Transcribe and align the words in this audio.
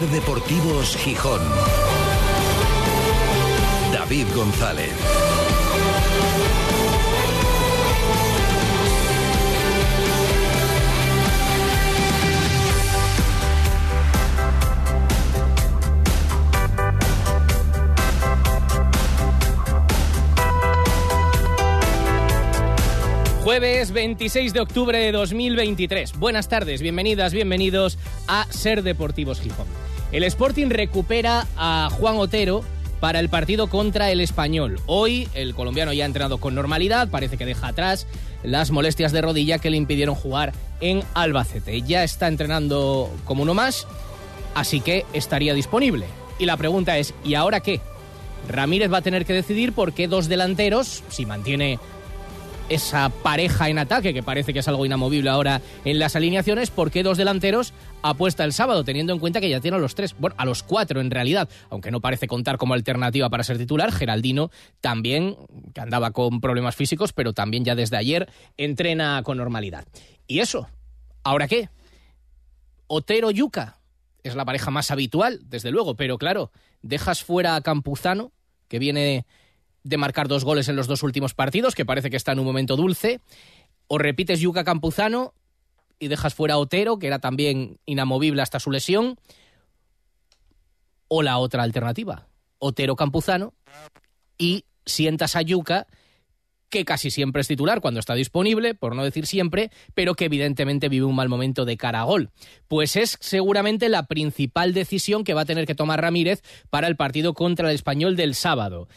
Ser 0.00 0.08
Deportivos 0.08 0.96
Gijón. 0.96 1.40
David 3.92 4.26
González. 4.34 4.90
Jueves 23.44 23.90
26 23.90 24.54
de 24.54 24.60
octubre 24.60 24.98
de 24.98 25.12
2023. 25.12 26.18
Buenas 26.18 26.48
tardes, 26.48 26.80
bienvenidas, 26.80 27.34
bienvenidos 27.34 27.98
a 28.28 28.46
Ser 28.50 28.82
Deportivos 28.82 29.40
Gijón. 29.40 29.89
El 30.12 30.24
Sporting 30.24 30.70
recupera 30.70 31.46
a 31.56 31.88
Juan 31.92 32.16
Otero 32.16 32.64
para 32.98 33.20
el 33.20 33.28
partido 33.28 33.68
contra 33.68 34.10
el 34.10 34.20
Español. 34.20 34.80
Hoy 34.86 35.28
el 35.34 35.54
colombiano 35.54 35.92
ya 35.92 36.02
ha 36.04 36.06
entrenado 36.06 36.38
con 36.38 36.54
normalidad, 36.54 37.08
parece 37.08 37.36
que 37.36 37.46
deja 37.46 37.68
atrás 37.68 38.06
las 38.42 38.72
molestias 38.72 39.12
de 39.12 39.22
rodilla 39.22 39.58
que 39.58 39.70
le 39.70 39.76
impidieron 39.76 40.16
jugar 40.16 40.52
en 40.80 41.02
Albacete. 41.14 41.82
Ya 41.82 42.02
está 42.02 42.26
entrenando 42.26 43.10
como 43.24 43.42
uno 43.42 43.54
más, 43.54 43.86
así 44.54 44.80
que 44.80 45.06
estaría 45.12 45.54
disponible. 45.54 46.06
Y 46.38 46.46
la 46.46 46.56
pregunta 46.56 46.98
es, 46.98 47.14
¿y 47.24 47.34
ahora 47.34 47.60
qué? 47.60 47.80
Ramírez 48.48 48.92
va 48.92 48.98
a 48.98 49.02
tener 49.02 49.24
que 49.24 49.32
decidir 49.32 49.72
por 49.72 49.92
qué 49.92 50.08
dos 50.08 50.28
delanteros, 50.28 51.04
si 51.08 51.24
mantiene 51.24 51.78
esa 52.70 53.08
pareja 53.08 53.68
en 53.68 53.78
ataque, 53.78 54.14
que 54.14 54.22
parece 54.22 54.52
que 54.52 54.60
es 54.60 54.68
algo 54.68 54.86
inamovible 54.86 55.28
ahora 55.28 55.60
en 55.84 55.98
las 55.98 56.16
alineaciones, 56.16 56.70
¿por 56.70 56.90
qué 56.90 57.02
dos 57.02 57.18
delanteros 57.18 57.74
apuesta 58.00 58.44
el 58.44 58.52
sábado, 58.52 58.84
teniendo 58.84 59.12
en 59.12 59.18
cuenta 59.18 59.40
que 59.40 59.50
ya 59.50 59.60
tiene 59.60 59.76
a 59.76 59.80
los 59.80 59.96
tres, 59.96 60.14
bueno, 60.18 60.36
a 60.38 60.44
los 60.44 60.62
cuatro 60.62 61.00
en 61.00 61.10
realidad, 61.10 61.48
aunque 61.68 61.90
no 61.90 62.00
parece 62.00 62.28
contar 62.28 62.56
como 62.56 62.74
alternativa 62.74 63.28
para 63.28 63.42
ser 63.42 63.58
titular, 63.58 63.92
Geraldino 63.92 64.50
también, 64.80 65.36
que 65.74 65.80
andaba 65.80 66.12
con 66.12 66.40
problemas 66.40 66.76
físicos, 66.76 67.12
pero 67.12 67.32
también 67.32 67.64
ya 67.64 67.74
desde 67.74 67.96
ayer 67.96 68.30
entrena 68.56 69.20
con 69.24 69.36
normalidad. 69.36 69.84
Y 70.28 70.38
eso, 70.38 70.68
¿ahora 71.24 71.48
qué? 71.48 71.68
Otero 72.86 73.32
Yuca 73.32 73.78
es 74.22 74.36
la 74.36 74.44
pareja 74.44 74.70
más 74.70 74.92
habitual, 74.92 75.40
desde 75.44 75.72
luego, 75.72 75.96
pero 75.96 76.18
claro, 76.18 76.52
dejas 76.82 77.24
fuera 77.24 77.56
a 77.56 77.62
Campuzano, 77.62 78.32
que 78.68 78.78
viene 78.78 79.26
de 79.82 79.96
marcar 79.96 80.28
dos 80.28 80.44
goles 80.44 80.68
en 80.68 80.76
los 80.76 80.86
dos 80.86 81.02
últimos 81.02 81.34
partidos, 81.34 81.74
que 81.74 81.84
parece 81.84 82.10
que 82.10 82.16
está 82.16 82.32
en 82.32 82.40
un 82.40 82.46
momento 82.46 82.76
dulce, 82.76 83.20
o 83.86 83.98
repites 83.98 84.40
Yuca 84.40 84.64
Campuzano 84.64 85.34
y 85.98 86.08
dejas 86.08 86.34
fuera 86.34 86.54
a 86.54 86.58
Otero, 86.58 86.98
que 86.98 87.06
era 87.06 87.18
también 87.18 87.78
inamovible 87.86 88.42
hasta 88.42 88.60
su 88.60 88.70
lesión, 88.70 89.18
o 91.08 91.22
la 91.22 91.38
otra 91.38 91.62
alternativa, 91.62 92.28
Otero 92.58 92.96
Campuzano, 92.96 93.52
y 94.38 94.64
sientas 94.86 95.36
a 95.36 95.42
Yuca, 95.42 95.86
que 96.70 96.84
casi 96.84 97.10
siempre 97.10 97.42
es 97.42 97.48
titular 97.48 97.80
cuando 97.80 98.00
está 98.00 98.14
disponible, 98.14 98.74
por 98.74 98.94
no 98.94 99.04
decir 99.04 99.26
siempre, 99.26 99.70
pero 99.92 100.14
que 100.14 100.26
evidentemente 100.26 100.88
vive 100.88 101.04
un 101.04 101.16
mal 101.16 101.28
momento 101.28 101.64
de 101.64 101.76
cara 101.76 102.00
a 102.00 102.04
gol. 102.04 102.30
Pues 102.68 102.96
es 102.96 103.18
seguramente 103.20 103.88
la 103.88 104.06
principal 104.06 104.72
decisión 104.72 105.24
que 105.24 105.34
va 105.34 105.42
a 105.42 105.46
tener 105.46 105.66
que 105.66 105.74
tomar 105.74 106.00
Ramírez 106.00 106.42
para 106.70 106.86
el 106.86 106.96
partido 106.96 107.34
contra 107.34 107.68
el 107.68 107.74
español 107.74 108.16
del 108.16 108.34
sábado. 108.34 108.88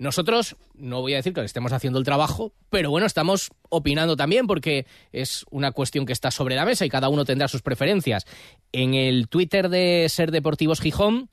Nosotros, 0.00 0.56
no 0.72 1.02
voy 1.02 1.12
a 1.12 1.16
decir 1.16 1.34
que 1.34 1.44
estemos 1.44 1.74
haciendo 1.74 1.98
el 1.98 2.06
trabajo, 2.06 2.54
pero 2.70 2.88
bueno, 2.88 3.06
estamos 3.06 3.50
opinando 3.68 4.16
también 4.16 4.46
porque 4.46 4.86
es 5.12 5.44
una 5.50 5.72
cuestión 5.72 6.06
que 6.06 6.14
está 6.14 6.30
sobre 6.30 6.54
la 6.56 6.64
mesa 6.64 6.86
y 6.86 6.88
cada 6.88 7.10
uno 7.10 7.26
tendrá 7.26 7.48
sus 7.48 7.60
preferencias. 7.60 8.24
En 8.72 8.94
el 8.94 9.28
Twitter 9.28 9.68
de 9.68 10.06
Ser 10.08 10.30
Deportivos 10.30 10.80
Gijón, 10.80 11.28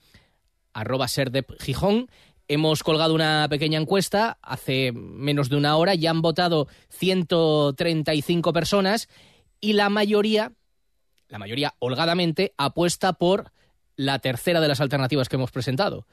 arroba 0.74 1.08
Ser 1.08 1.32
Gijón, 1.62 2.10
hemos 2.50 2.84
colgado 2.84 3.16
una 3.16 3.48
pequeña 3.50 3.80
encuesta 3.80 4.38
hace 4.42 4.92
menos 4.92 5.48
de 5.48 5.56
una 5.56 5.78
hora, 5.78 5.96
ya 5.96 6.10
han 6.10 6.22
votado 6.22 6.68
135 6.90 8.52
personas 8.52 9.08
y 9.62 9.74
la 9.74 9.88
mayoría, 9.88 10.52
la 11.30 11.40
mayoría 11.40 11.74
holgadamente, 11.80 12.54
apuesta 12.58 13.14
por 13.14 13.54
la 13.96 14.20
tercera 14.20 14.60
de 14.60 14.68
las 14.68 14.82
alternativas 14.82 15.30
que 15.30 15.38
hemos 15.38 15.52
presentado 15.52 16.06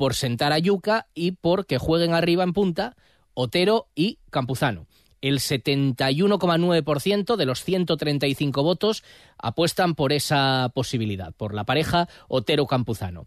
por 0.00 0.14
sentar 0.14 0.50
a 0.54 0.58
Yuca 0.58 1.08
y 1.12 1.32
por 1.32 1.66
que 1.66 1.76
jueguen 1.76 2.14
arriba 2.14 2.42
en 2.42 2.54
punta 2.54 2.96
Otero 3.34 3.88
y 3.94 4.18
Campuzano. 4.30 4.86
El 5.20 5.40
71,9% 5.40 7.36
de 7.36 7.44
los 7.44 7.62
135 7.62 8.62
votos 8.62 9.04
apuestan 9.36 9.94
por 9.94 10.14
esa 10.14 10.72
posibilidad, 10.74 11.34
por 11.34 11.52
la 11.52 11.64
pareja 11.64 12.08
Otero-Campuzano. 12.28 13.26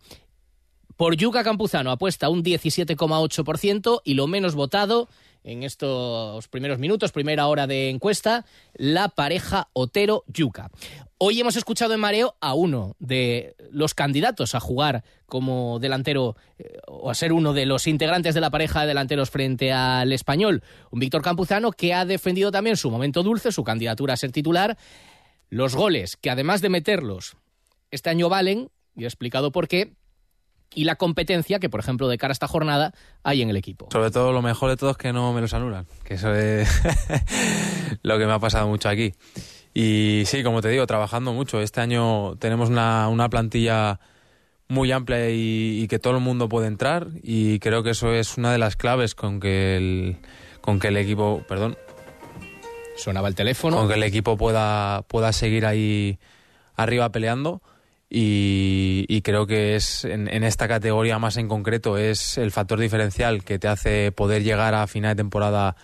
Por 0.98 1.16
Yuca 1.16 1.44
Campuzano 1.44 1.92
apuesta 1.92 2.30
un 2.30 2.44
17,8% 2.44 4.02
y 4.04 4.16
lo 4.16 4.26
menos 4.26 4.56
votado 4.56 5.10
en 5.44 5.62
estos 5.62 6.48
primeros 6.48 6.80
minutos, 6.80 7.12
primera 7.12 7.46
hora 7.46 7.68
de 7.68 7.92
encuesta, 7.92 8.46
la 8.74 9.10
pareja 9.10 9.70
Otero-Yuca. 9.74 10.72
Hoy 11.26 11.40
hemos 11.40 11.56
escuchado 11.56 11.94
en 11.94 12.02
Mareo 12.02 12.36
a 12.42 12.54
uno 12.54 12.98
de 13.00 13.56
los 13.72 13.94
candidatos 13.94 14.56
a 14.56 14.60
jugar 14.60 15.06
como 15.26 15.80
delantero 15.80 16.36
eh, 16.60 16.80
o 16.86 17.10
a 17.10 17.16
ser 17.16 17.32
uno 17.32 17.54
de 17.54 17.66
los 17.66 17.88
integrantes 17.88 18.36
de 18.36 18.42
la 18.42 18.50
pareja 18.50 18.82
de 18.82 18.88
delanteros 18.88 19.30
frente 19.30 19.72
al 19.72 20.12
español, 20.12 20.64
un 20.92 21.00
Víctor 21.00 21.22
Campuzano 21.22 21.72
que 21.72 21.94
ha 21.94 22.04
defendido 22.04 22.52
también 22.52 22.76
su 22.76 22.92
momento 22.92 23.24
dulce, 23.24 23.54
su 23.54 23.64
candidatura 23.64 24.16
a 24.16 24.18
ser 24.18 24.34
titular, 24.34 24.78
los 25.50 25.78
goles 25.78 26.18
que 26.18 26.30
además 26.30 26.60
de 26.60 26.68
meterlos 26.68 27.38
este 27.90 28.10
año 28.10 28.28
valen, 28.28 28.70
y 28.94 29.06
he 29.06 29.08
explicado 29.08 29.54
por 29.54 29.70
qué, 29.70 29.94
y 30.76 30.84
la 30.84 30.98
competencia 30.98 31.60
que, 31.60 31.70
por 31.70 31.80
ejemplo, 31.80 32.10
de 32.10 32.18
cara 32.18 32.32
a 32.32 32.34
esta 32.34 32.50
jornada 32.50 32.94
hay 33.24 33.42
en 33.42 33.50
el 33.50 33.56
equipo. 33.56 33.88
Sobre 33.94 34.12
todo 34.12 34.34
lo 34.34 34.42
mejor 34.42 34.72
de 34.72 34.76
todo 34.76 34.92
es 34.92 34.98
que 34.98 35.14
no 35.14 35.32
me 35.32 35.40
los 35.40 35.54
anulan, 35.54 35.88
que 36.04 36.16
eso 36.16 36.36
es 36.36 36.82
lo 38.02 38.18
que 38.18 38.26
me 38.26 38.34
ha 38.34 38.40
pasado 38.40 38.68
mucho 38.68 38.90
aquí. 38.90 39.14
Y 39.74 40.24
sí, 40.26 40.44
como 40.44 40.62
te 40.62 40.70
digo, 40.70 40.86
trabajando 40.86 41.34
mucho. 41.34 41.62
Este 41.62 41.82
año 41.82 42.36
tenemos 42.38 42.70
una, 42.70 43.08
una 43.10 43.30
plantilla 43.30 44.00
muy 44.68 44.92
amplia 44.92 45.30
y, 45.30 45.88
que 45.88 46.00
todo 46.00 46.16
el 46.16 46.22
mundo 46.22 46.50
puede 46.50 46.68
entrar. 46.68 47.08
Y 47.22 47.60
creo 47.60 47.84
que 47.84 47.92
eso 47.92 48.14
es 48.14 48.38
una 48.38 48.52
de 48.52 48.58
las 48.58 48.76
claves 48.76 49.16
con 49.16 49.40
que 49.40 49.78
el, 49.78 50.18
con 50.62 50.80
que 50.80 50.90
el 50.90 50.98
equipo, 50.98 51.44
perdón, 51.48 51.78
sonaba 52.96 53.28
el 53.28 53.36
teléfono, 53.36 53.78
con 53.78 53.88
que 53.88 53.96
el 53.96 54.04
equipo 54.04 54.38
pueda, 54.38 55.04
pueda 55.08 55.34
seguir 55.34 55.66
ahí 55.66 56.20
arriba 56.76 57.12
peleando. 57.12 57.62
Y, 58.16 59.22
creo 59.24 59.48
que 59.48 59.76
es 59.76 60.06
en, 60.06 60.28
esta 60.44 60.68
categoría 60.68 61.18
más 61.18 61.38
en 61.38 61.48
concreto 61.48 61.98
es 61.98 62.38
el 62.38 62.52
factor 62.52 62.80
diferencial 62.80 63.44
que 63.44 63.58
te 63.58 63.68
hace 63.68 64.12
poder 64.12 64.44
llegar 64.44 64.76
a 64.76 64.86
final 64.86 65.16
de 65.16 65.24
temporada 65.24 65.76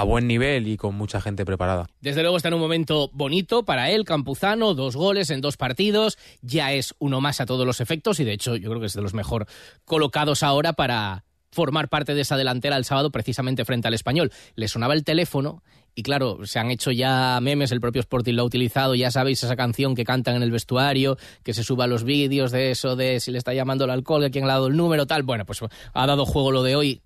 a 0.00 0.02
buen 0.04 0.26
nivel 0.26 0.68
y 0.68 0.76
con 0.76 0.94
mucha 0.94 1.22
gente 1.22 1.46
preparada. 1.46 1.88
Desde 2.02 2.20
luego 2.20 2.36
está 2.36 2.48
en 2.48 2.54
un 2.54 2.60
momento 2.60 3.08
bonito 3.14 3.64
para 3.64 3.90
él, 3.90 4.04
Campuzano, 4.04 4.74
dos 4.74 4.94
goles 4.94 5.30
en 5.30 5.40
dos 5.40 5.56
partidos, 5.56 6.18
ya 6.42 6.72
es 6.72 6.94
uno 6.98 7.22
más 7.22 7.40
a 7.40 7.46
todos 7.46 7.66
los 7.66 7.80
efectos 7.80 8.20
y 8.20 8.24
de 8.24 8.34
hecho 8.34 8.56
yo 8.56 8.68
creo 8.68 8.80
que 8.80 8.86
es 8.86 8.92
de 8.92 9.00
los 9.00 9.14
mejor 9.14 9.46
colocados 9.86 10.42
ahora 10.42 10.74
para 10.74 11.24
formar 11.50 11.88
parte 11.88 12.14
de 12.14 12.20
esa 12.20 12.36
delantera 12.36 12.76
el 12.76 12.84
sábado 12.84 13.10
precisamente 13.10 13.64
frente 13.64 13.88
al 13.88 13.94
español. 13.94 14.30
Le 14.54 14.68
sonaba 14.68 14.92
el 14.92 15.02
teléfono 15.02 15.62
y 15.94 16.02
claro, 16.02 16.44
se 16.44 16.58
han 16.58 16.70
hecho 16.70 16.90
ya 16.90 17.38
memes, 17.40 17.72
el 17.72 17.80
propio 17.80 18.00
Sporting 18.00 18.34
lo 18.34 18.42
ha 18.42 18.44
utilizado, 18.44 18.94
ya 18.94 19.10
sabéis 19.10 19.42
esa 19.42 19.56
canción 19.56 19.94
que 19.94 20.04
cantan 20.04 20.36
en 20.36 20.42
el 20.42 20.50
vestuario, 20.50 21.16
que 21.42 21.54
se 21.54 21.64
suba 21.64 21.86
los 21.86 22.04
vídeos 22.04 22.52
de 22.52 22.70
eso, 22.70 22.96
de 22.96 23.18
si 23.18 23.30
le 23.30 23.38
está 23.38 23.54
llamando 23.54 23.86
el 23.86 23.90
alcohol, 23.90 24.20
de 24.20 24.30
quién 24.30 24.44
le 24.44 24.50
ha 24.50 24.56
dado 24.56 24.66
el 24.66 24.76
número, 24.76 25.06
tal. 25.06 25.22
Bueno, 25.22 25.46
pues 25.46 25.60
ha 25.94 26.06
dado 26.06 26.26
juego 26.26 26.52
lo 26.52 26.62
de 26.62 26.76
hoy. 26.76 27.00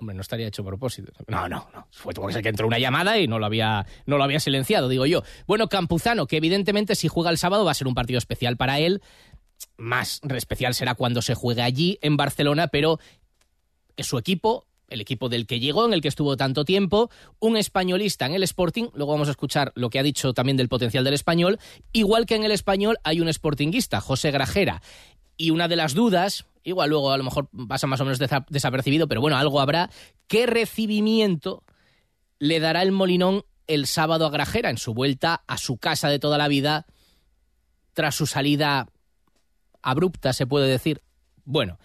Hombre, 0.00 0.16
no 0.16 0.22
estaría 0.22 0.48
hecho 0.48 0.62
a 0.62 0.64
propósito. 0.64 1.12
No, 1.28 1.46
no, 1.46 1.68
no. 1.74 1.86
Fue 1.90 2.14
como 2.14 2.28
que 2.28 2.48
entró 2.48 2.66
una 2.66 2.78
llamada 2.78 3.18
y 3.18 3.28
no 3.28 3.38
lo 3.38 3.44
había, 3.44 3.86
no 4.06 4.16
lo 4.16 4.24
había 4.24 4.40
silenciado, 4.40 4.88
digo 4.88 5.04
yo. 5.04 5.22
Bueno, 5.46 5.68
Campuzano, 5.68 6.26
que 6.26 6.38
evidentemente 6.38 6.94
si 6.94 7.06
juega 7.06 7.28
el 7.28 7.36
sábado 7.36 7.66
va 7.66 7.72
a 7.72 7.74
ser 7.74 7.86
un 7.86 7.94
partido 7.94 8.16
especial 8.16 8.56
para 8.56 8.78
él. 8.78 9.02
Más 9.76 10.22
especial 10.34 10.74
será 10.74 10.94
cuando 10.94 11.20
se 11.20 11.34
juegue 11.34 11.60
allí 11.60 11.98
en 12.00 12.16
Barcelona, 12.16 12.68
pero 12.68 12.98
es 13.96 14.06
su 14.06 14.16
equipo, 14.16 14.66
el 14.88 15.02
equipo 15.02 15.28
del 15.28 15.46
que 15.46 15.60
llegó, 15.60 15.84
en 15.84 15.92
el 15.92 16.00
que 16.00 16.08
estuvo 16.08 16.34
tanto 16.38 16.64
tiempo, 16.64 17.10
un 17.38 17.58
españolista 17.58 18.24
en 18.24 18.34
el 18.34 18.42
Sporting, 18.42 18.88
luego 18.94 19.12
vamos 19.12 19.28
a 19.28 19.32
escuchar 19.32 19.72
lo 19.74 19.90
que 19.90 19.98
ha 19.98 20.02
dicho 20.02 20.32
también 20.32 20.56
del 20.56 20.70
potencial 20.70 21.04
del 21.04 21.12
español, 21.12 21.58
igual 21.92 22.24
que 22.24 22.36
en 22.36 22.44
el 22.44 22.52
español 22.52 22.98
hay 23.04 23.20
un 23.20 23.28
sportinguista, 23.28 24.00
José 24.00 24.30
Grajera. 24.30 24.80
Y 25.36 25.50
una 25.50 25.68
de 25.68 25.76
las 25.76 25.94
dudas, 25.94 26.46
igual 26.62 26.90
luego 26.90 27.12
a 27.12 27.18
lo 27.18 27.24
mejor 27.24 27.48
pasa 27.68 27.86
más 27.86 28.00
o 28.00 28.04
menos 28.04 28.18
desapercibido, 28.48 29.08
pero 29.08 29.20
bueno, 29.20 29.36
algo 29.36 29.60
habrá, 29.60 29.90
¿qué 30.26 30.46
recibimiento 30.46 31.64
le 32.38 32.60
dará 32.60 32.82
el 32.82 32.92
Molinón 32.92 33.44
el 33.66 33.86
sábado 33.86 34.26
a 34.26 34.30
Grajera 34.30 34.70
en 34.70 34.78
su 34.78 34.94
vuelta 34.94 35.42
a 35.46 35.58
su 35.58 35.78
casa 35.78 36.08
de 36.08 36.18
toda 36.18 36.38
la 36.38 36.48
vida 36.48 36.86
tras 37.92 38.14
su 38.14 38.26
salida 38.26 38.88
abrupta, 39.82 40.32
se 40.32 40.46
puede 40.46 40.68
decir? 40.68 41.02
Bueno, 41.44 41.78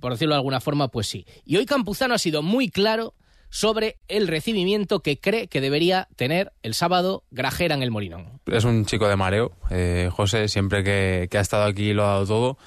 por 0.00 0.12
decirlo 0.12 0.34
de 0.34 0.38
alguna 0.38 0.60
forma, 0.60 0.88
pues 0.88 1.06
sí. 1.06 1.26
Y 1.44 1.56
hoy 1.56 1.66
Campuzano 1.66 2.14
ha 2.14 2.18
sido 2.18 2.42
muy 2.42 2.68
claro 2.68 3.14
sobre 3.48 3.96
el 4.08 4.28
recibimiento 4.28 5.00
que 5.00 5.18
cree 5.18 5.48
que 5.48 5.60
debería 5.60 6.08
tener 6.16 6.52
el 6.62 6.74
sábado 6.74 7.24
Grajera 7.30 7.74
en 7.74 7.82
el 7.82 7.90
Molinón. 7.90 8.40
Es 8.46 8.64
un 8.64 8.84
chico 8.86 9.08
de 9.08 9.16
mareo, 9.16 9.52
eh, 9.70 10.10
José, 10.12 10.48
siempre 10.48 10.82
que, 10.82 11.28
ha 11.32 11.40
estado 11.40 11.64
aquí 11.64 11.92
lo 11.92 12.04
ha 12.04 12.08
dado 12.08 12.26
todo 12.26 12.58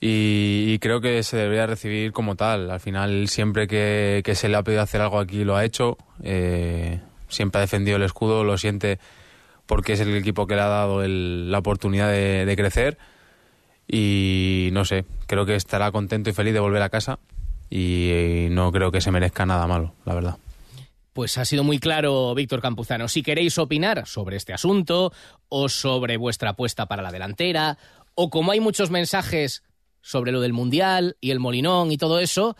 y, 0.00 0.78
creo 0.78 1.00
que 1.00 1.22
se 1.22 1.36
debería 1.36 1.66
recibir 1.66 2.12
como 2.12 2.36
tal. 2.36 2.70
Al 2.70 2.80
final, 2.80 3.28
siempre 3.28 3.66
que, 3.66 4.22
se 4.34 4.48
le 4.48 4.56
ha 4.56 4.62
pedido 4.62 4.82
hacer 4.82 5.00
algo 5.00 5.18
aquí 5.18 5.44
lo 5.44 5.56
ha 5.56 5.64
hecho, 5.64 5.96
eh, 6.22 7.00
siempre 7.28 7.58
ha 7.58 7.62
defendido 7.62 7.96
el 7.96 8.02
escudo, 8.02 8.44
lo 8.44 8.58
siente 8.58 8.98
porque 9.66 9.94
es 9.94 10.00
el 10.00 10.14
equipo 10.16 10.46
que 10.46 10.54
le 10.54 10.60
ha 10.60 10.68
dado 10.68 11.02
la 11.06 11.58
oportunidad 11.58 12.10
de 12.10 12.54
crecer 12.56 12.98
y 13.88 14.70
no 14.72 14.84
sé, 14.84 15.04
creo 15.26 15.46
que 15.46 15.54
estará 15.54 15.92
contento 15.92 16.30
y 16.30 16.32
feliz 16.32 16.52
de 16.52 16.60
volver 16.60 16.82
a 16.82 16.88
casa 16.88 17.18
y 17.70 18.46
no 18.50 18.72
creo 18.72 18.90
que 18.90 19.00
se 19.00 19.10
merezca 19.10 19.46
nada 19.46 19.66
malo, 19.66 19.94
la 20.04 20.14
verdad. 20.14 20.36
Pues 21.12 21.38
ha 21.38 21.44
sido 21.44 21.64
muy 21.64 21.78
claro, 21.78 22.34
Víctor 22.34 22.60
Campuzano. 22.60 23.08
Si 23.08 23.22
queréis 23.22 23.56
opinar 23.58 24.06
sobre 24.06 24.36
este 24.36 24.52
asunto 24.52 25.12
o 25.48 25.68
sobre 25.68 26.16
vuestra 26.18 26.50
apuesta 26.50 26.86
para 26.86 27.02
la 27.02 27.10
delantera, 27.10 27.78
o 28.14 28.28
como 28.28 28.52
hay 28.52 28.60
muchos 28.60 28.90
mensajes 28.90 29.62
sobre 30.06 30.30
lo 30.30 30.40
del 30.40 30.52
Mundial 30.52 31.16
y 31.20 31.32
el 31.32 31.40
Molinón 31.40 31.90
y 31.90 31.98
todo 31.98 32.20
eso, 32.20 32.56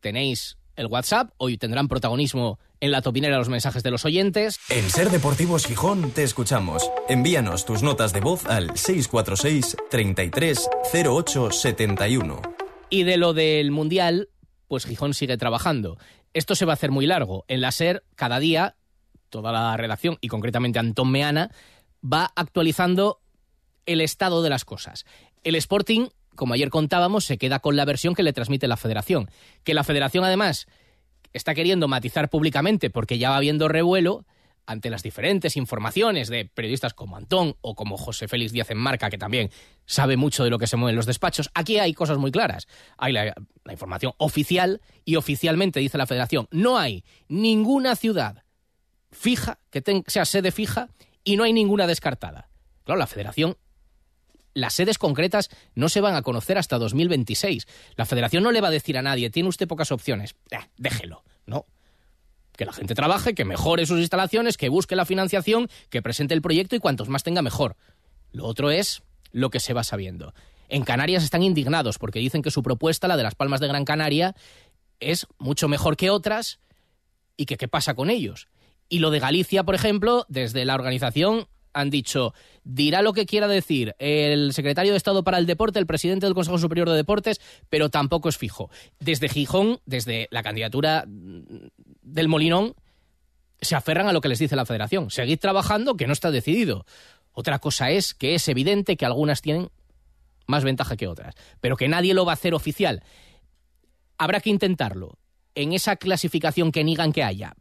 tenéis 0.00 0.58
el 0.76 0.86
WhatsApp. 0.86 1.30
Hoy 1.38 1.56
tendrán 1.56 1.88
protagonismo 1.88 2.58
en 2.78 2.90
la 2.90 3.00
topinera 3.00 3.38
los 3.38 3.48
mensajes 3.48 3.82
de 3.82 3.90
los 3.90 4.04
oyentes. 4.04 4.60
En 4.68 4.88
Ser 4.90 5.08
Deportivos 5.08 5.66
Gijón 5.66 6.10
te 6.10 6.24
escuchamos. 6.24 6.90
Envíanos 7.08 7.64
tus 7.64 7.82
notas 7.82 8.12
de 8.12 8.20
voz 8.20 8.44
al 8.44 8.76
646 8.76 9.76
33 9.90 10.68
08 10.92 11.50
71. 11.50 12.42
Y 12.90 13.04
de 13.04 13.16
lo 13.16 13.32
del 13.32 13.70
Mundial, 13.70 14.28
pues 14.68 14.84
Gijón 14.84 15.14
sigue 15.14 15.38
trabajando. 15.38 15.96
Esto 16.34 16.54
se 16.54 16.66
va 16.66 16.74
a 16.74 16.74
hacer 16.74 16.90
muy 16.90 17.06
largo. 17.06 17.46
En 17.48 17.62
la 17.62 17.72
SER, 17.72 18.04
cada 18.14 18.38
día, 18.40 18.76
toda 19.30 19.52
la 19.52 19.74
redacción, 19.78 20.18
y 20.20 20.28
concretamente 20.28 20.78
Antón 20.78 21.10
Meana, 21.10 21.50
va 22.04 22.30
actualizando 22.36 23.22
el 23.86 24.02
estado 24.02 24.42
de 24.42 24.50
las 24.50 24.66
cosas. 24.66 25.06
El 25.44 25.54
Sporting, 25.54 26.08
como 26.36 26.54
ayer 26.54 26.70
contábamos, 26.70 27.24
se 27.24 27.38
queda 27.38 27.60
con 27.60 27.76
la 27.76 27.84
versión 27.84 28.14
que 28.14 28.22
le 28.22 28.32
transmite 28.32 28.68
la 28.68 28.76
federación. 28.76 29.30
Que 29.64 29.74
la 29.74 29.84
federación, 29.84 30.24
además, 30.24 30.66
está 31.32 31.54
queriendo 31.54 31.88
matizar 31.88 32.30
públicamente 32.30 32.90
porque 32.90 33.18
ya 33.18 33.30
va 33.30 33.36
habiendo 33.36 33.68
revuelo 33.68 34.24
ante 34.66 34.90
las 34.90 35.02
diferentes 35.02 35.56
informaciones 35.56 36.28
de 36.28 36.44
periodistas 36.44 36.94
como 36.94 37.16
Antón 37.16 37.56
o 37.60 37.74
como 37.74 37.96
José 37.96 38.28
Félix 38.28 38.52
Díaz 38.52 38.70
en 38.70 38.78
Marca, 38.78 39.10
que 39.10 39.18
también 39.18 39.50
sabe 39.84 40.16
mucho 40.16 40.44
de 40.44 40.50
lo 40.50 40.58
que 40.58 40.68
se 40.68 40.76
mueve 40.76 40.90
en 40.90 40.96
los 40.96 41.06
despachos, 41.06 41.50
aquí 41.54 41.78
hay 41.78 41.92
cosas 41.92 42.18
muy 42.18 42.30
claras. 42.30 42.68
Hay 42.96 43.12
la, 43.12 43.34
información 43.68 44.12
oficial 44.18 44.80
y 45.04 45.16
oficialmente 45.16 45.80
dice 45.80 45.98
la 45.98 46.06
federación, 46.06 46.46
no 46.50 46.78
hay 46.78 47.04
ninguna 47.28 47.96
ciudad 47.96 48.44
fija, 49.10 49.58
que 49.70 49.82
sea 50.06 50.24
sede 50.24 50.52
fija, 50.52 50.88
y 51.24 51.36
no 51.36 51.42
hay 51.44 51.52
ninguna 51.52 51.86
descartada. 51.86 52.48
Claro, 52.84 52.98
la 52.98 53.06
federación 53.06 53.56
las 54.54 54.74
sedes 54.74 54.98
concretas 54.98 55.50
no 55.74 55.88
se 55.88 56.00
van 56.00 56.14
a 56.14 56.22
conocer 56.22 56.58
hasta 56.58 56.78
2026. 56.78 57.66
La 57.96 58.06
federación 58.06 58.42
no 58.42 58.52
le 58.52 58.60
va 58.60 58.68
a 58.68 58.72
decir 58.72 58.98
a 58.98 59.02
nadie, 59.02 59.30
tiene 59.30 59.48
usted 59.48 59.68
pocas 59.68 59.92
opciones, 59.92 60.34
eh, 60.50 60.58
déjelo, 60.76 61.24
no 61.46 61.66
que 62.60 62.66
la 62.66 62.74
gente 62.74 62.94
trabaje, 62.94 63.34
que 63.34 63.46
mejore 63.46 63.86
sus 63.86 63.98
instalaciones, 64.00 64.58
que 64.58 64.68
busque 64.68 64.94
la 64.94 65.06
financiación, 65.06 65.70
que 65.88 66.02
presente 66.02 66.34
el 66.34 66.42
proyecto 66.42 66.76
y 66.76 66.78
cuantos 66.78 67.08
más 67.08 67.22
tenga 67.22 67.40
mejor. 67.40 67.74
Lo 68.32 68.44
otro 68.44 68.70
es 68.70 69.02
lo 69.32 69.48
que 69.48 69.60
se 69.60 69.72
va 69.72 69.82
sabiendo. 69.82 70.34
En 70.68 70.84
Canarias 70.84 71.24
están 71.24 71.42
indignados 71.42 71.98
porque 71.98 72.18
dicen 72.18 72.42
que 72.42 72.50
su 72.50 72.62
propuesta, 72.62 73.08
la 73.08 73.16
de 73.16 73.22
las 73.22 73.34
Palmas 73.34 73.60
de 73.60 73.68
Gran 73.68 73.86
Canaria, 73.86 74.36
es 75.00 75.26
mucho 75.38 75.68
mejor 75.68 75.96
que 75.96 76.10
otras 76.10 76.60
y 77.34 77.46
que 77.46 77.56
qué 77.56 77.66
pasa 77.66 77.94
con 77.94 78.10
ellos. 78.10 78.48
Y 78.90 78.98
lo 78.98 79.10
de 79.10 79.20
Galicia, 79.20 79.64
por 79.64 79.74
ejemplo, 79.74 80.26
desde 80.28 80.66
la 80.66 80.74
organización 80.74 81.48
han 81.72 81.90
dicho, 81.90 82.34
dirá 82.64 83.02
lo 83.02 83.12
que 83.12 83.26
quiera 83.26 83.48
decir 83.48 83.94
el 83.98 84.52
secretario 84.52 84.92
de 84.92 84.96
Estado 84.96 85.22
para 85.24 85.38
el 85.38 85.46
Deporte, 85.46 85.78
el 85.78 85.86
presidente 85.86 86.26
del 86.26 86.34
Consejo 86.34 86.58
Superior 86.58 86.88
de 86.88 86.96
Deportes, 86.96 87.40
pero 87.68 87.88
tampoco 87.88 88.28
es 88.28 88.38
fijo. 88.38 88.70
Desde 88.98 89.28
Gijón, 89.28 89.80
desde 89.86 90.28
la 90.30 90.42
candidatura 90.42 91.04
del 91.06 92.28
Molinón, 92.28 92.74
se 93.60 93.76
aferran 93.76 94.08
a 94.08 94.12
lo 94.12 94.20
que 94.20 94.28
les 94.28 94.38
dice 94.38 94.56
la 94.56 94.66
federación. 94.66 95.10
Seguid 95.10 95.38
trabajando, 95.38 95.96
que 95.96 96.06
no 96.06 96.12
está 96.12 96.30
decidido. 96.30 96.86
Otra 97.32 97.58
cosa 97.58 97.90
es 97.90 98.14
que 98.14 98.34
es 98.34 98.48
evidente 98.48 98.96
que 98.96 99.06
algunas 99.06 99.42
tienen 99.42 99.70
más 100.46 100.64
ventaja 100.64 100.96
que 100.96 101.06
otras, 101.06 101.34
pero 101.60 101.76
que 101.76 101.88
nadie 101.88 102.14
lo 102.14 102.24
va 102.24 102.32
a 102.32 102.34
hacer 102.34 102.54
oficial. 102.54 103.02
Habrá 104.18 104.40
que 104.40 104.50
intentarlo. 104.50 105.18
En 105.54 105.72
esa 105.72 105.96
clasificación 105.96 106.72
que 106.72 106.84
niegan 106.84 107.12
que 107.12 107.24
haya, 107.24 107.54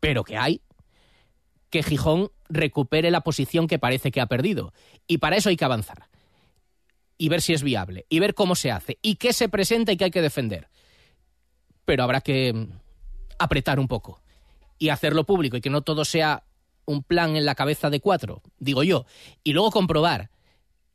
pero 0.00 0.22
que 0.22 0.36
hay, 0.36 0.60
que 1.72 1.82
Gijón 1.82 2.30
recupere 2.50 3.10
la 3.10 3.22
posición 3.22 3.66
que 3.66 3.78
parece 3.78 4.12
que 4.12 4.20
ha 4.20 4.26
perdido. 4.26 4.74
Y 5.08 5.18
para 5.18 5.36
eso 5.36 5.48
hay 5.48 5.56
que 5.56 5.64
avanzar. 5.64 6.10
Y 7.16 7.30
ver 7.30 7.40
si 7.40 7.54
es 7.54 7.62
viable. 7.62 8.04
Y 8.10 8.20
ver 8.20 8.34
cómo 8.34 8.54
se 8.54 8.70
hace. 8.70 8.98
Y 9.00 9.16
qué 9.16 9.32
se 9.32 9.48
presenta 9.48 9.90
y 9.90 9.96
qué 9.96 10.04
hay 10.04 10.10
que 10.10 10.20
defender. 10.20 10.68
Pero 11.86 12.04
habrá 12.04 12.20
que 12.20 12.52
mm, 12.52 12.66
apretar 13.38 13.80
un 13.80 13.88
poco. 13.88 14.20
Y 14.78 14.90
hacerlo 14.90 15.24
público. 15.24 15.56
Y 15.56 15.62
que 15.62 15.70
no 15.70 15.80
todo 15.80 16.04
sea 16.04 16.44
un 16.84 17.02
plan 17.02 17.36
en 17.36 17.46
la 17.46 17.54
cabeza 17.54 17.88
de 17.88 18.00
cuatro, 18.00 18.42
digo 18.58 18.82
yo. 18.82 19.06
Y 19.42 19.54
luego 19.54 19.70
comprobar 19.70 20.30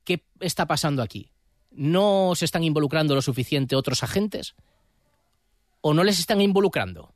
qué 0.03 0.24
está 0.41 0.68
pasando 0.68 1.01
aquí. 1.01 1.31
¿No 1.71 2.33
se 2.35 2.45
están 2.45 2.63
involucrando 2.63 3.15
lo 3.15 3.24
suficiente 3.24 3.75
otros 3.75 4.03
agentes? 4.03 4.53
¿O 5.81 5.95
no 5.95 6.03
les 6.03 6.19
están 6.19 6.39
involucrando? 6.39 7.15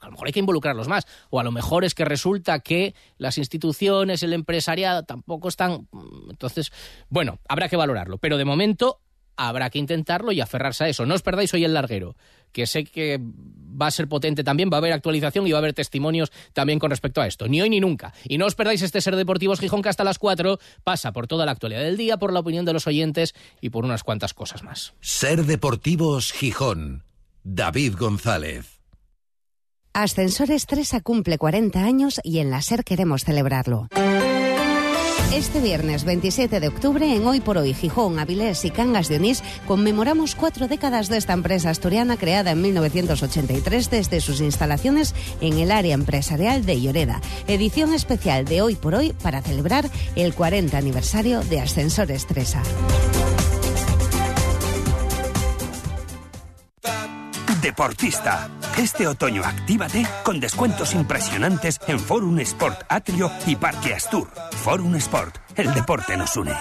A 0.00 0.06
lo 0.06 0.12
mejor 0.12 0.26
hay 0.26 0.32
que 0.32 0.40
involucrarlos 0.40 0.88
más, 0.88 1.06
o 1.30 1.40
a 1.40 1.44
lo 1.44 1.52
mejor 1.52 1.84
es 1.84 1.94
que 1.94 2.04
resulta 2.04 2.60
que 2.60 2.94
las 3.18 3.38
instituciones, 3.38 4.22
el 4.22 4.32
empresariado 4.32 5.02
tampoco 5.04 5.48
están... 5.48 5.88
Mm, 5.92 6.30
entonces, 6.30 6.72
bueno, 7.08 7.38
habrá 7.48 7.68
que 7.68 7.76
valorarlo, 7.76 8.18
pero 8.18 8.38
de 8.38 8.44
momento 8.44 9.00
habrá 9.36 9.70
que 9.70 9.78
intentarlo 9.78 10.32
y 10.32 10.40
aferrarse 10.40 10.84
a 10.84 10.88
eso. 10.88 11.06
No 11.06 11.14
os 11.14 11.22
perdáis 11.22 11.54
hoy 11.54 11.64
el 11.64 11.72
larguero, 11.72 12.14
que 12.52 12.66
sé 12.66 12.84
que 12.84 13.18
va 13.20 13.86
a 13.86 13.90
ser 13.90 14.08
potente 14.08 14.44
también, 14.44 14.68
va 14.70 14.76
a 14.76 14.78
haber 14.78 14.92
actualización 14.92 15.46
y 15.46 15.52
va 15.52 15.58
a 15.58 15.60
haber 15.60 15.72
testimonios 15.72 16.30
también 16.52 16.78
con 16.78 16.90
respecto 16.90 17.22
a 17.22 17.26
esto. 17.26 17.48
Ni 17.48 17.62
hoy 17.62 17.70
ni 17.70 17.80
nunca. 17.80 18.12
Y 18.24 18.36
no 18.36 18.46
os 18.46 18.54
perdáis 18.54 18.82
este 18.82 19.00
Ser 19.00 19.16
Deportivos 19.16 19.60
Gijón 19.60 19.82
que 19.82 19.88
hasta 19.88 20.04
las 20.04 20.18
4 20.18 20.58
pasa 20.84 21.12
por 21.12 21.26
toda 21.26 21.46
la 21.46 21.52
actualidad 21.52 21.80
del 21.80 21.96
día, 21.96 22.18
por 22.18 22.32
la 22.32 22.40
opinión 22.40 22.66
de 22.66 22.74
los 22.74 22.86
oyentes 22.86 23.34
y 23.60 23.70
por 23.70 23.84
unas 23.84 24.02
cuantas 24.04 24.34
cosas 24.34 24.62
más. 24.62 24.92
Ser 25.00 25.46
Deportivos 25.46 26.32
Gijón. 26.32 27.04
David 27.42 27.94
González. 27.98 28.79
Ascensores 29.92 30.66
3 30.66 30.96
cumple 31.02 31.36
40 31.36 31.82
años 31.82 32.20
y 32.22 32.38
en 32.38 32.50
la 32.50 32.62
SER 32.62 32.84
queremos 32.84 33.24
celebrarlo. 33.24 33.88
Este 35.34 35.60
viernes 35.60 36.04
27 36.04 36.60
de 36.60 36.68
octubre, 36.68 37.14
en 37.14 37.26
Hoy 37.26 37.40
por 37.40 37.56
Hoy, 37.56 37.72
Gijón, 37.72 38.18
Avilés 38.18 38.64
y 38.64 38.70
Cangas 38.70 39.08
de 39.08 39.16
Onís, 39.16 39.42
conmemoramos 39.66 40.34
cuatro 40.34 40.68
décadas 40.68 41.08
de 41.08 41.16
esta 41.16 41.32
empresa 41.32 41.70
asturiana 41.70 42.16
creada 42.16 42.50
en 42.50 42.62
1983 42.62 43.90
desde 43.90 44.20
sus 44.20 44.40
instalaciones 44.40 45.14
en 45.40 45.58
el 45.58 45.70
área 45.70 45.94
empresarial 45.94 46.66
de 46.66 46.80
Lloreda. 46.80 47.20
Edición 47.46 47.94
especial 47.94 48.44
de 48.44 48.62
Hoy 48.62 48.74
por 48.74 48.94
Hoy 48.94 49.12
para 49.22 49.40
celebrar 49.40 49.88
el 50.16 50.34
40 50.34 50.76
aniversario 50.76 51.42
de 51.42 51.60
Ascensores 51.60 52.28
3A. 52.28 53.19
Este 58.76 59.06
otoño 59.06 59.42
actívate 59.42 60.06
con 60.22 60.38
descuentos 60.38 60.92
impresionantes 60.94 61.80
en 61.86 61.98
Forum 61.98 62.38
Sport 62.40 62.82
Atrio 62.90 63.30
y 63.46 63.56
Parque 63.56 63.94
Astur. 63.94 64.28
Forum 64.64 64.96
Sport, 64.96 65.38
el 65.56 65.72
deporte 65.72 66.14
nos 66.14 66.36
une. 66.36 66.52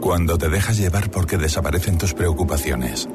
Cuando 0.00 0.38
te 0.38 0.48
dejas 0.48 0.76
llevar 0.76 1.10
porque 1.10 1.38
desaparecen 1.38 1.98
tus 1.98 2.14
preocupaciones. 2.14 3.08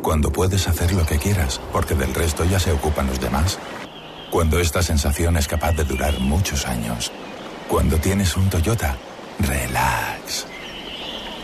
Cuando 0.00 0.30
puedes 0.30 0.68
hacer 0.68 0.92
lo 0.92 1.04
que 1.04 1.18
quieras 1.18 1.60
porque 1.72 1.96
del 1.96 2.14
resto 2.14 2.44
ya 2.44 2.60
se 2.60 2.70
ocupan 2.70 3.08
los 3.08 3.20
demás. 3.20 3.58
Cuando 4.30 4.60
esta 4.60 4.84
sensación 4.84 5.36
es 5.38 5.48
capaz 5.48 5.72
de 5.72 5.82
durar 5.82 6.20
muchos 6.20 6.68
años. 6.68 7.10
Cuando 7.68 7.96
tienes 7.96 8.36
un 8.36 8.48
Toyota, 8.48 8.96
relax. 9.40 10.46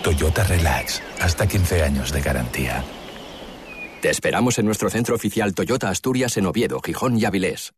Toyota 0.05 0.45
Relax, 0.45 1.03
hasta 1.21 1.49
15 1.49 1.83
años 1.83 2.12
de 2.12 2.21
garantía. 2.21 2.85
Te 4.00 4.11
esperamos 4.11 4.59
en 4.59 4.67
nuestro 4.67 4.91
centro 4.91 5.15
oficial 5.15 5.55
Toyota 5.55 5.88
Asturias 5.88 6.37
en 6.37 6.47
Oviedo, 6.47 6.81
Gijón 6.81 7.19
y 7.19 7.25
Avilés. 7.25 7.73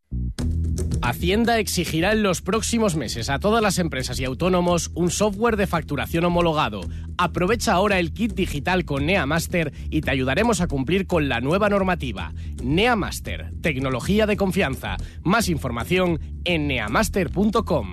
Hacienda 1.00 1.58
exigirá 1.58 2.12
en 2.12 2.22
los 2.22 2.42
próximos 2.42 2.96
meses 2.96 3.30
a 3.30 3.38
todas 3.38 3.62
las 3.62 3.78
empresas 3.78 4.18
y 4.18 4.24
autónomos 4.24 4.90
un 4.94 5.10
software 5.10 5.56
de 5.56 5.66
facturación 5.66 6.24
homologado. 6.24 6.80
Aprovecha 7.16 7.72
ahora 7.72 7.98
el 7.98 8.12
kit 8.12 8.34
digital 8.34 8.84
con 8.84 9.06
NeaMaster 9.06 9.72
y 9.90 10.00
te 10.00 10.10
ayudaremos 10.10 10.60
a 10.60 10.66
cumplir 10.66 11.06
con 11.06 11.28
la 11.28 11.40
nueva 11.40 11.68
normativa. 11.68 12.32
NeaMaster, 12.62 13.52
tecnología 13.62 14.26
de 14.26 14.36
confianza. 14.36 14.96
Más 15.22 15.48
información 15.48 16.20
en 16.44 16.66
neamaster.com. 16.66 17.92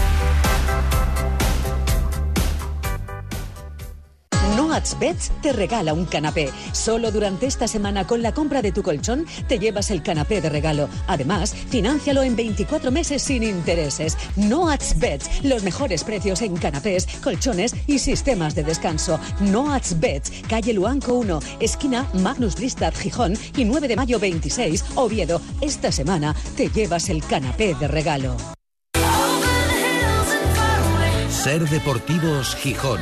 Beds 4.71 5.31
te 5.41 5.51
regala 5.51 5.93
un 5.93 6.05
canapé. 6.05 6.49
Solo 6.71 7.11
durante 7.11 7.45
esta 7.45 7.67
semana 7.67 8.07
con 8.07 8.21
la 8.21 8.33
compra 8.33 8.61
de 8.61 8.71
tu 8.71 8.83
colchón 8.83 9.25
te 9.47 9.59
llevas 9.59 9.91
el 9.91 10.01
canapé 10.01 10.39
de 10.39 10.49
regalo. 10.49 10.87
Además, 11.07 11.53
financialo 11.53 12.23
en 12.23 12.37
24 12.37 12.89
meses 12.89 13.21
sin 13.21 13.43
intereses. 13.43 14.17
Beds, 14.97 15.43
los 15.43 15.63
mejores 15.63 16.05
precios 16.05 16.41
en 16.41 16.55
canapés, 16.55 17.05
colchones 17.21 17.75
y 17.85 17.99
sistemas 17.99 18.55
de 18.55 18.63
descanso. 18.63 19.19
Beds, 19.97 20.31
calle 20.47 20.73
Luanco 20.73 21.15
1, 21.15 21.39
esquina 21.59 22.07
Magnus 22.13 22.55
Bristad, 22.55 22.93
Gijón 22.93 23.33
y 23.57 23.65
9 23.65 23.89
de 23.89 23.95
mayo 23.97 24.19
26, 24.19 24.85
Oviedo. 24.95 25.41
Esta 25.59 25.91
semana 25.91 26.33
te 26.55 26.69
llevas 26.69 27.09
el 27.09 27.21
canapé 27.25 27.75
de 27.75 27.89
regalo. 27.89 28.37
Ser 31.29 31.67
Deportivos 31.67 32.55
Gijón 32.55 33.01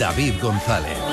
David 0.00 0.40
González. 0.40 1.09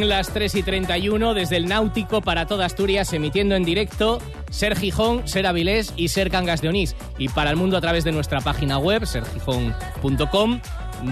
Las 0.00 0.32
3 0.32 0.54
y 0.56 0.62
31 0.62 1.34
desde 1.34 1.56
el 1.56 1.66
Náutico 1.66 2.20
para 2.22 2.46
toda 2.46 2.66
Asturias, 2.66 3.12
emitiendo 3.12 3.54
en 3.54 3.64
directo 3.64 4.20
Ser 4.50 4.76
Gijón, 4.76 5.28
Ser 5.28 5.46
Avilés 5.46 5.92
y 5.96 6.08
Ser 6.08 6.30
Cangas 6.30 6.62
de 6.62 6.68
Onís. 6.68 6.96
Y 7.18 7.28
para 7.28 7.50
el 7.50 7.56
mundo 7.56 7.76
a 7.76 7.80
través 7.80 8.04
de 8.04 8.12
nuestra 8.12 8.40
página 8.40 8.78
web, 8.78 9.06
sergijón.com, 9.06 10.60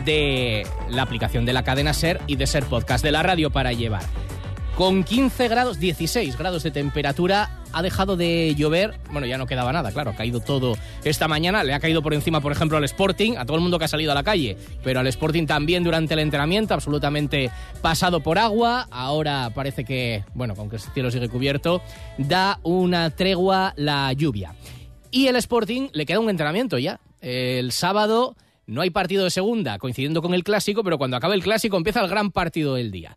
de 0.05 0.67
la 0.89 1.03
aplicación 1.03 1.45
de 1.45 1.53
la 1.53 1.65
cadena 1.65 1.93
Ser 1.93 2.21
y 2.27 2.37
de 2.37 2.47
Ser 2.47 2.65
Podcast 2.65 3.05
de 3.05 3.13
la 3.13 3.23
radio 3.23 3.51
para 3.51 3.73
llevar 3.73 4.03
con 4.81 5.05
15 5.05 5.49
grados, 5.49 5.79
16 5.79 6.39
grados 6.39 6.63
de 6.63 6.71
temperatura. 6.71 7.51
Ha 7.75 7.83
dejado 7.83 8.17
de 8.17 8.55
llover, 8.57 8.99
bueno, 9.13 9.27
ya 9.27 9.37
no 9.37 9.45
quedaba 9.45 9.75
nada, 9.75 9.93
claro, 9.93 10.13
ha 10.13 10.15
caído 10.15 10.41
todo 10.41 10.75
esta 11.05 11.29
mañana, 11.29 11.63
le 11.65 11.75
ha 11.75 11.81
caído 11.81 12.01
por 12.03 12.15
encima, 12.15 12.41
por 12.41 12.51
ejemplo, 12.51 12.79
al 12.79 12.85
Sporting, 12.85 13.35
a 13.37 13.45
todo 13.45 13.59
el 13.59 13.63
mundo 13.63 13.79
que 13.79 13.85
ha 13.85 13.89
salido 13.89 14.11
a 14.13 14.15
la 14.15 14.23
calle, 14.23 14.57
pero 14.83 15.01
al 15.01 15.07
Sporting 15.09 15.45
también 15.45 15.85
durante 15.85 16.15
el 16.15 16.21
entrenamiento, 16.21 16.73
absolutamente 16.73 17.51
pasado 17.83 18.21
por 18.21 18.39
agua, 18.39 18.89
ahora 18.91 19.51
parece 19.55 19.85
que, 19.85 20.25
bueno, 20.33 20.55
aunque 20.57 20.77
el 20.77 20.83
cielo 20.83 21.11
sigue 21.11 21.29
cubierto, 21.29 21.83
da 22.17 22.59
una 22.63 23.11
tregua 23.11 23.75
la 23.77 24.11
lluvia. 24.15 24.55
Y 25.11 25.27
el 25.27 25.37
Sporting 25.37 25.91
le 25.93 26.07
queda 26.07 26.21
un 26.21 26.31
entrenamiento 26.31 26.79
ya, 26.79 27.01
el 27.21 27.71
sábado... 27.73 28.35
No 28.67 28.83
hay 28.83 28.91
partido 28.91 29.25
de 29.25 29.31
segunda 29.31 29.81
coincidiendo 29.81 30.23
con 30.23 30.33
el 30.33 30.45
clásico, 30.45 30.85
pero 30.85 30.97
cuando 30.97 31.17
acabe 31.17 31.35
el 31.35 31.43
clásico 31.43 31.77
empieza 31.77 32.03
el 32.03 32.09
gran 32.09 32.31
partido 32.31 32.77
del 32.77 32.93
día 32.93 33.17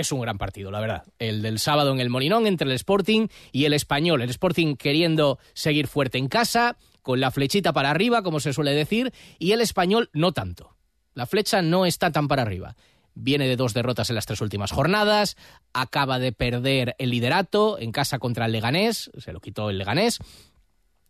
es 0.00 0.12
un 0.12 0.20
gran 0.20 0.38
partido, 0.38 0.70
la 0.70 0.80
verdad. 0.80 1.04
El 1.18 1.42
del 1.42 1.58
sábado 1.58 1.92
en 1.92 2.00
el 2.00 2.10
Molinón 2.10 2.46
entre 2.46 2.66
el 2.66 2.74
Sporting 2.74 3.28
y 3.52 3.64
el 3.64 3.72
Español. 3.72 4.22
El 4.22 4.30
Sporting 4.30 4.76
queriendo 4.76 5.38
seguir 5.54 5.86
fuerte 5.86 6.18
en 6.18 6.28
casa, 6.28 6.76
con 7.02 7.20
la 7.20 7.30
flechita 7.30 7.72
para 7.72 7.90
arriba, 7.90 8.22
como 8.22 8.40
se 8.40 8.52
suele 8.52 8.72
decir, 8.72 9.12
y 9.38 9.52
el 9.52 9.60
Español 9.60 10.10
no 10.12 10.32
tanto. 10.32 10.76
La 11.14 11.26
flecha 11.26 11.62
no 11.62 11.86
está 11.86 12.12
tan 12.12 12.28
para 12.28 12.42
arriba. 12.42 12.76
Viene 13.14 13.48
de 13.48 13.56
dos 13.56 13.74
derrotas 13.74 14.10
en 14.10 14.14
las 14.14 14.26
tres 14.26 14.40
últimas 14.40 14.70
jornadas, 14.70 15.36
acaba 15.72 16.18
de 16.18 16.32
perder 16.32 16.94
el 16.98 17.10
liderato 17.10 17.78
en 17.80 17.90
casa 17.90 18.18
contra 18.18 18.46
el 18.46 18.52
Leganés, 18.52 19.10
se 19.18 19.32
lo 19.32 19.40
quitó 19.40 19.70
el 19.70 19.78
Leganés. 19.78 20.18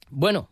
Bueno, 0.08 0.48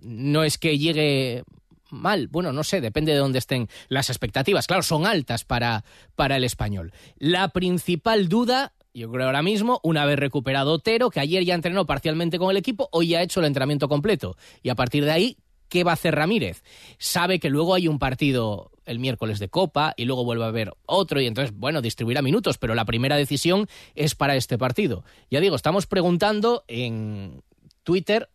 no 0.00 0.44
es 0.44 0.56
que 0.56 0.78
llegue 0.78 1.44
mal. 1.92 2.28
Bueno, 2.28 2.52
no 2.52 2.64
sé, 2.64 2.80
depende 2.80 3.12
de 3.12 3.18
dónde 3.18 3.38
estén 3.38 3.68
las 3.88 4.10
expectativas. 4.10 4.66
Claro, 4.66 4.82
son 4.82 5.06
altas 5.06 5.44
para, 5.44 5.84
para 6.16 6.36
el 6.36 6.44
español. 6.44 6.92
La 7.18 7.48
principal 7.48 8.28
duda 8.28 8.72
yo 8.94 9.10
creo 9.10 9.24
ahora 9.24 9.42
mismo, 9.42 9.80
una 9.82 10.04
vez 10.04 10.18
recuperado 10.18 10.72
Otero, 10.72 11.08
que 11.08 11.20
ayer 11.20 11.44
ya 11.44 11.54
entrenó 11.54 11.86
parcialmente 11.86 12.38
con 12.38 12.50
el 12.50 12.58
equipo, 12.58 12.88
hoy 12.92 13.08
ya 13.08 13.20
ha 13.20 13.22
hecho 13.22 13.40
el 13.40 13.46
entrenamiento 13.46 13.88
completo. 13.88 14.36
Y 14.62 14.68
a 14.68 14.74
partir 14.74 15.04
de 15.06 15.12
ahí, 15.12 15.38
¿qué 15.68 15.82
va 15.82 15.92
a 15.92 15.94
hacer 15.94 16.14
Ramírez? 16.14 16.62
Sabe 16.98 17.38
que 17.40 17.48
luego 17.48 17.74
hay 17.74 17.88
un 17.88 17.98
partido 17.98 18.70
el 18.84 18.98
miércoles 18.98 19.38
de 19.38 19.48
Copa 19.48 19.94
y 19.96 20.04
luego 20.04 20.24
vuelve 20.24 20.44
a 20.44 20.48
haber 20.48 20.74
otro 20.86 21.20
y 21.20 21.26
entonces, 21.26 21.56
bueno, 21.56 21.80
distribuirá 21.80 22.20
minutos, 22.20 22.58
pero 22.58 22.74
la 22.74 22.84
primera 22.84 23.16
decisión 23.16 23.68
es 23.94 24.14
para 24.14 24.36
este 24.36 24.58
partido. 24.58 25.04
Ya 25.30 25.40
digo, 25.40 25.56
estamos 25.56 25.86
preguntando 25.86 26.64
en 26.68 27.42
Twitter, 27.84 28.28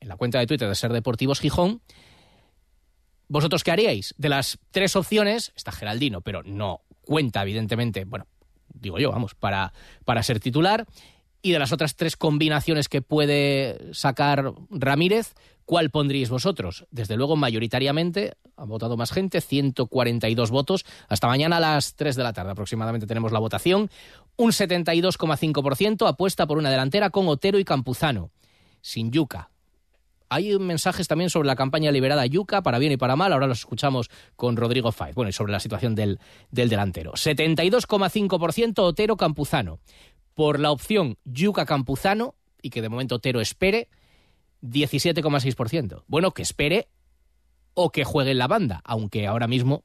en 0.00 0.08
la 0.08 0.16
cuenta 0.16 0.38
de 0.38 0.46
Twitter 0.46 0.68
de 0.68 0.74
Ser 0.74 0.92
Deportivos 0.92 1.40
Gijón, 1.40 1.80
¿Vosotros 3.32 3.64
qué 3.64 3.70
haríais? 3.70 4.14
De 4.18 4.28
las 4.28 4.58
tres 4.72 4.94
opciones, 4.94 5.54
está 5.56 5.72
Geraldino, 5.72 6.20
pero 6.20 6.42
no 6.42 6.82
cuenta, 7.00 7.40
evidentemente, 7.40 8.04
bueno, 8.04 8.26
digo 8.74 8.98
yo, 8.98 9.10
vamos, 9.10 9.34
para, 9.34 9.72
para 10.04 10.22
ser 10.22 10.38
titular. 10.38 10.86
Y 11.40 11.52
de 11.52 11.58
las 11.58 11.72
otras 11.72 11.96
tres 11.96 12.18
combinaciones 12.18 12.90
que 12.90 13.00
puede 13.00 13.94
sacar 13.94 14.52
Ramírez, 14.68 15.32
¿cuál 15.64 15.88
pondríais 15.88 16.28
vosotros? 16.28 16.84
Desde 16.90 17.16
luego, 17.16 17.34
mayoritariamente, 17.36 18.34
ha 18.54 18.66
votado 18.66 18.98
más 18.98 19.12
gente, 19.12 19.40
142 19.40 20.50
votos. 20.50 20.84
Hasta 21.08 21.26
mañana 21.26 21.56
a 21.56 21.60
las 21.60 21.94
3 21.96 22.14
de 22.14 22.22
la 22.24 22.34
tarde 22.34 22.50
aproximadamente 22.50 23.06
tenemos 23.06 23.32
la 23.32 23.38
votación. 23.38 23.88
Un 24.36 24.50
72,5% 24.50 26.06
apuesta 26.06 26.46
por 26.46 26.58
una 26.58 26.70
delantera 26.70 27.08
con 27.08 27.26
Otero 27.28 27.58
y 27.58 27.64
Campuzano. 27.64 28.30
Sin 28.82 29.10
Yuca, 29.10 29.51
hay 30.32 30.58
mensajes 30.58 31.08
también 31.08 31.30
sobre 31.30 31.46
la 31.46 31.56
campaña 31.56 31.90
liberada 31.90 32.24
Yuca, 32.26 32.62
para 32.62 32.78
bien 32.78 32.92
y 32.92 32.96
para 32.96 33.16
mal. 33.16 33.32
Ahora 33.32 33.46
los 33.46 33.60
escuchamos 33.60 34.10
con 34.36 34.56
Rodrigo 34.56 34.92
Faiz. 34.92 35.14
Bueno, 35.14 35.28
y 35.28 35.32
sobre 35.32 35.52
la 35.52 35.60
situación 35.60 35.94
del, 35.94 36.18
del 36.50 36.68
delantero. 36.68 37.12
72,5% 37.12 38.78
Otero 38.78 39.16
Campuzano. 39.16 39.80
Por 40.34 40.58
la 40.60 40.70
opción 40.70 41.18
Yuca 41.24 41.66
Campuzano, 41.66 42.34
y 42.62 42.70
que 42.70 42.80
de 42.80 42.88
momento 42.88 43.16
Otero 43.16 43.40
espere, 43.40 43.88
17,6%. 44.62 46.04
Bueno, 46.06 46.30
que 46.30 46.42
espere 46.42 46.88
o 47.74 47.90
que 47.90 48.04
juegue 48.04 48.30
en 48.30 48.38
la 48.38 48.48
banda, 48.48 48.80
aunque 48.84 49.26
ahora 49.26 49.48
mismo 49.48 49.84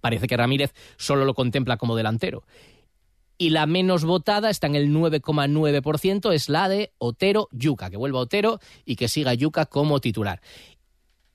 parece 0.00 0.26
que 0.26 0.36
Ramírez 0.36 0.74
solo 0.96 1.24
lo 1.24 1.34
contempla 1.34 1.78
como 1.78 1.96
delantero 1.96 2.44
y 3.38 3.50
la 3.50 3.66
menos 3.66 4.04
votada 4.04 4.50
está 4.50 4.66
en 4.66 4.76
el 4.76 4.90
9,9%, 4.90 6.32
es 6.32 6.48
la 6.48 6.68
de 6.68 6.92
Otero 6.98 7.48
Yuca, 7.52 7.90
que 7.90 7.96
vuelva 7.96 8.20
Otero 8.20 8.60
y 8.84 8.96
que 8.96 9.08
siga 9.08 9.34
Yuca 9.34 9.66
como 9.66 10.00
titular. 10.00 10.40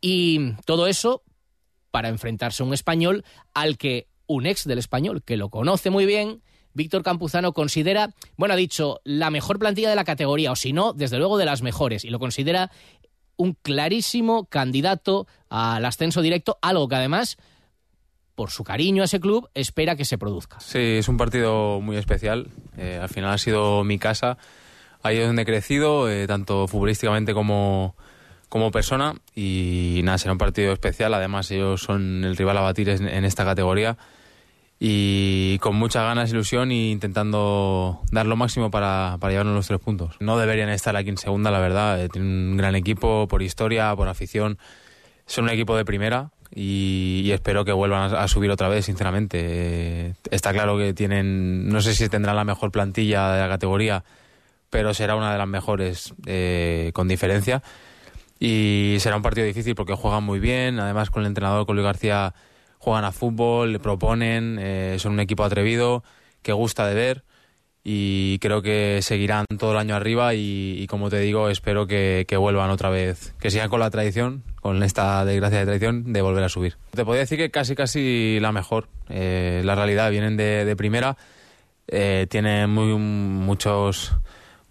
Y 0.01 0.53
todo 0.65 0.87
eso 0.87 1.23
para 1.91 2.09
enfrentarse 2.09 2.63
a 2.63 2.65
un 2.65 2.73
español 2.73 3.25
al 3.53 3.77
que 3.77 4.07
un 4.27 4.45
ex 4.45 4.65
del 4.65 4.77
español, 4.77 5.23
que 5.23 5.37
lo 5.37 5.49
conoce 5.49 5.89
muy 5.89 6.05
bien, 6.05 6.41
Víctor 6.73 7.03
Campuzano 7.03 7.51
considera, 7.51 8.13
bueno, 8.37 8.53
ha 8.53 8.57
dicho, 8.57 9.01
la 9.03 9.31
mejor 9.31 9.57
plantilla 9.57 9.89
de 9.89 9.95
la 9.95 10.03
categoría, 10.03 10.51
o 10.51 10.55
si 10.55 10.71
no, 10.71 10.93
desde 10.93 11.17
luego 11.17 11.37
de 11.37 11.45
las 11.45 11.61
mejores, 11.61 12.05
y 12.05 12.09
lo 12.09 12.19
considera 12.19 12.71
un 13.37 13.53
clarísimo 13.53 14.45
candidato 14.45 15.27
al 15.49 15.83
ascenso 15.83 16.21
directo, 16.21 16.59
algo 16.61 16.87
que 16.87 16.95
además 16.95 17.37
por 18.39 18.51
su 18.51 18.63
cariño 18.63 19.01
a 19.01 19.05
ese 19.05 19.19
club, 19.19 19.49
espera 19.53 19.97
que 19.97 20.05
se 20.05 20.17
produzca. 20.17 20.61
Sí, 20.61 20.77
es 20.79 21.09
un 21.09 21.17
partido 21.17 21.81
muy 21.81 21.97
especial. 21.97 22.47
Eh, 22.77 22.97
al 23.01 23.09
final 23.09 23.31
ha 23.33 23.37
sido 23.37 23.83
mi 23.83 23.99
casa. 23.99 24.37
Ahí 25.03 25.17
es 25.17 25.27
donde 25.27 25.41
he 25.41 25.45
crecido, 25.45 26.09
eh, 26.09 26.25
tanto 26.25 26.65
futbolísticamente 26.65 27.33
como, 27.33 27.97
como 28.47 28.71
persona. 28.71 29.15
Y 29.35 29.99
nada, 30.05 30.17
será 30.17 30.31
un 30.31 30.37
partido 30.37 30.71
especial. 30.71 31.13
Además, 31.13 31.51
ellos 31.51 31.81
son 31.81 32.23
el 32.23 32.37
rival 32.37 32.57
a 32.59 32.61
batir 32.61 32.87
en, 32.87 33.25
esta 33.25 33.43
categoría. 33.43 33.97
Y 34.79 35.59
con 35.59 35.75
muchas 35.75 36.03
ganas, 36.03 36.31
ilusión 36.31 36.71
e 36.71 36.91
intentando 36.91 37.99
dar 38.09 38.25
lo 38.25 38.37
máximo 38.37 38.71
para, 38.71 39.17
para 39.19 39.31
llevarnos 39.31 39.53
los 39.53 39.67
tres 39.67 39.81
puntos. 39.81 40.15
No 40.21 40.37
deberían 40.37 40.69
estar 40.69 40.95
aquí 40.95 41.09
en 41.09 41.17
segunda, 41.17 41.51
la 41.51 41.59
verdad. 41.59 42.01
Eh, 42.01 42.07
tienen 42.07 42.51
un 42.51 42.55
gran 42.55 42.75
equipo 42.75 43.27
por 43.27 43.41
historia, 43.41 43.93
por 43.97 44.07
afición. 44.07 44.57
Son 45.25 45.43
un 45.43 45.49
equipo 45.49 45.75
de 45.75 45.83
primera 45.83 46.31
y, 46.53 47.29
espero 47.31 47.63
que 47.63 47.71
vuelvan 47.71 48.13
a, 48.13 48.27
subir 48.27 48.51
otra 48.51 48.69
vez, 48.69 48.85
sinceramente. 48.85 49.39
Eh, 49.41 50.13
está 50.31 50.51
claro 50.51 50.77
que 50.77 50.93
tienen, 50.93 51.69
no 51.69 51.81
sé 51.81 51.93
si 51.93 52.09
tendrán 52.09 52.35
la 52.35 52.43
mejor 52.43 52.71
plantilla 52.71 53.31
de 53.33 53.41
la 53.41 53.49
categoría, 53.49 54.03
pero 54.69 54.93
será 54.93 55.15
una 55.15 55.31
de 55.31 55.37
las 55.37 55.47
mejores 55.47 56.13
eh, 56.25 56.91
con 56.93 57.07
diferencia. 57.07 57.61
y 58.39 58.97
será 58.99 59.17
un 59.17 59.21
partido 59.21 59.45
difícil 59.45 59.75
porque 59.75 59.93
juegan 59.93 60.23
muy 60.23 60.39
bien, 60.39 60.79
además 60.79 61.09
con 61.09 61.23
el 61.23 61.27
entrenador, 61.27 61.65
con 61.65 61.81
García, 61.83 62.33
juegan 62.79 63.05
a 63.05 63.11
fútbol, 63.11 63.73
le 63.73 63.79
proponen, 63.79 64.57
eh, 64.59 64.95
son 64.99 65.13
un 65.13 65.19
equipo 65.19 65.43
atrevido 65.43 66.03
que 66.41 66.53
gusta 66.53 66.87
de 66.87 66.95
ver 66.95 67.23
y 67.83 68.39
creo 68.39 68.61
que 68.61 68.99
seguirán 69.01 69.45
todo 69.57 69.71
el 69.71 69.77
año 69.77 69.95
arriba 69.95 70.33
y, 70.33 70.85
como 70.87 71.09
te 71.09 71.19
digo, 71.19 71.49
espero 71.49 71.87
que, 71.87 72.25
vuelvan 72.37 72.69
otra 72.69 72.89
vez, 72.89 73.33
que 73.39 73.51
sigan 73.51 73.69
con 73.69 73.79
la 73.79 73.89
tradición, 73.89 74.43
con 74.61 74.81
esta 74.83 75.23
desgracia 75.25 75.59
de 75.59 75.65
tradición 75.65 76.13
de 76.13 76.21
volver 76.21 76.43
a 76.43 76.49
subir. 76.49 76.75
Te 76.91 77.05
podría 77.05 77.21
decir 77.21 77.37
que 77.37 77.51
casi 77.51 77.75
casi 77.75 78.39
la 78.41 78.51
mejor, 78.51 78.87
eh, 79.09 79.61
la 79.63 79.75
realidad, 79.75 80.11
vienen 80.11 80.37
de, 80.37 80.75
primera, 80.75 81.17
eh, 81.87 82.27
tienen 82.29 82.69
muy, 82.69 82.93
muchos 82.93 84.13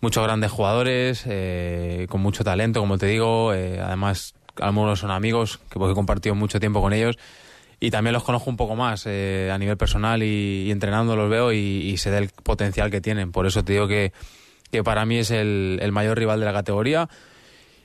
muchos 0.00 0.22
grandes 0.22 0.50
jugadores, 0.50 1.24
eh, 1.26 2.06
con 2.08 2.20
mucho 2.20 2.44
talento, 2.44 2.80
como 2.80 2.98
te 2.98 3.06
digo. 3.06 3.52
Eh, 3.54 3.80
además, 3.80 4.34
algunos 4.60 5.00
son 5.00 5.10
amigos, 5.10 5.58
que 5.70 5.78
porque 5.78 5.92
he 5.92 5.94
compartido 5.94 6.34
mucho 6.34 6.60
tiempo 6.60 6.80
con 6.80 6.92
ellos. 6.92 7.18
Y 7.80 7.90
también 7.90 8.12
los 8.12 8.24
conozco 8.24 8.50
un 8.50 8.56
poco 8.56 8.74
más 8.74 9.04
eh, 9.06 9.50
a 9.52 9.58
nivel 9.58 9.76
personal 9.76 10.22
y, 10.22 10.70
entrenando 10.70 11.14
los 11.14 11.30
veo 11.30 11.52
y, 11.52 11.96
sé 11.96 12.10
del 12.10 12.28
potencial 12.28 12.90
que 12.90 13.00
tienen. 13.00 13.30
Por 13.30 13.46
eso 13.46 13.64
te 13.64 13.74
digo 13.74 13.86
que, 13.86 14.12
que 14.70 14.82
para 14.82 15.06
mí 15.06 15.18
es 15.18 15.30
el, 15.30 15.78
el 15.80 15.92
mayor 15.92 16.18
rival 16.18 16.40
de 16.40 16.46
la 16.46 16.52
categoría. 16.52 17.08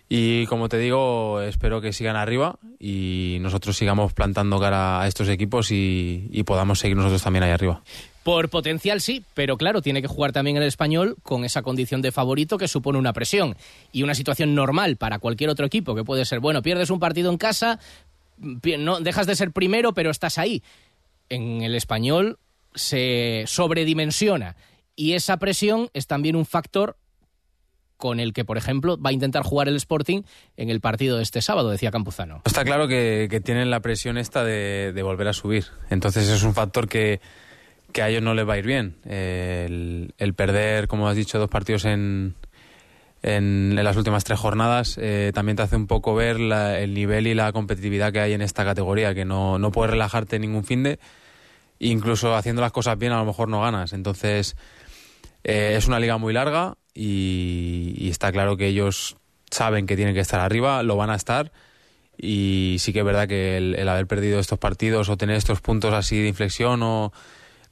Y 0.10 0.46
como 0.48 0.70
te 0.70 0.78
digo, 0.78 1.42
espero 1.42 1.82
que 1.82 1.94
sigan 1.94 2.16
arriba 2.16 2.60
y 2.80 3.38
nosotros 3.42 3.78
sigamos 3.78 4.14
plantando 4.14 4.60
cara 4.60 5.02
a 5.02 5.08
estos 5.08 5.30
equipos 5.30 5.72
y, 5.72 6.28
y 6.32 6.44
podamos 6.44 6.80
seguir 6.80 6.98
nosotros 6.98 7.24
también 7.24 7.44
ahí 7.44 7.52
arriba. 7.52 7.82
Por 8.24 8.50
potencial 8.50 9.02
sí, 9.02 9.24
pero 9.34 9.58
claro, 9.58 9.82
tiene 9.82 10.02
que 10.02 10.08
jugar 10.08 10.32
también 10.32 10.56
el 10.56 10.64
español 10.64 11.18
con 11.24 11.44
esa 11.44 11.62
condición 11.62 12.02
de 12.02 12.12
favorito 12.12 12.58
que 12.58 12.70
supone 12.70 12.98
una 12.98 13.12
presión 13.12 13.58
y 13.92 14.04
una 14.04 14.16
situación 14.16 14.56
normal 14.56 14.96
para 14.96 15.20
cualquier 15.20 15.50
otro 15.50 15.66
equipo 15.66 15.94
que 15.94 16.06
puede 16.06 16.24
ser, 16.24 16.40
bueno, 16.40 16.62
pierdes 16.62 16.90
un 16.90 17.00
partido 17.00 17.30
en 17.32 17.38
casa, 17.38 17.80
no 18.44 19.00
dejas 19.00 19.28
de 19.28 19.36
ser 19.36 19.52
primero, 19.52 19.94
pero 19.94 20.12
estás 20.12 20.38
ahí. 20.38 20.64
En 21.30 21.62
el 21.62 21.76
español 21.76 22.40
se 22.76 23.44
sobredimensiona 23.48 24.56
y 24.96 25.14
esa 25.14 25.38
presión 25.38 25.90
es 25.94 26.08
también 26.08 26.36
un 26.36 26.46
factor 26.46 26.98
con 27.98 28.20
el 28.20 28.34
que, 28.34 28.44
por 28.44 28.58
ejemplo, 28.58 29.00
va 29.00 29.12
a 29.12 29.14
intentar 29.14 29.44
jugar 29.44 29.70
el 29.70 29.78
Sporting 29.78 30.24
en 30.58 30.70
el 30.70 30.82
partido 30.82 31.18
de 31.18 31.24
este 31.24 31.42
sábado, 31.42 31.70
decía 31.70 31.90
Campuzano. 31.90 32.42
Está 32.44 32.66
claro 32.66 32.88
que, 32.88 33.42
tienen 33.46 33.70
la 33.70 33.80
presión 33.80 34.18
esta 34.18 34.44
de, 34.44 35.00
volver 35.04 35.30
a 35.30 35.34
subir. 35.34 35.68
Entonces 35.90 36.28
es 36.28 36.44
un 36.44 36.54
factor 36.54 36.90
que, 36.90 37.22
que 37.94 38.02
a 38.02 38.10
ellos 38.10 38.22
no 38.22 38.34
les 38.34 38.48
va 38.48 38.56
a 38.56 38.58
ir 38.58 38.66
bien. 38.66 38.98
el, 39.06 40.34
perder, 40.36 40.90
como 40.90 41.08
has 41.08 41.16
dicho, 41.16 41.40
dos 41.40 41.50
partidos 41.50 41.86
en, 41.86 42.36
en, 43.24 43.74
las 43.82 43.96
últimas 43.96 44.26
tres 44.26 44.38
jornadas 44.38 44.98
eh, 45.02 45.32
también 45.34 45.56
te 45.56 45.64
hace 45.64 45.78
un 45.78 45.88
poco 45.88 46.14
ver 46.14 46.38
el 46.38 46.94
nivel 46.94 47.26
y 47.26 47.34
la 47.34 47.54
competitividad 47.54 48.12
que 48.12 48.20
hay 48.20 48.34
en 48.34 48.42
esta 48.42 48.66
categoría, 48.66 49.16
que 49.16 49.24
no, 49.24 49.58
no 49.58 49.72
puedes 49.72 49.92
relajarte 49.92 50.36
en 50.36 50.42
ningún 50.44 50.66
fin 50.66 50.84
de, 50.84 51.00
incluso 51.80 52.36
haciendo 52.36 52.62
las 52.62 52.74
cosas 52.74 52.98
bien 52.98 53.14
a 53.14 53.18
lo 53.18 53.26
mejor 53.26 53.48
no 53.48 53.62
ganas. 53.62 53.94
Entonces 53.94 54.58
eh, 55.46 55.76
es 55.78 55.88
una 55.88 56.02
liga 56.02 56.18
muy 56.18 56.34
larga 56.34 56.76
y, 56.94 58.10
está 58.10 58.32
claro 58.34 58.58
que 58.58 58.68
ellos 58.68 59.16
saben 59.50 59.88
que 59.88 59.96
tienen 59.96 60.14
que 60.14 60.20
estar 60.20 60.42
arriba, 60.42 60.84
lo 60.84 60.98
van 60.98 61.10
a 61.10 61.16
estar 61.16 61.54
y 62.18 62.76
sí 62.80 62.92
que 62.92 63.00
es 63.00 63.06
verdad 63.06 63.28
que 63.28 63.56
el, 63.58 63.76
el 63.76 63.88
haber 63.88 64.06
perdido 64.06 64.40
estos 64.40 64.60
partidos 64.60 65.08
o 65.08 65.18
tener 65.18 65.38
estos 65.38 65.62
puntos 65.62 65.94
así 65.94 66.22
de 66.22 66.28
inflexión 66.28 66.84
o 66.84 67.14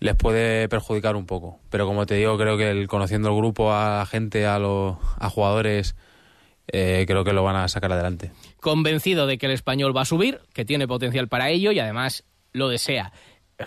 les 0.02 0.16
puede 0.16 0.68
perjudicar 0.68 1.16
un 1.16 1.26
poco. 1.26 1.60
Pero 1.70 1.86
como 1.86 2.06
te 2.06 2.16
digo, 2.16 2.38
creo 2.38 2.58
que 2.58 2.72
el, 2.72 2.88
conociendo 2.88 3.30
el 3.30 3.36
grupo, 3.36 3.72
a 3.72 4.00
la 4.00 4.06
gente, 4.06 4.48
a, 4.48 4.58
los 4.58 4.98
a 5.20 5.30
jugadores, 5.30 5.96
eh, 6.68 7.06
creo 7.08 7.24
que 7.24 7.34
lo 7.34 7.44
van 7.44 7.56
a 7.56 7.68
sacar 7.68 7.94
adelante. 7.94 8.32
Convencido 8.60 9.28
de 9.28 9.38
que 9.38 9.46
el 9.46 9.52
español 9.52 9.96
va 9.96 10.02
a 10.02 10.06
subir, 10.06 10.42
que 10.54 10.66
tiene 10.66 10.88
potencial 10.88 11.28
para 11.28 11.52
ello 11.52 11.72
y 11.72 11.80
además 11.80 12.26
lo 12.52 12.68
desea. 12.68 13.14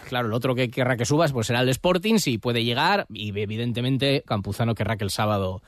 Claro, 0.08 0.26
el 0.26 0.34
otro 0.34 0.56
que 0.56 0.70
querrá 0.70 0.96
que 0.96 1.04
subas 1.04 1.32
pues 1.32 1.46
será 1.46 1.60
el 1.60 1.68
Sporting, 1.68 2.18
si 2.18 2.36
puede 2.38 2.64
llegar, 2.64 3.06
y 3.10 3.28
evidentemente 3.38 4.24
Campuzano 4.26 4.74
querrá 4.74 4.96
que 4.96 5.04
el 5.04 5.10
sábado, 5.10 5.62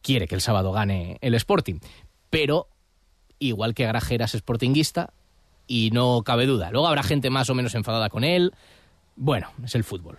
quiere 0.00 0.28
que 0.28 0.36
el 0.36 0.40
sábado 0.40 0.70
gane 0.70 1.18
el 1.22 1.34
Sporting. 1.34 1.80
Pero, 2.30 2.68
igual 3.40 3.74
que 3.74 3.84
Grajera 3.84 4.26
es 4.26 4.32
sportinguista, 4.36 5.12
y 5.66 5.90
no 5.92 6.22
cabe 6.22 6.46
duda. 6.46 6.70
Luego 6.70 6.86
habrá 6.86 7.02
gente 7.02 7.30
más 7.30 7.50
o 7.50 7.54
menos 7.56 7.74
enfadada 7.74 8.10
con 8.10 8.22
él, 8.22 8.52
bueno, 9.16 9.50
es 9.64 9.74
el 9.74 9.84
fútbol. 9.84 10.18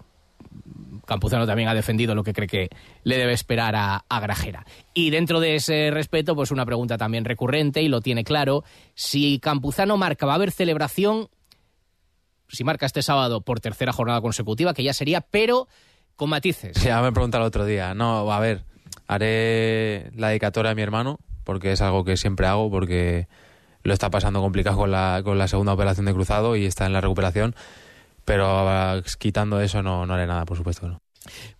Campuzano 1.06 1.46
también 1.46 1.70
ha 1.70 1.74
defendido 1.74 2.16
lo 2.16 2.24
que 2.24 2.34
cree 2.34 2.48
que 2.48 2.70
le 3.04 3.18
debe 3.18 3.34
esperar 3.34 3.76
a, 3.76 4.20
Grajera. 4.20 4.66
Y 4.94 5.12
dentro 5.12 5.40
de 5.40 5.56
ese 5.56 5.92
respeto, 5.92 6.36
pues 6.36 6.52
una 6.52 6.66
pregunta 6.66 6.98
también 6.98 7.26
recurrente 7.26 7.82
y 7.82 7.88
lo 7.88 8.02
tiene 8.02 8.24
claro. 8.24 8.64
Si 8.96 9.40
Campuzano 9.40 9.98
marca, 9.98 10.26
va 10.26 10.34
a 10.34 10.36
haber 10.36 10.52
celebración, 10.52 11.30
si 12.48 12.64
marca 12.64 12.86
este 12.86 13.04
sábado 13.04 13.42
por 13.42 13.60
tercera 13.60 13.94
jornada 13.94 14.22
consecutiva, 14.22 14.74
que 14.74 14.84
ya 14.84 14.94
sería, 14.94 15.22
pero 15.22 15.68
con 16.16 16.30
matices. 16.30 16.82
Ya 16.84 17.02
me 17.02 17.12
pregunta 17.12 17.38
el 17.38 17.44
otro 17.44 17.66
día. 17.66 17.94
No, 17.94 18.32
a 18.32 18.40
ver, 18.40 18.64
haré 19.08 20.12
la 20.16 20.30
dedicatoria 20.30 20.72
a 20.72 20.76
mi 20.76 20.82
hermano, 20.82 21.20
porque 21.44 21.72
es 21.72 21.82
algo 21.82 22.04
que 22.04 22.18
siempre 22.18 22.48
hago, 22.48 22.72
porque 22.72 23.28
lo 23.84 23.94
está 23.94 24.10
pasando 24.10 24.42
complicado 24.42 24.78
con 24.78 24.92
la, 24.92 25.22
con 25.24 25.38
la 25.38 25.48
segunda 25.48 25.74
operación 25.74 26.08
de 26.08 26.14
cruzado 26.14 26.56
y 26.56 26.66
está 26.66 26.88
en 26.88 26.94
la 26.94 27.02
recuperación 27.02 27.56
pero 28.26 28.48
ah, 28.68 29.02
quitando 29.20 29.62
eso 29.62 29.82
no, 29.82 30.06
no 30.06 30.14
haré 30.16 30.28
nada, 30.28 30.46
por 30.46 30.58
supuesto. 30.58 30.88
No. 30.88 31.02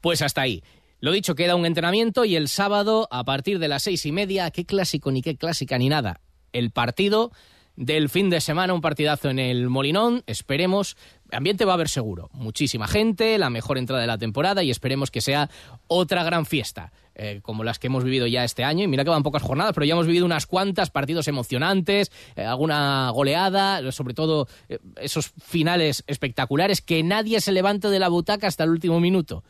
Pues 0.02 0.22
hasta 0.22 0.42
ahí. 0.42 0.64
Lo 1.00 1.12
dicho, 1.12 1.36
queda 1.36 1.56
un 1.56 1.66
entrenamiento 1.66 2.26
y 2.26 2.36
el 2.36 2.48
sábado, 2.48 3.08
a 3.12 3.24
partir 3.24 3.60
de 3.60 3.68
las 3.68 3.84
seis 3.84 4.06
y 4.06 4.12
media, 4.12 4.50
qué 4.52 4.66
clásico 4.66 5.12
ni 5.12 5.22
qué 5.22 5.38
clásica 5.38 5.78
ni 5.78 5.90
nada. 5.90 6.20
El 6.52 6.72
partido 6.72 7.32
del 7.76 8.10
fin 8.10 8.30
de 8.30 8.42
semana, 8.42 8.74
un 8.74 8.82
partidazo 8.82 9.30
en 9.30 9.38
el 9.38 9.70
Molinón, 9.70 10.24
esperemos, 10.28 10.96
ambiente 11.32 11.66
va 11.66 11.74
a 11.74 11.76
haber 11.76 11.90
seguro, 11.90 12.30
muchísima 12.32 12.88
gente, 12.88 13.38
la 13.38 13.50
mejor 13.50 13.78
entrada 13.78 14.02
de 14.02 14.08
la 14.08 14.18
temporada 14.18 14.64
y 14.64 14.72
esperemos 14.72 15.12
que 15.12 15.22
sea 15.22 15.50
otra 15.88 16.24
gran 16.24 16.46
fiesta. 16.46 16.92
Eh, 17.18 17.40
como 17.42 17.64
las 17.64 17.80
que 17.80 17.88
hemos 17.88 18.04
vivido 18.04 18.28
ya 18.28 18.44
este 18.44 18.66
año. 18.66 18.84
Y 18.84 18.88
mira 18.88 19.06
que 19.06 19.10
van 19.10 19.24
pocas 19.24 19.42
jornadas, 19.42 19.72
pero 19.74 19.86
ya 19.86 19.94
hemos 19.94 20.06
vivido 20.06 20.26
unas 20.26 20.46
cuantas 20.46 20.92
partidos 20.92 21.30
emocionantes, 21.30 22.12
eh, 22.36 22.44
alguna 22.44 23.10
goleada, 23.12 23.90
sobre 23.94 24.14
todo 24.14 24.50
eh, 24.68 24.80
esos 24.98 25.32
finales 25.42 26.04
espectaculares, 26.08 26.82
que 26.82 27.04
nadie 27.04 27.40
se 27.40 27.54
levante 27.54 27.88
de 27.88 28.00
la 28.00 28.10
butaca 28.10 28.48
hasta 28.48 28.66
el 28.66 28.72
último 28.72 29.00
minuto. 29.00 29.46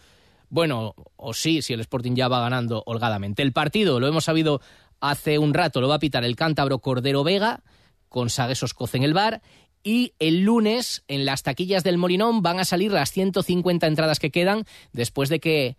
Bueno, 0.50 0.94
o 1.16 1.34
sí, 1.34 1.64
si 1.64 1.74
el 1.74 1.80
Sporting 1.80 2.14
ya 2.14 2.28
va 2.28 2.40
ganando 2.40 2.84
holgadamente. 2.86 3.42
El 3.42 3.52
partido, 3.52 4.00
lo 4.00 4.08
hemos 4.08 4.26
sabido 4.26 4.62
hace 5.00 5.40
un 5.40 5.56
rato, 5.56 5.82
lo 5.82 5.88
va 5.88 5.96
a 5.96 6.00
pitar 6.00 6.24
el 6.24 6.36
cántabro 6.36 6.78
Cordero 6.78 7.24
Vega, 7.24 7.64
con 8.10 8.30
Saguesos 8.30 8.76
Coce 8.76 8.98
en 8.98 9.04
el 9.04 9.16
bar. 9.16 9.42
Y 9.84 10.14
el 10.20 10.42
lunes, 10.42 11.04
en 11.08 11.26
las 11.26 11.42
taquillas 11.42 11.84
del 11.84 11.98
Molinón, 11.98 12.44
van 12.44 12.60
a 12.60 12.66
salir 12.66 12.92
las 12.92 13.12
150 13.12 13.86
entradas 13.88 14.20
que 14.20 14.32
quedan 14.32 14.66
después 14.94 15.30
de 15.30 15.40
que 15.40 15.78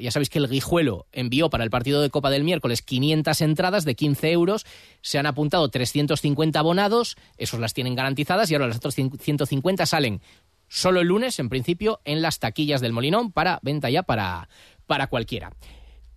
ya 0.00 0.10
sabéis 0.10 0.30
que 0.30 0.38
el 0.38 0.48
Guijuelo 0.48 1.06
envió 1.12 1.50
para 1.50 1.64
el 1.64 1.70
partido 1.70 2.02
de 2.02 2.10
Copa 2.10 2.30
del 2.30 2.44
miércoles 2.44 2.82
500 2.82 3.40
entradas 3.40 3.84
de 3.84 3.94
15 3.94 4.30
euros, 4.30 4.66
se 5.00 5.18
han 5.18 5.26
apuntado 5.26 5.68
350 5.68 6.58
abonados, 6.58 7.16
esos 7.36 7.60
las 7.60 7.74
tienen 7.74 7.94
garantizadas 7.94 8.50
y 8.50 8.54
ahora 8.54 8.68
las 8.68 8.76
otras 8.76 8.94
150 8.94 9.86
salen 9.86 10.20
solo 10.68 11.00
el 11.00 11.08
lunes, 11.08 11.38
en 11.38 11.48
principio, 11.48 12.00
en 12.04 12.22
las 12.22 12.38
taquillas 12.38 12.80
del 12.80 12.92
Molinón 12.92 13.32
para 13.32 13.58
venta 13.62 13.90
ya 13.90 14.02
para, 14.02 14.48
para 14.86 15.08
cualquiera. 15.08 15.52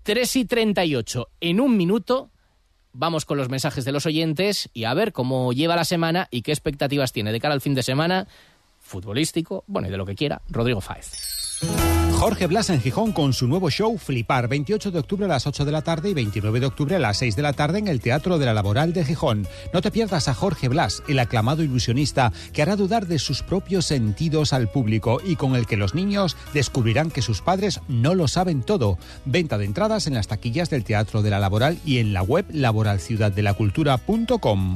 3 0.03 0.35
y 0.35 0.45
38, 0.45 1.29
en 1.41 1.59
un 1.59 1.75
minuto 1.77 2.29
vamos 2.93 3.25
con 3.25 3.37
los 3.37 3.49
mensajes 3.49 3.83
de 3.83 3.91
los 3.91 4.05
oyentes 4.05 4.69
y 4.73 4.85
a 4.85 4.93
ver 4.93 5.11
cómo 5.11 5.51
lleva 5.51 5.75
la 5.75 5.83
semana 5.83 6.27
y 6.31 6.41
qué 6.41 6.51
expectativas 6.51 7.11
tiene 7.11 7.31
de 7.31 7.39
cara 7.39 7.53
al 7.53 7.61
fin 7.61 7.75
de 7.75 7.83
semana 7.83 8.27
futbolístico, 8.79 9.63
bueno, 9.67 9.87
y 9.87 9.91
de 9.91 9.97
lo 9.97 10.05
que 10.05 10.15
quiera, 10.15 10.41
Rodrigo 10.47 10.79
Fáez. 10.79 11.94
Jorge 12.19 12.47
Blas 12.47 12.69
en 12.69 12.81
Gijón 12.81 13.11
con 13.11 13.33
su 13.33 13.47
nuevo 13.47 13.69
show 13.69 13.97
Flipar, 13.97 14.47
28 14.47 14.89
de 14.89 14.99
octubre 14.99 15.25
a 15.25 15.27
las 15.27 15.47
8 15.47 15.65
de 15.65 15.71
la 15.71 15.81
tarde 15.81 16.09
y 16.09 16.13
29 16.13 16.61
de 16.61 16.65
octubre 16.65 16.95
a 16.95 16.99
las 16.99 17.17
6 17.17 17.35
de 17.35 17.41
la 17.41 17.51
tarde 17.53 17.79
en 17.79 17.87
el 17.87 17.99
Teatro 17.99 18.39
de 18.39 18.45
la 18.45 18.53
Laboral 18.53 18.93
de 18.93 19.03
Gijón. 19.03 19.47
No 19.73 19.81
te 19.81 19.91
pierdas 19.91 20.27
a 20.27 20.33
Jorge 20.33 20.69
Blas, 20.69 21.03
el 21.07 21.19
aclamado 21.19 21.61
ilusionista 21.61 22.31
que 22.53 22.61
hará 22.61 22.77
dudar 22.77 23.05
de 23.05 23.19
sus 23.19 23.43
propios 23.43 23.85
sentidos 23.85 24.53
al 24.53 24.69
público 24.69 25.21
y 25.23 25.35
con 25.35 25.55
el 25.55 25.67
que 25.67 25.77
los 25.77 25.93
niños 25.93 26.35
descubrirán 26.53 27.11
que 27.11 27.21
sus 27.21 27.41
padres 27.41 27.81
no 27.87 28.15
lo 28.15 28.27
saben 28.27 28.63
todo. 28.63 28.97
Venta 29.25 29.57
de 29.57 29.65
entradas 29.65 30.07
en 30.07 30.15
las 30.15 30.27
taquillas 30.27 30.69
del 30.69 30.83
Teatro 30.83 31.21
de 31.21 31.29
la 31.29 31.39
Laboral 31.39 31.77
y 31.85 31.99
en 31.99 32.13
la 32.13 32.23
web 32.23 32.45
laboralciudaddelacultura.com. 32.49 34.75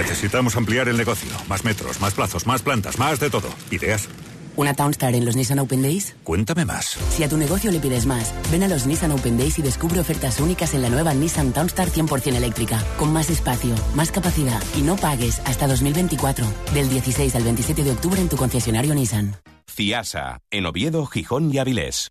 Necesitamos 0.00 0.56
ampliar 0.56 0.88
el 0.88 0.96
negocio. 0.96 1.28
Más 1.46 1.62
metros, 1.62 2.00
más 2.00 2.14
plazos, 2.14 2.46
más 2.46 2.62
plantas, 2.62 2.98
más 2.98 3.20
de 3.20 3.28
todo. 3.28 3.50
¿Ideas? 3.70 4.08
¿Una 4.56 4.72
Townstar 4.72 5.14
en 5.14 5.26
los 5.26 5.36
Nissan 5.36 5.58
Open 5.58 5.82
Days? 5.82 6.16
Cuéntame 6.24 6.64
más. 6.64 6.96
Si 7.10 7.22
a 7.22 7.28
tu 7.28 7.36
negocio 7.36 7.70
le 7.70 7.80
pides 7.80 8.06
más, 8.06 8.32
ven 8.50 8.62
a 8.62 8.68
los 8.68 8.86
Nissan 8.86 9.12
Open 9.12 9.36
Days 9.36 9.58
y 9.58 9.62
descubre 9.62 10.00
ofertas 10.00 10.40
únicas 10.40 10.72
en 10.72 10.80
la 10.80 10.88
nueva 10.88 11.12
Nissan 11.12 11.52
Townstar 11.52 11.88
100% 11.88 12.34
eléctrica, 12.34 12.82
con 12.98 13.12
más 13.12 13.28
espacio, 13.28 13.74
más 13.94 14.10
capacidad 14.10 14.62
y 14.74 14.80
no 14.80 14.96
pagues 14.96 15.38
hasta 15.44 15.66
2024. 15.66 16.46
Del 16.72 16.88
16 16.88 17.36
al 17.36 17.42
27 17.44 17.84
de 17.84 17.90
octubre 17.90 18.20
en 18.22 18.30
tu 18.30 18.36
concesionario 18.38 18.94
Nissan. 18.94 19.36
CIASA, 19.70 20.38
en 20.50 20.64
Oviedo, 20.64 21.04
Gijón 21.04 21.52
y 21.52 21.58
Avilés. 21.58 22.10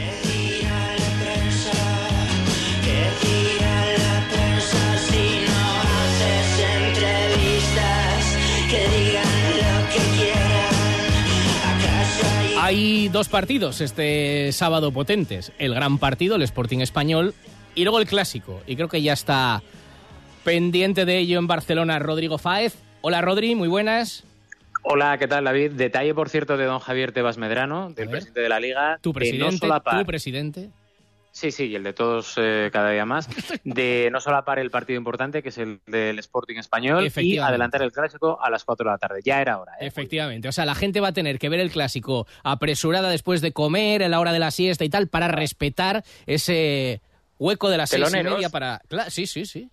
Hay 12.71 13.09
dos 13.09 13.27
partidos 13.27 13.81
este 13.81 14.49
sábado 14.53 14.93
potentes. 14.93 15.51
El 15.59 15.75
gran 15.75 15.97
partido, 15.97 16.37
el 16.37 16.41
Sporting 16.43 16.79
Español, 16.79 17.33
y 17.75 17.83
luego 17.83 17.99
el 17.99 18.07
clásico. 18.07 18.61
Y 18.65 18.77
creo 18.77 18.87
que 18.87 19.01
ya 19.01 19.11
está 19.11 19.61
pendiente 20.45 21.03
de 21.03 21.17
ello 21.17 21.37
en 21.37 21.47
Barcelona 21.47 21.99
Rodrigo 21.99 22.37
Fáez. 22.37 22.75
Hola 23.01 23.19
Rodri, 23.19 23.55
muy 23.55 23.67
buenas. 23.67 24.23
Hola, 24.83 25.17
¿qué 25.17 25.27
tal 25.27 25.43
David? 25.43 25.71
Detalle, 25.71 26.13
por 26.15 26.29
cierto, 26.29 26.55
de 26.55 26.63
don 26.63 26.79
Javier 26.79 27.11
Tebas 27.11 27.37
Medrano, 27.37 27.89
del 27.91 28.07
presidente 28.09 28.39
de 28.39 28.47
la 28.47 28.61
Liga. 28.61 28.99
Tu 29.01 29.09
no 29.09 29.13
presidente, 29.15 29.57
solapar- 29.67 29.99
tu 29.99 30.05
presidente. 30.05 30.69
Sí, 31.31 31.51
sí, 31.51 31.67
y 31.67 31.75
el 31.75 31.83
de 31.83 31.93
todos 31.93 32.33
eh, 32.37 32.69
cada 32.73 32.91
día 32.91 33.05
más, 33.05 33.29
de 33.63 34.09
no 34.11 34.19
solapar 34.19 34.59
el 34.59 34.69
partido 34.69 34.97
importante, 34.97 35.41
que 35.41 35.49
es 35.49 35.57
el 35.57 35.79
del 35.87 36.19
Sporting 36.19 36.57
Español, 36.57 37.09
y 37.15 37.37
adelantar 37.37 37.81
el 37.81 37.91
clásico 37.91 38.41
a 38.41 38.49
las 38.49 38.65
4 38.65 38.85
de 38.85 38.91
la 38.91 38.97
tarde. 38.97 39.21
Ya 39.23 39.41
era 39.41 39.59
hora, 39.59 39.73
¿eh? 39.79 39.87
Efectivamente, 39.87 40.49
o 40.49 40.51
sea, 40.51 40.65
la 40.65 40.75
gente 40.75 40.99
va 40.99 41.09
a 41.09 41.13
tener 41.13 41.39
que 41.39 41.49
ver 41.49 41.61
el 41.61 41.71
clásico 41.71 42.27
apresurada 42.43 43.09
después 43.09 43.41
de 43.41 43.53
comer, 43.53 44.03
a 44.03 44.09
la 44.09 44.19
hora 44.19 44.33
de 44.33 44.39
la 44.39 44.51
siesta 44.51 44.83
y 44.83 44.89
tal, 44.89 45.07
para 45.07 45.29
respetar 45.29 46.03
ese 46.25 47.01
hueco 47.39 47.69
de 47.69 47.77
las 47.77 47.89
seis 47.89 48.13
y 48.13 48.23
media 48.23 48.49
para... 48.49 48.81
Sí, 49.09 49.25
sí, 49.25 49.45
sí. 49.45 49.69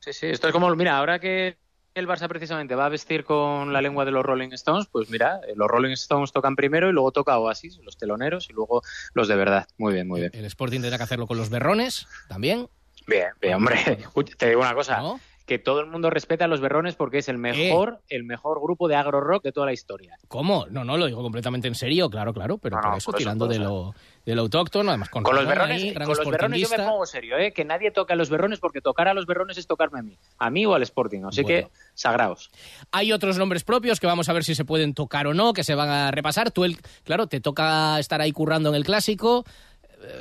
Sí, 0.00 0.12
sí, 0.12 0.26
esto 0.26 0.46
es 0.46 0.52
como, 0.52 0.74
mira, 0.76 0.96
ahora 0.96 1.18
que 1.18 1.56
el 1.98 2.08
Barça 2.08 2.28
precisamente 2.28 2.74
va 2.74 2.86
a 2.86 2.88
vestir 2.88 3.24
con 3.24 3.72
la 3.72 3.82
lengua 3.82 4.04
de 4.04 4.10
los 4.10 4.24
Rolling 4.24 4.50
Stones, 4.52 4.86
pues 4.90 5.10
mira, 5.10 5.40
eh, 5.46 5.54
los 5.56 5.68
Rolling 5.68 5.92
Stones 5.92 6.32
tocan 6.32 6.56
primero 6.56 6.88
y 6.88 6.92
luego 6.92 7.12
toca 7.12 7.38
Oasis, 7.38 7.78
los 7.78 7.96
teloneros 7.96 8.48
y 8.50 8.52
luego 8.52 8.82
los 9.14 9.28
de 9.28 9.36
verdad. 9.36 9.66
Muy 9.76 9.92
bien, 9.92 10.08
muy 10.08 10.20
bien. 10.20 10.30
El 10.34 10.44
Sporting 10.44 10.80
tendrá 10.80 10.96
que 10.96 11.04
hacerlo 11.04 11.26
con 11.26 11.36
los 11.36 11.50
berrones 11.50 12.06
también. 12.28 12.68
Bien, 13.06 13.28
bien, 13.40 13.54
hombre. 13.54 13.76
Uy, 14.14 14.24
te 14.24 14.48
digo 14.48 14.60
una 14.60 14.74
cosa, 14.74 15.02
que 15.48 15.58
todo 15.58 15.80
el 15.80 15.86
mundo 15.86 16.10
respeta 16.10 16.44
a 16.44 16.48
los 16.48 16.60
berrones 16.60 16.94
porque 16.94 17.18
es 17.18 17.28
el 17.30 17.38
mejor, 17.38 18.00
el 18.10 18.22
mejor 18.22 18.60
grupo 18.60 18.86
de 18.86 18.96
agro 18.96 19.22
rock 19.22 19.44
de 19.44 19.50
toda 19.50 19.64
la 19.64 19.72
historia. 19.72 20.18
¿Cómo? 20.28 20.66
No, 20.70 20.84
no, 20.84 20.98
lo 20.98 21.06
digo 21.06 21.22
completamente 21.22 21.66
en 21.66 21.74
serio, 21.74 22.10
claro, 22.10 22.34
claro, 22.34 22.58
pero 22.58 22.76
No, 22.76 22.82
por 22.82 22.90
no, 22.90 22.96
eso, 22.98 23.06
por 23.06 23.14
eso, 23.14 23.18
tirando 23.18 23.46
de 23.46 23.58
lo, 23.58 23.94
de 24.26 24.34
lo 24.34 24.42
autóctono, 24.42 24.90
además 24.90 25.08
con, 25.08 25.22
Con 25.22 25.34
los 25.34 25.46
berrones, 25.46 25.82
ahí, 25.82 25.94
con 25.94 26.06
los 26.06 26.30
berrones 26.30 26.60
yo 26.60 26.68
me 26.68 26.84
pongo 26.84 27.06
serio, 27.06 27.38
¿eh? 27.38 27.52
que 27.52 27.64
nadie 27.64 27.90
toque 27.90 28.12
a 28.12 28.16
los 28.16 28.28
berrones 28.28 28.60
porque 28.60 28.82
tocar 28.82 29.08
a 29.08 29.14
los 29.14 29.24
berrones 29.24 29.56
es 29.56 29.66
tocarme 29.66 30.00
a 30.00 30.02
mí, 30.02 30.18
a 30.36 30.50
mí 30.50 30.66
o 30.66 30.74
al 30.74 30.82
Sporting, 30.82 31.22
así 31.26 31.42
Bueno. 31.42 31.68
que 31.68 31.72
sagraos. 31.94 32.50
Hay 32.92 33.10
otros 33.12 33.38
nombres 33.38 33.64
propios 33.64 34.00
que 34.00 34.06
vamos 34.06 34.28
a 34.28 34.34
ver 34.34 34.44
si 34.44 34.54
se 34.54 34.66
pueden 34.66 34.92
tocar 34.92 35.26
o 35.26 35.32
no, 35.32 35.54
que 35.54 35.64
se 35.64 35.74
van 35.74 35.88
a 35.88 36.10
repasar. 36.10 36.50
Tú, 36.50 36.64
el, 36.64 36.76
claro, 37.04 37.26
te 37.26 37.40
toca 37.40 37.98
estar 37.98 38.20
ahí 38.20 38.32
currando 38.32 38.68
en 38.68 38.74
el 38.74 38.84
clásico. 38.84 39.46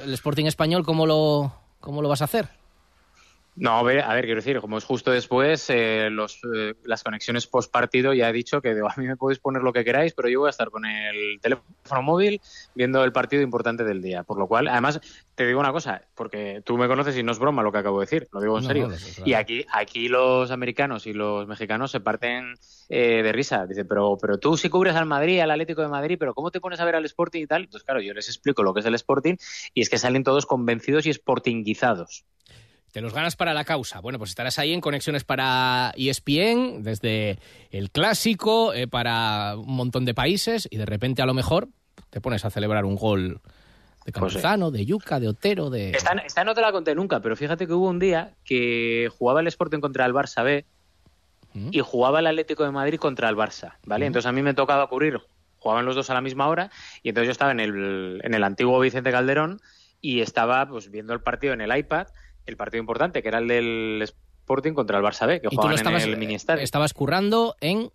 El 0.06 0.13
Sporting 0.13 0.46
español, 0.46 0.86
¿cómo 0.86 1.06
lo, 1.06 1.54
cómo 1.82 2.02
lo 2.02 2.08
vas 2.08 2.22
a 2.22 2.26
hacer? 2.26 2.48
No, 3.60 3.72
a 3.80 3.82
ver, 3.82 4.02
a 4.02 4.13
ver, 4.13 4.26
quiero 4.26 4.39
decir, 4.39 4.60
como 4.62 4.78
es 4.78 4.84
justo 4.84 5.10
después, 5.10 5.67
eh, 5.72 6.10
los, 6.12 6.39
eh, 6.56 6.76
las 6.84 7.04
conexiones 7.04 7.48
post 7.48 7.72
partido 7.72 8.13
ya 8.13 8.30
he 8.30 8.34
dicho 8.34 8.62
que 8.62 8.76
digo, 8.76 8.88
a 8.96 8.96
mí 8.98 9.08
me 9.08 9.15
podéis 9.17 9.39
poner 9.39 9.63
lo 9.63 9.74
que 9.74 9.84
queráis, 9.84 10.13
pero 10.13 10.30
yo 10.30 10.41
voy 10.41 10.48
a 10.48 10.52
estar 10.52 10.70
con 10.70 10.86
el 10.86 11.39
teléfono 11.41 12.04
móvil 12.04 12.39
viendo 12.76 13.04
el 13.04 13.12
partido 13.12 13.41
importante 13.41 13.84
del 13.84 14.00
día. 14.02 14.22
Por 14.24 14.38
lo 14.38 14.48
cual, 14.48 14.67
además, 14.67 15.02
te 15.34 15.48
digo 15.48 15.60
una 15.60 15.72
cosa, 15.72 16.04
porque 16.13 16.62
tú 16.63 16.78
me 16.78 16.88
conoces 16.88 17.17
y 17.17 17.24
no 17.24 17.32
es 17.32 17.39
broma 17.39 17.63
lo 17.63 17.72
que 17.72 17.80
acabo 17.80 18.00
de 18.00 18.06
decir, 18.06 18.28
lo 18.32 18.41
digo 18.41 18.58
en 18.58 18.63
No, 18.63 18.67
serio. 18.67 18.88
no, 18.89 18.96
claro. 18.96 19.24
Y 19.26 19.34
aquí, 19.34 19.65
aquí 19.74 20.08
los 20.08 20.52
americanos 20.52 21.08
y 21.08 21.13
los 21.13 21.48
mexicanos 21.48 21.89
se 21.89 22.00
parten 22.00 22.54
eh, 22.89 23.22
de 23.24 23.32
risa. 23.32 23.65
Dicen, 23.65 23.88
pero, 23.88 24.20
pero 24.22 24.38
tú 24.38 24.56
si 24.56 24.70
cubres 24.70 24.96
al 24.96 25.08
Madrid, 25.08 25.39
al 25.39 25.50
Atlético 25.50 25.82
de 25.82 25.88
Madrid, 25.88 26.17
pero 26.20 26.36
¿cómo 26.36 26.52
te 26.52 26.62
pones 26.62 26.80
a 26.80 26.86
ver 26.86 26.96
al 26.96 27.06
Sporting 27.06 27.41
y 27.41 27.48
tal? 27.48 27.63
Entonces, 27.63 27.84
claro, 27.86 28.02
yo 28.02 28.13
les 28.13 28.28
explico 28.28 28.62
lo 28.62 28.74
que 28.76 28.82
es 28.82 28.86
el 28.86 28.93
Sporting 28.93 29.36
y 29.74 29.82
es 29.82 29.89
que 29.89 29.98
salen 29.98 30.24
todos 30.24 30.46
convencidos 30.46 31.08
y 31.08 31.13
sportinguizados. 31.13 32.24
Te 32.98 33.02
los 33.02 33.14
ganas 33.14 33.36
para 33.36 33.54
la 33.54 33.64
causa. 33.64 34.00
Bueno, 34.00 34.18
pues 34.18 34.32
estarás 34.32 34.58
ahí 34.58 34.74
en 34.74 34.82
conexiones 34.82 35.24
para 35.24 35.94
ESPN, 35.96 36.82
desde 36.82 37.38
el 37.70 37.92
clásico, 37.92 38.74
eh, 38.74 38.88
para 38.88 39.56
un 39.56 39.76
montón 39.76 40.04
de 40.04 40.16
países, 40.16 40.68
y 40.72 40.78
de 40.78 40.86
repente 40.88 41.22
a 41.22 41.28
lo 41.28 41.36
mejor 41.36 41.68
te 42.10 42.22
pones 42.22 42.44
a 42.44 42.50
celebrar 42.50 42.86
un 42.86 42.96
gol 42.96 43.40
de 44.04 44.12
Campuzano, 44.12 44.72
de 44.72 44.84
Yuca, 44.84 45.20
de 45.20 45.28
Otero, 45.28 45.70
de... 45.70 45.92
Esta, 45.92 46.14
esta 46.14 46.44
no 46.44 46.56
te 46.56 46.62
la 46.62 46.72
conté 46.72 46.96
nunca, 46.96 47.20
pero 47.20 47.36
fíjate 47.36 47.68
que 47.68 47.74
hubo 47.74 47.88
un 47.88 48.00
día 48.00 48.34
que 48.44 49.12
jugaba 49.16 49.42
el 49.42 49.48
Sporting 49.48 49.80
contra 49.80 50.04
el 50.04 50.14
Barça 50.16 50.44
B 50.44 50.66
y 51.54 51.80
jugaba 51.82 52.18
el 52.18 52.26
Atlético 52.26 52.64
de 52.64 52.72
Madrid 52.72 52.98
contra 52.98 53.30
el 53.30 53.36
Barça, 53.36 53.76
¿vale? 53.86 54.08
Entonces 54.08 54.28
a 54.28 54.32
mí 54.32 54.42
me 54.42 54.56
tocaba 54.56 54.88
cubrir, 54.88 55.22
jugaban 55.60 55.86
los 55.86 55.96
dos 55.96 56.10
a 56.10 56.16
la 56.16 56.22
misma 56.22 56.48
hora 56.48 56.72
y 57.04 57.10
entonces 57.10 57.28
yo 57.28 57.32
estaba 57.34 57.52
en 57.52 57.60
el, 57.60 58.22
en 58.24 58.34
el 58.34 58.44
antiguo 58.44 58.80
Vicente 58.80 59.12
Calderón 59.12 59.62
y 60.02 60.22
estaba 60.22 60.68
pues 60.68 60.90
viendo 60.90 61.14
el 61.14 61.22
partido 61.22 61.54
en 61.54 61.62
el 61.62 61.78
iPad, 61.78 62.08
el 62.48 62.58
partido 62.58 62.80
importante, 62.80 63.22
que 63.22 63.28
era 63.28 63.40
el 63.40 63.48
del 63.48 64.02
Sporting 64.02 64.74
contra 64.74 64.98
el 64.98 65.04
Barça 65.04 65.28
B, 65.28 65.42
que 65.42 65.50
jugaban 65.50 65.76
estabas, 65.76 66.04
en 66.04 66.10
el 66.10 66.18
mini 66.18 66.36
estadio. 66.36 66.64
estabas 66.64 66.94
currando 66.94 67.56
en 67.62 67.92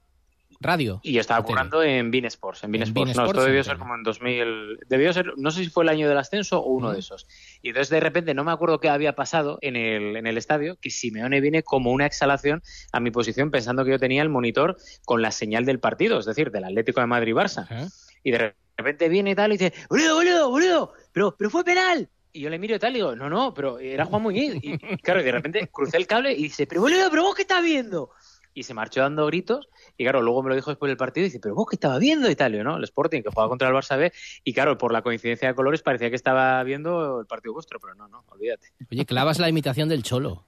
radio. 0.60 1.00
Y 1.02 1.12
yo 1.12 1.20
estaba 1.20 1.44
currando 1.44 1.82
en 1.82 2.10
Bean 2.10 2.24
Sports. 2.26 2.64
En 2.64 2.72
Bean 2.72 2.84
Sports. 2.84 3.16
No, 3.16 3.22
Sports, 3.22 3.38
esto 3.38 3.46
debió 3.46 3.64
ser 3.64 3.78
como 3.78 3.94
en 3.94 4.02
2000. 4.02 4.78
Debió 4.88 5.12
ser, 5.12 5.32
no 5.36 5.50
sé 5.50 5.64
si 5.64 5.70
fue 5.70 5.84
el 5.84 5.90
año 5.90 6.08
del 6.08 6.18
ascenso 6.18 6.60
o 6.60 6.70
uno 6.70 6.92
de 6.92 7.00
esos. 7.00 7.26
Y 7.62 7.68
entonces 7.68 7.90
de 7.90 8.00
repente 8.00 8.34
no 8.34 8.44
me 8.44 8.52
acuerdo 8.52 8.78
qué 8.80 8.88
había 8.88 9.14
pasado 9.14 9.58
en 9.60 9.76
el, 9.76 10.16
en 10.16 10.26
el 10.26 10.38
estadio, 10.38 10.76
que 10.80 10.90
Simeone 10.90 11.40
viene 11.40 11.62
como 11.62 11.90
una 11.90 12.06
exhalación 12.06 12.62
a 12.92 13.00
mi 13.00 13.10
posición 13.10 13.50
pensando 13.50 13.84
que 13.84 13.90
yo 13.90 13.98
tenía 13.98 14.22
el 14.22 14.28
monitor 14.28 14.76
con 15.04 15.20
la 15.20 15.32
señal 15.32 15.64
del 15.64 15.80
partido, 15.80 16.18
es 16.18 16.26
decir, 16.26 16.50
del 16.50 16.64
Atlético 16.64 17.00
de 17.00 17.06
Madrid-Barça. 17.06 17.90
Y 18.22 18.30
de 18.30 18.54
repente 18.76 19.08
viene 19.08 19.32
y 19.32 19.34
tal 19.34 19.52
y 19.52 19.58
dice, 19.58 19.72
boludo, 19.90 20.14
boludo, 20.16 20.50
boludo, 20.50 20.92
pero, 21.12 21.34
pero 21.36 21.50
fue 21.50 21.64
penal. 21.64 22.08
Y 22.32 22.40
yo 22.40 22.50
le 22.50 22.58
miro 22.58 22.74
y 22.74 22.78
tal 22.78 22.92
y 22.92 22.94
digo, 22.96 23.14
no, 23.14 23.28
no, 23.28 23.52
pero 23.52 23.78
era 23.78 24.06
Juan 24.06 24.22
Muñiz. 24.22 24.56
Y 24.62 24.78
claro, 25.02 25.20
y 25.20 25.24
de 25.24 25.32
repente 25.32 25.68
crucé 25.68 25.98
el 25.98 26.06
cable 26.06 26.32
y 26.32 26.44
dice, 26.44 26.66
pero 26.66 26.80
boludo, 26.80 27.10
pero 27.10 27.22
vos 27.22 27.34
qué 27.34 27.42
estás 27.42 27.62
viendo. 27.62 28.10
Y 28.54 28.64
se 28.64 28.74
marchó 28.74 29.00
dando 29.00 29.26
gritos. 29.26 29.68
Y 29.96 30.04
claro, 30.04 30.22
luego 30.22 30.42
me 30.42 30.50
lo 30.50 30.54
dijo 30.54 30.70
después 30.70 30.88
del 30.88 30.96
partido 30.96 31.24
y 31.24 31.28
dice, 31.28 31.40
pero 31.40 31.54
vos 31.54 31.66
qué 31.68 31.76
estaba 31.76 31.98
viendo 31.98 32.30
y 32.30 32.36
tal. 32.36 32.54
Y 32.54 32.58
yo, 32.58 32.64
¿no? 32.64 32.76
El 32.76 32.84
Sporting, 32.84 33.22
que 33.22 33.30
jugaba 33.30 33.48
contra 33.48 33.68
el 33.68 33.74
Barça 33.74 33.98
B. 33.98 34.12
Y 34.44 34.52
claro, 34.52 34.78
por 34.78 34.92
la 34.92 35.02
coincidencia 35.02 35.48
de 35.48 35.54
colores 35.54 35.82
parecía 35.82 36.10
que 36.10 36.16
estaba 36.16 36.62
viendo 36.62 37.20
el 37.20 37.26
partido 37.26 37.54
vuestro, 37.54 37.78
pero 37.80 37.94
no, 37.94 38.08
no, 38.08 38.24
olvídate. 38.28 38.68
Oye, 38.90 39.04
clavas 39.06 39.38
la 39.38 39.48
imitación 39.48 39.88
del 39.88 40.02
Cholo. 40.02 40.44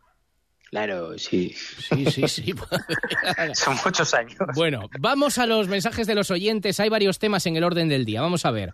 Claro, 0.70 1.16
sí. 1.18 1.54
Sí, 1.88 2.04
sí, 2.10 2.26
sí. 2.26 2.54
Son 3.54 3.76
muchos 3.84 4.12
años. 4.12 4.34
Bueno, 4.56 4.88
vamos 4.98 5.38
a 5.38 5.46
los 5.46 5.68
mensajes 5.68 6.06
de 6.06 6.14
los 6.16 6.30
oyentes. 6.32 6.80
Hay 6.80 6.88
varios 6.88 7.18
temas 7.20 7.46
en 7.46 7.56
el 7.56 7.62
orden 7.62 7.88
del 7.88 8.04
día. 8.04 8.20
Vamos 8.22 8.44
a 8.44 8.50
ver. 8.50 8.72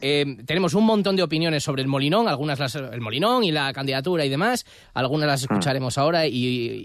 Eh, 0.00 0.24
tenemos 0.46 0.74
un 0.74 0.84
montón 0.84 1.16
de 1.16 1.22
opiniones 1.24 1.64
sobre 1.64 1.82
el 1.82 1.88
Molinón, 1.88 2.28
algunas 2.28 2.58
las, 2.60 2.74
el 2.76 3.00
Molinón 3.00 3.42
y 3.42 3.50
la 3.50 3.72
candidatura 3.72 4.24
y 4.24 4.28
demás. 4.28 4.64
Algunas 4.94 5.26
las 5.26 5.42
escucharemos 5.42 5.98
ahora 5.98 6.26
y, 6.26 6.32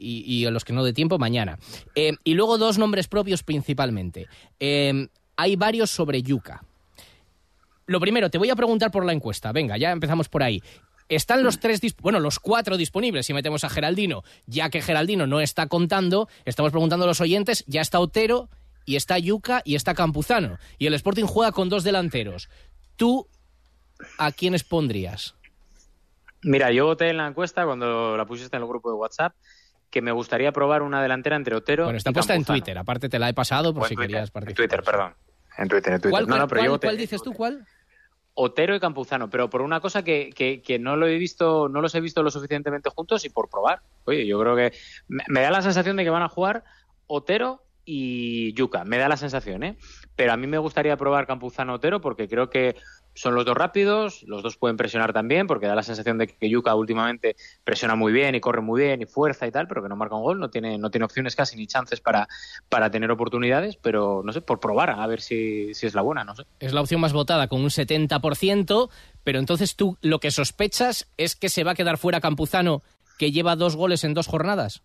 y- 0.01 0.49
los 0.49 0.65
que 0.65 0.73
no 0.73 0.83
de 0.83 0.93
tiempo 0.93 1.19
mañana. 1.19 1.59
Eh, 1.93 2.13
y 2.23 2.33
luego 2.33 2.57
dos 2.57 2.77
nombres 2.79 3.07
propios 3.07 3.43
principalmente. 3.43 4.25
Eh, 4.59 5.07
hay 5.37 5.55
varios 5.55 5.91
sobre 5.91 6.23
Yuca. 6.23 6.63
Lo 7.87 7.99
primero, 7.99 8.29
te 8.31 8.39
voy 8.39 8.49
a 8.49 8.55
preguntar 8.55 8.89
por 8.89 9.05
la 9.05 9.13
encuesta. 9.13 9.51
Venga, 9.51 9.77
ya 9.77 9.91
empezamos 9.91 10.27
por 10.27 10.41
ahí. 10.41 10.61
Están 11.07 11.43
los 11.43 11.59
tres, 11.59 11.79
bueno, 12.01 12.19
los 12.19 12.39
cuatro 12.39 12.77
disponibles 12.77 13.25
si 13.27 13.33
metemos 13.33 13.63
a 13.63 13.69
Geraldino, 13.69 14.23
ya 14.47 14.69
que 14.69 14.81
Geraldino 14.81 15.27
no 15.27 15.39
está 15.39 15.67
contando, 15.67 16.27
estamos 16.45 16.71
preguntando 16.71 17.05
a 17.05 17.07
los 17.07 17.21
oyentes, 17.21 17.63
ya 17.67 17.81
está 17.81 17.99
Otero 17.99 18.49
y 18.85 18.95
está 18.95 19.19
Yuca 19.19 19.61
y 19.65 19.75
está 19.75 19.93
Campuzano. 19.93 20.57
Y 20.79 20.87
el 20.87 20.93
Sporting 20.95 21.25
juega 21.25 21.51
con 21.51 21.69
dos 21.69 21.83
delanteros. 21.83 22.49
¿Tú 22.95 23.27
a 24.17 24.31
quiénes 24.31 24.63
pondrías? 24.63 25.35
Mira, 26.41 26.71
yo 26.71 26.85
voté 26.85 27.09
en 27.09 27.17
la 27.17 27.27
encuesta 27.27 27.65
cuando 27.65 28.17
la 28.17 28.25
pusiste 28.25 28.55
en 28.55 28.61
el 28.63 28.67
grupo 28.69 28.89
de 28.89 28.95
WhatsApp 28.97 29.33
que 29.89 30.01
me 30.01 30.11
gustaría 30.11 30.51
probar 30.51 30.81
una 30.81 31.01
delantera 31.01 31.35
entre 31.35 31.55
Otero 31.55 31.85
Bueno, 31.85 31.97
está 31.97 32.09
y 32.09 32.13
puesta 32.13 32.35
en. 32.35 32.43
Twitter, 32.45 32.77
aparte 32.77 33.09
te 33.09 33.17
la 33.19 33.29
he 33.29 33.33
pasado 33.33 33.73
por 33.73 33.83
O 33.83 33.85
en 33.85 33.89
si 33.89 33.95
Twitter, 33.95 34.07
querías 34.09 34.29
En 34.29 34.33
participar. 34.33 34.55
Twitter, 34.67 34.83
perdón. 34.83 35.13
En 35.57 35.67
Twitter, 35.69 35.93
en 35.93 36.01
Twitter. 36.01 36.11
¿Cuál, 36.11 36.23
no, 36.23 36.29
cuál- 36.29 36.39
no, 36.41 36.47
pero 36.47 36.61
yo 36.61 36.63
cuál- 36.65 36.71
voté. 36.71 36.87
cuál 36.87 36.97
dices 36.97 37.21
tú? 37.23 37.33
¿Cuál? 37.33 37.65
Otero 38.35 38.75
y 38.75 38.79
Campuzano, 38.79 39.29
pero 39.29 39.49
por 39.49 39.61
una 39.61 39.79
cosa 39.79 40.03
que, 40.03 40.29
que, 40.35 40.61
que 40.61 40.77
no 40.77 40.97
lo 40.97 41.07
he 41.07 41.17
visto, 41.17 41.69
no 41.69 41.81
los 41.81 41.95
he 41.95 42.01
visto 42.01 42.21
lo 42.21 42.29
suficientemente 42.29 42.89
juntos 42.89 43.25
y 43.25 43.29
por 43.29 43.49
probar. 43.49 43.79
Oye, 44.03 44.27
yo 44.27 44.39
creo 44.39 44.55
que 44.55 44.73
me, 45.07 45.23
me 45.29 45.41
da 45.41 45.51
la 45.51 45.61
sensación 45.61 45.95
de 45.95 46.03
que 46.03 46.09
van 46.09 46.23
a 46.23 46.29
jugar 46.29 46.65
Otero 47.07 47.63
y 47.85 48.53
Yuca, 48.53 48.83
me 48.83 48.97
da 48.97 49.07
la 49.07 49.17
sensación, 49.17 49.63
¿eh? 49.63 49.77
Pero 50.15 50.33
a 50.33 50.37
mí 50.37 50.47
me 50.47 50.57
gustaría 50.57 50.95
probar 50.97 51.27
Campuzano-Otero 51.27 52.01
porque 52.01 52.27
creo 52.27 52.49
que 52.49 52.75
son 53.15 53.33
los 53.33 53.45
dos 53.45 53.55
rápidos, 53.55 54.23
los 54.23 54.43
dos 54.43 54.57
pueden 54.57 54.77
presionar 54.77 55.13
también, 55.13 55.47
porque 55.47 55.67
da 55.67 55.75
la 55.75 55.83
sensación 55.83 56.17
de 56.17 56.27
que 56.27 56.49
Yuka 56.49 56.75
últimamente 56.75 57.35
presiona 57.63 57.95
muy 57.95 58.11
bien 58.11 58.35
y 58.35 58.41
corre 58.41 58.61
muy 58.61 58.81
bien 58.81 59.01
y 59.01 59.05
fuerza 59.05 59.47
y 59.47 59.51
tal, 59.51 59.67
pero 59.67 59.81
que 59.81 59.89
no 59.89 59.95
marca 59.95 60.15
un 60.15 60.23
gol, 60.23 60.39
no 60.39 60.49
tiene, 60.49 60.77
no 60.77 60.91
tiene 60.91 61.05
opciones 61.05 61.35
casi 61.35 61.55
ni 61.55 61.65
chances 61.65 62.01
para, 62.01 62.27
para 62.67 62.91
tener 62.91 63.09
oportunidades, 63.11 63.77
pero 63.77 64.21
no 64.23 64.33
sé, 64.33 64.41
por 64.41 64.59
probar, 64.59 64.89
a 64.89 65.07
ver 65.07 65.21
si, 65.21 65.73
si 65.73 65.87
es 65.87 65.95
la 65.95 66.01
buena, 66.01 66.25
no 66.25 66.35
sé. 66.35 66.43
Es 66.59 66.73
la 66.73 66.81
opción 66.81 66.99
más 66.99 67.13
votada 67.13 67.47
con 67.47 67.61
un 67.61 67.69
70%, 67.69 68.89
pero 69.23 69.39
entonces 69.39 69.75
tú 69.75 69.97
lo 70.01 70.19
que 70.19 70.31
sospechas 70.31 71.07
es 71.17 71.35
que 71.35 71.49
se 71.49 71.63
va 71.63 71.71
a 71.71 71.75
quedar 71.75 71.97
fuera 71.97 72.19
Campuzano, 72.19 72.83
que 73.17 73.31
lleva 73.31 73.55
dos 73.55 73.77
goles 73.77 74.03
en 74.03 74.13
dos 74.13 74.27
jornadas. 74.27 74.83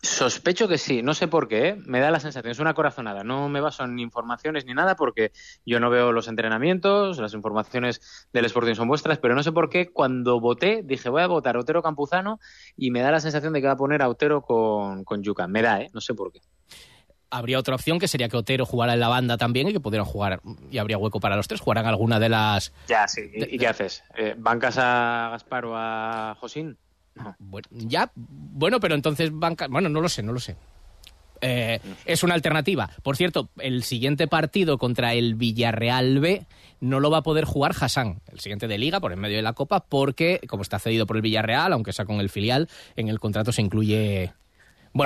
Sospecho 0.00 0.68
que 0.68 0.78
sí, 0.78 1.02
no 1.02 1.12
sé 1.12 1.26
por 1.26 1.48
qué, 1.48 1.68
¿eh? 1.68 1.76
me 1.84 1.98
da 1.98 2.12
la 2.12 2.20
sensación, 2.20 2.52
es 2.52 2.60
una 2.60 2.74
corazonada, 2.74 3.24
no 3.24 3.48
me 3.48 3.60
baso 3.60 3.82
en 3.82 3.98
informaciones 3.98 4.64
ni 4.64 4.72
nada 4.72 4.94
porque 4.94 5.32
yo 5.66 5.80
no 5.80 5.90
veo 5.90 6.12
los 6.12 6.28
entrenamientos, 6.28 7.18
las 7.18 7.34
informaciones 7.34 8.28
del 8.32 8.44
Sporting 8.44 8.74
son 8.74 8.86
vuestras, 8.86 9.18
pero 9.18 9.34
no 9.34 9.42
sé 9.42 9.50
por 9.50 9.68
qué 9.68 9.90
cuando 9.90 10.38
voté 10.38 10.82
dije 10.84 11.08
voy 11.08 11.22
a 11.22 11.26
votar 11.26 11.56
a 11.56 11.60
Otero 11.60 11.82
Campuzano 11.82 12.38
y 12.76 12.92
me 12.92 13.00
da 13.00 13.10
la 13.10 13.18
sensación 13.18 13.52
de 13.52 13.60
que 13.60 13.66
va 13.66 13.72
a 13.72 13.76
poner 13.76 14.00
a 14.02 14.08
Otero 14.08 14.42
con, 14.42 15.02
con 15.02 15.24
Yuca, 15.24 15.48
me 15.48 15.62
da, 15.62 15.80
¿eh? 15.80 15.90
no 15.92 16.00
sé 16.00 16.14
por 16.14 16.30
qué. 16.32 16.40
Habría 17.30 17.58
otra 17.58 17.74
opción 17.74 17.98
que 17.98 18.06
sería 18.06 18.28
que 18.28 18.36
Otero 18.36 18.64
jugara 18.64 18.94
en 18.94 19.00
la 19.00 19.08
banda 19.08 19.36
también 19.36 19.68
y 19.68 19.72
que 19.72 19.80
pudieran 19.80 20.06
jugar, 20.06 20.40
y 20.70 20.78
habría 20.78 20.96
hueco 20.96 21.18
para 21.18 21.34
los 21.34 21.48
tres, 21.48 21.60
jugarán 21.60 21.86
alguna 21.86 22.20
de 22.20 22.28
las... 22.28 22.72
Ya, 22.86 23.08
sí, 23.08 23.30
¿y, 23.34 23.58
qué 23.58 23.66
haces? 23.66 24.04
Eh, 24.16 24.36
¿Bancas 24.38 24.78
a 24.78 25.30
Gaspar 25.32 25.64
o 25.66 25.76
a 25.76 26.36
Josín? 26.38 26.78
Bueno, 27.38 27.68
ya, 27.70 28.10
bueno, 28.14 28.80
pero 28.80 28.94
entonces 28.94 29.30
banca. 29.32 29.68
Bueno, 29.68 29.88
no 29.88 30.00
lo 30.00 30.08
sé, 30.08 30.22
no 30.22 30.32
lo 30.32 30.40
sé. 30.40 30.56
Eh, 31.40 31.80
es 32.04 32.22
una 32.22 32.34
alternativa. 32.34 32.90
Por 33.02 33.16
cierto, 33.16 33.48
el 33.58 33.84
siguiente 33.84 34.26
partido 34.26 34.78
contra 34.78 35.14
el 35.14 35.34
Villarreal 35.34 36.18
B 36.20 36.46
no 36.80 37.00
lo 37.00 37.10
va 37.10 37.18
a 37.18 37.22
poder 37.22 37.44
jugar 37.44 37.74
Hassan, 37.78 38.20
el 38.32 38.40
siguiente 38.40 38.68
de 38.68 38.78
liga, 38.78 39.00
por 39.00 39.12
en 39.12 39.20
medio 39.20 39.36
de 39.36 39.42
la 39.42 39.52
Copa, 39.52 39.84
porque 39.88 40.40
como 40.48 40.62
está 40.62 40.78
cedido 40.78 41.06
por 41.06 41.16
el 41.16 41.22
Villarreal, 41.22 41.72
aunque 41.72 41.92
sea 41.92 42.04
con 42.04 42.20
el 42.20 42.28
filial, 42.28 42.68
en 42.96 43.08
el 43.08 43.20
contrato 43.20 43.52
se 43.52 43.62
incluye 43.62 44.32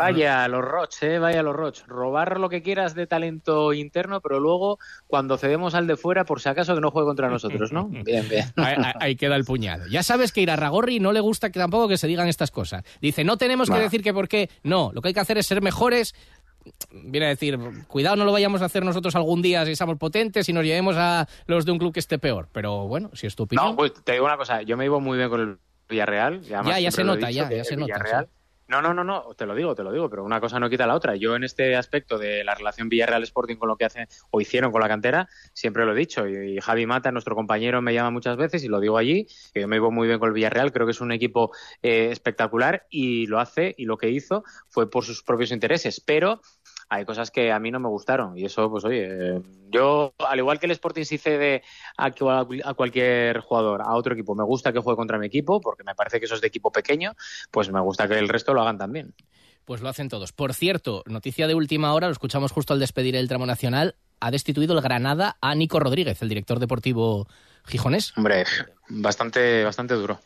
vaya 0.00 0.48
los 0.48 0.64
Roch, 0.64 1.02
eh, 1.02 1.18
vaya 1.18 1.42
los 1.42 1.54
Roch. 1.54 1.86
Robar 1.86 2.40
lo 2.40 2.48
que 2.48 2.62
quieras 2.62 2.94
de 2.94 3.06
talento 3.06 3.72
interno, 3.72 4.20
pero 4.20 4.40
luego 4.40 4.78
cuando 5.06 5.38
cedemos 5.38 5.74
al 5.74 5.86
de 5.86 5.96
fuera, 5.96 6.24
por 6.24 6.40
si 6.40 6.48
acaso 6.48 6.74
que 6.74 6.80
no 6.80 6.90
juegue 6.90 7.06
contra 7.06 7.28
nosotros, 7.28 7.72
¿no? 7.72 7.86
Bien, 8.04 8.28
bien. 8.28 8.46
Ahí, 8.56 9.16
queda 9.16 9.36
el 9.36 9.44
puñado. 9.44 9.86
Ya 9.86 10.02
sabes 10.02 10.32
que 10.32 10.40
ir 10.40 10.50
a 10.50 10.56
Ragorri 10.56 11.00
no 11.00 11.12
le 11.12 11.20
gusta 11.20 11.50
que 11.50 11.58
tampoco 11.58 11.88
que 11.88 11.96
se 11.96 12.06
digan 12.06 12.28
estas 12.28 12.50
cosas. 12.50 12.84
Dice, 13.00 13.24
no 13.24 13.36
tenemos 13.36 13.70
que 13.70 13.78
decir 13.78 14.02
que 14.02 14.12
por 14.12 14.28
qué. 14.28 14.50
No, 14.62 14.90
lo 14.92 15.02
que 15.02 15.08
hay 15.08 15.14
que 15.14 15.20
hacer 15.20 15.38
es 15.38 15.46
ser 15.46 15.62
mejores 15.62 16.14
viene 16.92 17.26
a 17.26 17.28
decir, 17.30 17.58
cuidado, 17.88 18.16
no 18.16 18.24
lo 18.24 18.32
vayamos 18.32 18.62
a 18.62 18.66
hacer 18.66 18.84
nosotros 18.84 19.16
algún 19.16 19.42
día 19.42 19.64
si 19.66 19.74
somos 19.76 19.98
potentes 19.98 20.48
y 20.48 20.52
nos 20.52 20.64
llevemos 20.64 20.96
a 20.96 21.26
los 21.46 21.64
de 21.64 21.72
un 21.72 21.78
club 21.78 21.92
que 21.92 22.00
esté 22.00 22.18
peor. 22.18 22.48
Pero 22.52 22.86
bueno, 22.86 23.10
si 23.14 23.26
es 23.26 23.34
tu 23.34 23.44
opinión. 23.44 23.66
No, 23.66 23.76
pues 23.76 23.92
te 24.04 24.12
digo 24.12 24.24
una 24.24 24.36
cosa, 24.36 24.62
yo 24.62 24.76
me 24.76 24.84
iba 24.84 24.98
muy 24.98 25.18
bien 25.18 25.28
con 25.28 25.40
el 25.40 25.58
Villarreal. 25.88 26.42
Ya, 26.42 26.78
ya 26.78 26.90
se 26.90 27.04
nota, 27.04 27.30
ya, 27.30 27.50
ya 27.50 27.64
se 27.64 27.76
nota. 27.76 28.28
No, 28.72 28.80
no, 28.80 28.94
no, 28.94 29.04
no, 29.04 29.34
te 29.34 29.44
lo 29.44 29.54
digo, 29.54 29.74
te 29.74 29.82
lo 29.82 29.92
digo, 29.92 30.08
pero 30.08 30.24
una 30.24 30.40
cosa 30.40 30.58
no 30.58 30.70
quita 30.70 30.86
la 30.86 30.94
otra. 30.94 31.14
Yo 31.14 31.36
en 31.36 31.44
este 31.44 31.76
aspecto 31.76 32.16
de 32.16 32.42
la 32.42 32.54
relación 32.54 32.88
Villarreal 32.88 33.22
Sporting 33.22 33.56
con 33.56 33.68
lo 33.68 33.76
que 33.76 33.84
hacen 33.84 34.08
o 34.30 34.40
hicieron 34.40 34.72
con 34.72 34.80
la 34.80 34.88
cantera, 34.88 35.28
siempre 35.52 35.84
lo 35.84 35.92
he 35.92 35.94
dicho. 35.94 36.26
Y, 36.26 36.58
Javi 36.58 36.86
Mata, 36.86 37.12
nuestro 37.12 37.34
compañero, 37.34 37.82
me 37.82 37.92
llama 37.92 38.10
muchas 38.10 38.38
veces 38.38 38.64
y 38.64 38.68
lo 38.68 38.80
digo 38.80 38.96
allí, 38.96 39.26
que 39.52 39.60
yo 39.60 39.68
me 39.68 39.76
iba 39.76 39.90
muy 39.90 40.08
bien 40.08 40.18
con 40.18 40.28
el 40.28 40.32
Villarreal, 40.32 40.72
creo 40.72 40.86
que 40.86 40.92
es 40.92 41.02
un 41.02 41.12
equipo 41.12 41.50
eh, 41.82 42.08
espectacular 42.12 42.86
y 42.88 43.26
lo 43.26 43.40
hace 43.40 43.74
y 43.76 43.84
lo 43.84 43.98
que 43.98 44.08
hizo 44.08 44.42
fue 44.70 44.88
por 44.88 45.04
sus 45.04 45.22
propios 45.22 45.52
intereses. 45.52 46.00
Pero 46.00 46.40
hay 46.92 47.06
cosas 47.06 47.30
que 47.30 47.50
a 47.50 47.58
mí 47.58 47.70
no 47.70 47.80
me 47.80 47.88
gustaron 47.88 48.36
y 48.36 48.44
eso, 48.44 48.68
pues 48.70 48.84
oye, 48.84 49.40
yo, 49.70 50.12
al 50.18 50.38
igual 50.38 50.60
que 50.60 50.66
el 50.66 50.72
Sporting 50.72 51.04
sí 51.04 51.16
cede 51.16 51.62
a, 51.96 52.12
a, 52.64 52.74
cualquier 52.74 53.40
jugador, 53.40 53.80
a 53.80 53.94
otro 53.94 54.12
equipo, 54.12 54.34
me 54.34 54.44
gusta 54.44 54.74
que 54.74 54.78
juegue 54.78 54.98
contra 54.98 55.18
mi 55.18 55.26
equipo 55.26 55.58
porque 55.62 55.84
me 55.84 55.94
parece 55.94 56.18
que 56.18 56.26
eso 56.26 56.34
es 56.34 56.42
de 56.42 56.48
equipo 56.48 56.70
pequeño, 56.70 57.14
pues 57.50 57.72
me 57.72 57.80
gusta 57.80 58.06
que 58.06 58.18
el 58.18 58.28
resto 58.28 58.52
lo 58.52 58.60
hagan 58.60 58.76
también. 58.76 59.14
Pues 59.64 59.80
lo 59.80 59.88
hacen 59.88 60.10
todos. 60.10 60.32
Por 60.32 60.52
cierto, 60.52 61.02
noticia 61.06 61.46
de 61.46 61.54
última 61.54 61.94
hora, 61.94 62.08
lo 62.08 62.12
escuchamos 62.12 62.52
justo 62.52 62.74
al 62.74 62.80
despedir 62.80 63.16
el 63.16 63.26
tramo 63.26 63.46
nacional, 63.46 63.94
ha 64.20 64.30
destituido 64.30 64.74
el 64.74 64.82
Granada 64.82 65.38
a 65.40 65.54
Nico 65.54 65.80
Rodríguez, 65.80 66.20
el 66.20 66.28
director 66.28 66.58
deportivo 66.58 67.26
gijonés. 67.64 68.12
Hombre, 68.18 68.44
bastante, 68.90 69.64
bastante 69.64 69.94
duro 69.94 70.20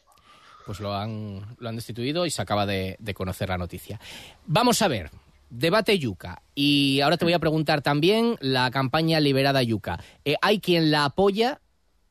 pues 0.64 0.80
lo 0.80 0.96
han, 0.96 1.42
lo 1.60 1.68
han 1.68 1.76
destituido 1.76 2.26
y 2.26 2.30
se 2.30 2.42
acaba 2.42 2.66
de, 2.66 2.96
de, 2.98 3.14
conocer 3.14 3.50
la 3.50 3.56
noticia. 3.56 4.00
Vamos 4.46 4.82
a 4.82 4.88
ver, 4.88 5.12
Debate 5.50 5.98
Yuca. 5.98 6.42
Y 6.54 7.00
ahora 7.00 7.16
te 7.16 7.24
voy 7.24 7.34
a 7.34 7.38
preguntar 7.38 7.82
también 7.82 8.36
la 8.40 8.70
campaña 8.70 9.20
Liberada 9.20 9.62
Yuca. 9.62 9.98
Eh, 10.24 10.36
hay 10.42 10.60
quien 10.60 10.90
la 10.90 11.04
apoya 11.04 11.60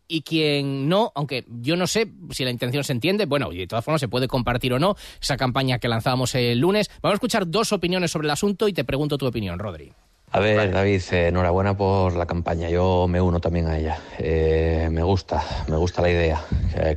y 0.07 0.21
quien 0.21 0.87
no, 0.87 1.11
aunque 1.15 1.45
yo 1.47 1.75
no 1.75 1.87
sé 1.87 2.11
si 2.29 2.43
la 2.43 2.51
intención 2.51 2.83
se 2.83 2.93
entiende, 2.93 3.25
bueno, 3.25 3.51
y 3.51 3.57
de 3.57 3.67
todas 3.67 3.83
formas 3.83 4.01
se 4.01 4.07
puede 4.07 4.27
compartir 4.27 4.73
o 4.73 4.79
no 4.79 4.95
esa 5.19 5.35
campaña 5.35 5.79
que 5.79 5.87
lanzábamos 5.87 6.35
el 6.35 6.59
lunes. 6.59 6.91
Vamos 7.01 7.13
a 7.13 7.15
escuchar 7.15 7.49
dos 7.49 7.73
opiniones 7.73 8.11
sobre 8.11 8.27
el 8.27 8.31
asunto 8.31 8.67
y 8.67 8.73
te 8.73 8.83
pregunto 8.83 9.17
tu 9.17 9.25
opinión, 9.25 9.57
Rodri. 9.57 9.91
A 10.31 10.39
ver, 10.39 10.71
David, 10.71 11.01
eh, 11.11 11.27
enhorabuena 11.27 11.77
por 11.77 12.15
la 12.15 12.25
campaña. 12.25 12.69
Yo 12.69 13.07
me 13.07 13.21
uno 13.21 13.39
también 13.39 13.67
a 13.67 13.77
ella. 13.77 13.99
Eh, 14.19 14.89
me 14.91 15.01
gusta, 15.01 15.41
me 15.69 15.77
gusta 15.77 16.01
la 16.01 16.09
idea. 16.09 16.41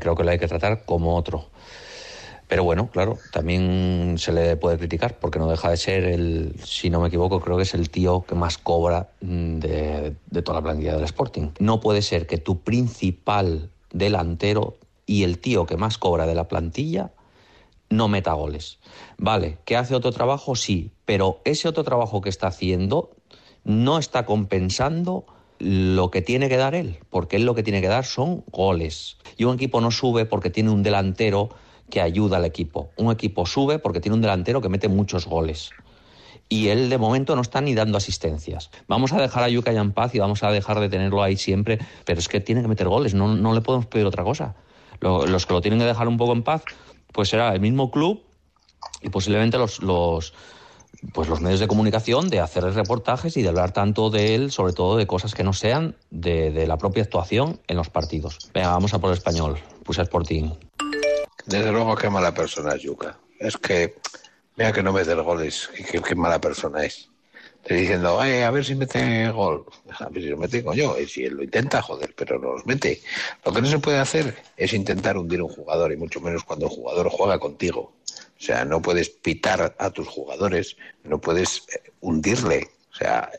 creo 0.00 0.16
que 0.16 0.24
la 0.24 0.32
hay 0.32 0.38
que 0.38 0.48
tratar 0.48 0.84
como 0.84 1.14
otro. 1.14 1.50
Pero 2.48 2.64
bueno, 2.64 2.88
claro, 2.90 3.18
también 3.30 4.16
se 4.16 4.32
le 4.32 4.56
puede 4.56 4.78
criticar 4.78 5.18
porque 5.18 5.38
no 5.38 5.48
deja 5.48 5.68
de 5.68 5.76
ser 5.76 6.04
el, 6.04 6.54
si 6.64 6.88
no 6.88 6.98
me 7.00 7.08
equivoco, 7.08 7.40
creo 7.40 7.58
que 7.58 7.64
es 7.64 7.74
el 7.74 7.90
tío 7.90 8.24
que 8.26 8.34
más 8.34 8.56
cobra 8.56 9.10
mm, 9.20 9.58
de, 9.58 10.16
toda 10.42 10.58
la 10.58 10.64
plantilla 10.64 10.94
del 10.94 11.04
Sporting. 11.04 11.50
No 11.58 11.80
puede 11.80 12.00
ser 12.00 12.26
que 12.26 12.38
tu 12.38 12.62
principal 12.62 13.70
delantero 13.92 14.78
y 15.04 15.24
el 15.24 15.38
tío 15.38 15.66
que 15.66 15.76
más 15.76 15.98
cobra 15.98 16.26
de 16.26 16.34
la 16.34 16.48
plantilla 16.48 17.12
no 17.90 18.08
meta 18.08 18.32
goles. 18.32 18.78
Vale, 19.18 19.58
que 19.66 19.76
hace 19.76 19.94
otro 19.94 20.12
trabajo, 20.12 20.56
sí, 20.56 20.90
pero 21.04 21.40
ese 21.44 21.68
otro 21.68 21.84
trabajo 21.84 22.22
que 22.22 22.30
está 22.30 22.46
haciendo 22.46 23.10
no 23.64 23.98
está 23.98 24.24
compensando 24.24 25.26
lo 25.58 26.10
que 26.10 26.22
tiene 26.22 26.48
que 26.48 26.56
dar 26.56 26.74
él, 26.74 26.98
porque 27.10 27.36
él 27.36 27.44
lo 27.44 27.54
que 27.54 27.62
tiene 27.62 27.82
que 27.82 27.88
dar 27.88 28.06
son 28.06 28.44
goles. 28.50 29.18
Y 29.36 29.44
un 29.44 29.56
equipo 29.56 29.82
no 29.82 29.90
sube 29.90 30.24
porque 30.24 30.50
tiene 30.50 30.70
un 30.70 30.82
delantero 30.82 31.50
que 31.90 32.00
ayuda 32.00 32.36
al 32.36 32.44
equipo. 32.44 32.90
Un 32.96 33.10
equipo 33.12 33.46
sube 33.46 33.78
porque 33.78 34.00
tiene 34.00 34.14
un 34.14 34.22
delantero 34.22 34.60
que 34.60 34.68
mete 34.68 34.88
muchos 34.88 35.26
goles. 35.26 35.70
Y 36.48 36.68
él 36.68 36.88
de 36.88 36.98
momento 36.98 37.36
no 37.36 37.42
está 37.42 37.60
ni 37.60 37.74
dando 37.74 37.98
asistencias. 37.98 38.70
Vamos 38.86 39.12
a 39.12 39.20
dejar 39.20 39.42
a 39.42 39.48
Yuka 39.48 39.70
en 39.70 39.92
paz 39.92 40.14
y 40.14 40.18
vamos 40.18 40.42
a 40.42 40.50
dejar 40.50 40.80
de 40.80 40.88
tenerlo 40.88 41.22
ahí 41.22 41.36
siempre, 41.36 41.78
pero 42.04 42.18
es 42.18 42.28
que 42.28 42.40
tiene 42.40 42.62
que 42.62 42.68
meter 42.68 42.88
goles, 42.88 43.14
no, 43.14 43.34
no 43.34 43.52
le 43.52 43.60
podemos 43.60 43.86
pedir 43.86 44.06
otra 44.06 44.24
cosa. 44.24 44.54
los 45.00 45.46
que 45.46 45.52
lo 45.52 45.60
tienen 45.60 45.78
que 45.78 45.84
dejar 45.84 46.08
un 46.08 46.16
poco 46.16 46.32
en 46.32 46.42
paz, 46.42 46.62
pues 47.12 47.28
será 47.28 47.52
el 47.52 47.60
mismo 47.60 47.90
club 47.90 48.22
y 49.02 49.10
posiblemente 49.10 49.58
los, 49.58 49.82
los, 49.82 50.32
pues 51.12 51.28
los 51.28 51.40
medios 51.40 51.60
de 51.60 51.68
comunicación 51.68 52.30
de 52.30 52.40
hacer 52.40 52.64
reportajes 52.64 53.36
y 53.36 53.42
de 53.42 53.48
hablar 53.48 53.72
tanto 53.72 54.08
de 54.10 54.34
él, 54.34 54.50
sobre 54.50 54.72
todo 54.72 54.96
de 54.96 55.06
cosas 55.06 55.34
que 55.34 55.44
no 55.44 55.52
sean 55.52 55.96
de, 56.10 56.50
de 56.50 56.66
la 56.66 56.78
propia 56.78 57.02
actuación 57.02 57.60
en 57.68 57.76
los 57.76 57.90
partidos. 57.90 58.38
Venga, 58.54 58.70
vamos 58.70 58.94
a 58.94 58.98
por 58.98 59.10
el 59.10 59.18
español. 59.18 59.58
Puse 59.84 60.02
Sporting. 60.02 60.50
Desde 61.48 61.72
luego, 61.72 61.96
qué 61.96 62.10
mala 62.10 62.34
persona 62.34 62.74
es 62.74 62.82
Yuka. 62.82 63.18
Es 63.38 63.56
que, 63.56 63.94
mira 64.56 64.70
que 64.70 64.82
no 64.82 64.92
mete 64.92 65.14
goles, 65.14 65.70
qué, 65.90 66.02
qué 66.02 66.14
mala 66.14 66.38
persona 66.38 66.84
es. 66.84 67.08
Te 67.64 67.72
diciendo, 67.74 68.22
eh, 68.22 68.44
a 68.44 68.50
ver 68.50 68.66
si 68.66 68.74
mete 68.74 69.30
gol. 69.30 69.64
A 69.98 70.10
ver 70.10 70.22
si 70.22 70.28
lo 70.28 70.36
mete, 70.36 70.62
yo. 70.74 71.00
Y 71.00 71.08
si 71.08 71.24
él 71.24 71.34
lo 71.34 71.42
intenta, 71.42 71.80
joder, 71.80 72.14
pero 72.14 72.38
no 72.38 72.52
los 72.52 72.66
mete. 72.66 73.00
Lo 73.46 73.52
que 73.52 73.62
no 73.62 73.66
se 73.66 73.78
puede 73.78 73.98
hacer 73.98 74.36
es 74.58 74.74
intentar 74.74 75.16
hundir 75.16 75.40
un 75.40 75.48
jugador, 75.48 75.90
y 75.90 75.96
mucho 75.96 76.20
menos 76.20 76.44
cuando 76.44 76.66
el 76.66 76.72
jugador 76.72 77.08
juega 77.08 77.38
contigo. 77.38 77.94
O 78.38 78.42
sea, 78.42 78.66
no 78.66 78.82
puedes 78.82 79.08
pitar 79.08 79.74
a 79.78 79.90
tus 79.90 80.06
jugadores, 80.06 80.76
no 81.04 81.18
puedes 81.18 81.66
eh, 81.74 81.92
hundirle. 82.02 82.68
O 82.92 82.94
sea, 82.94 83.30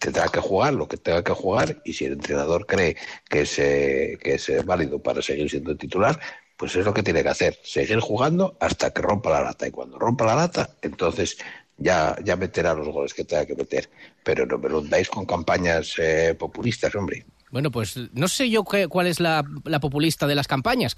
tendrá 0.00 0.26
que 0.26 0.40
jugar 0.40 0.74
lo 0.74 0.88
que 0.88 0.96
tenga 0.96 1.22
que 1.22 1.32
jugar 1.32 1.80
y 1.84 1.92
si 1.92 2.06
el 2.06 2.14
entrenador 2.14 2.66
cree 2.66 2.96
que 3.28 3.42
es, 3.42 3.54
que 3.54 4.34
es 4.34 4.64
válido 4.64 4.98
para 4.98 5.20
seguir 5.20 5.50
siendo 5.50 5.76
titular, 5.76 6.18
pues 6.62 6.76
es 6.76 6.84
lo 6.84 6.94
que 6.94 7.02
tiene 7.02 7.24
que 7.24 7.28
hacer, 7.28 7.58
seguir 7.64 7.98
jugando 7.98 8.56
hasta 8.60 8.92
que 8.92 9.02
rompa 9.02 9.30
la 9.30 9.42
lata. 9.42 9.66
Y 9.66 9.72
cuando 9.72 9.98
rompa 9.98 10.26
la 10.26 10.36
lata, 10.36 10.70
entonces 10.80 11.36
ya, 11.76 12.16
ya 12.22 12.36
meterá 12.36 12.72
los 12.72 12.86
goles 12.86 13.14
que 13.14 13.24
tenga 13.24 13.44
que 13.44 13.56
meter. 13.56 13.90
Pero 14.22 14.46
no 14.46 14.58
me 14.58 14.68
lo 14.68 14.80
dais 14.80 15.08
con 15.08 15.26
campañas 15.26 15.94
eh, 15.98 16.36
populistas, 16.38 16.94
hombre. 16.94 17.26
Bueno, 17.50 17.72
pues 17.72 17.98
no 18.12 18.28
sé 18.28 18.48
yo 18.48 18.62
cuál 18.62 19.08
es 19.08 19.18
la, 19.18 19.42
populista 19.80 20.28
de 20.28 20.36
las 20.36 20.46
campañas, 20.46 20.94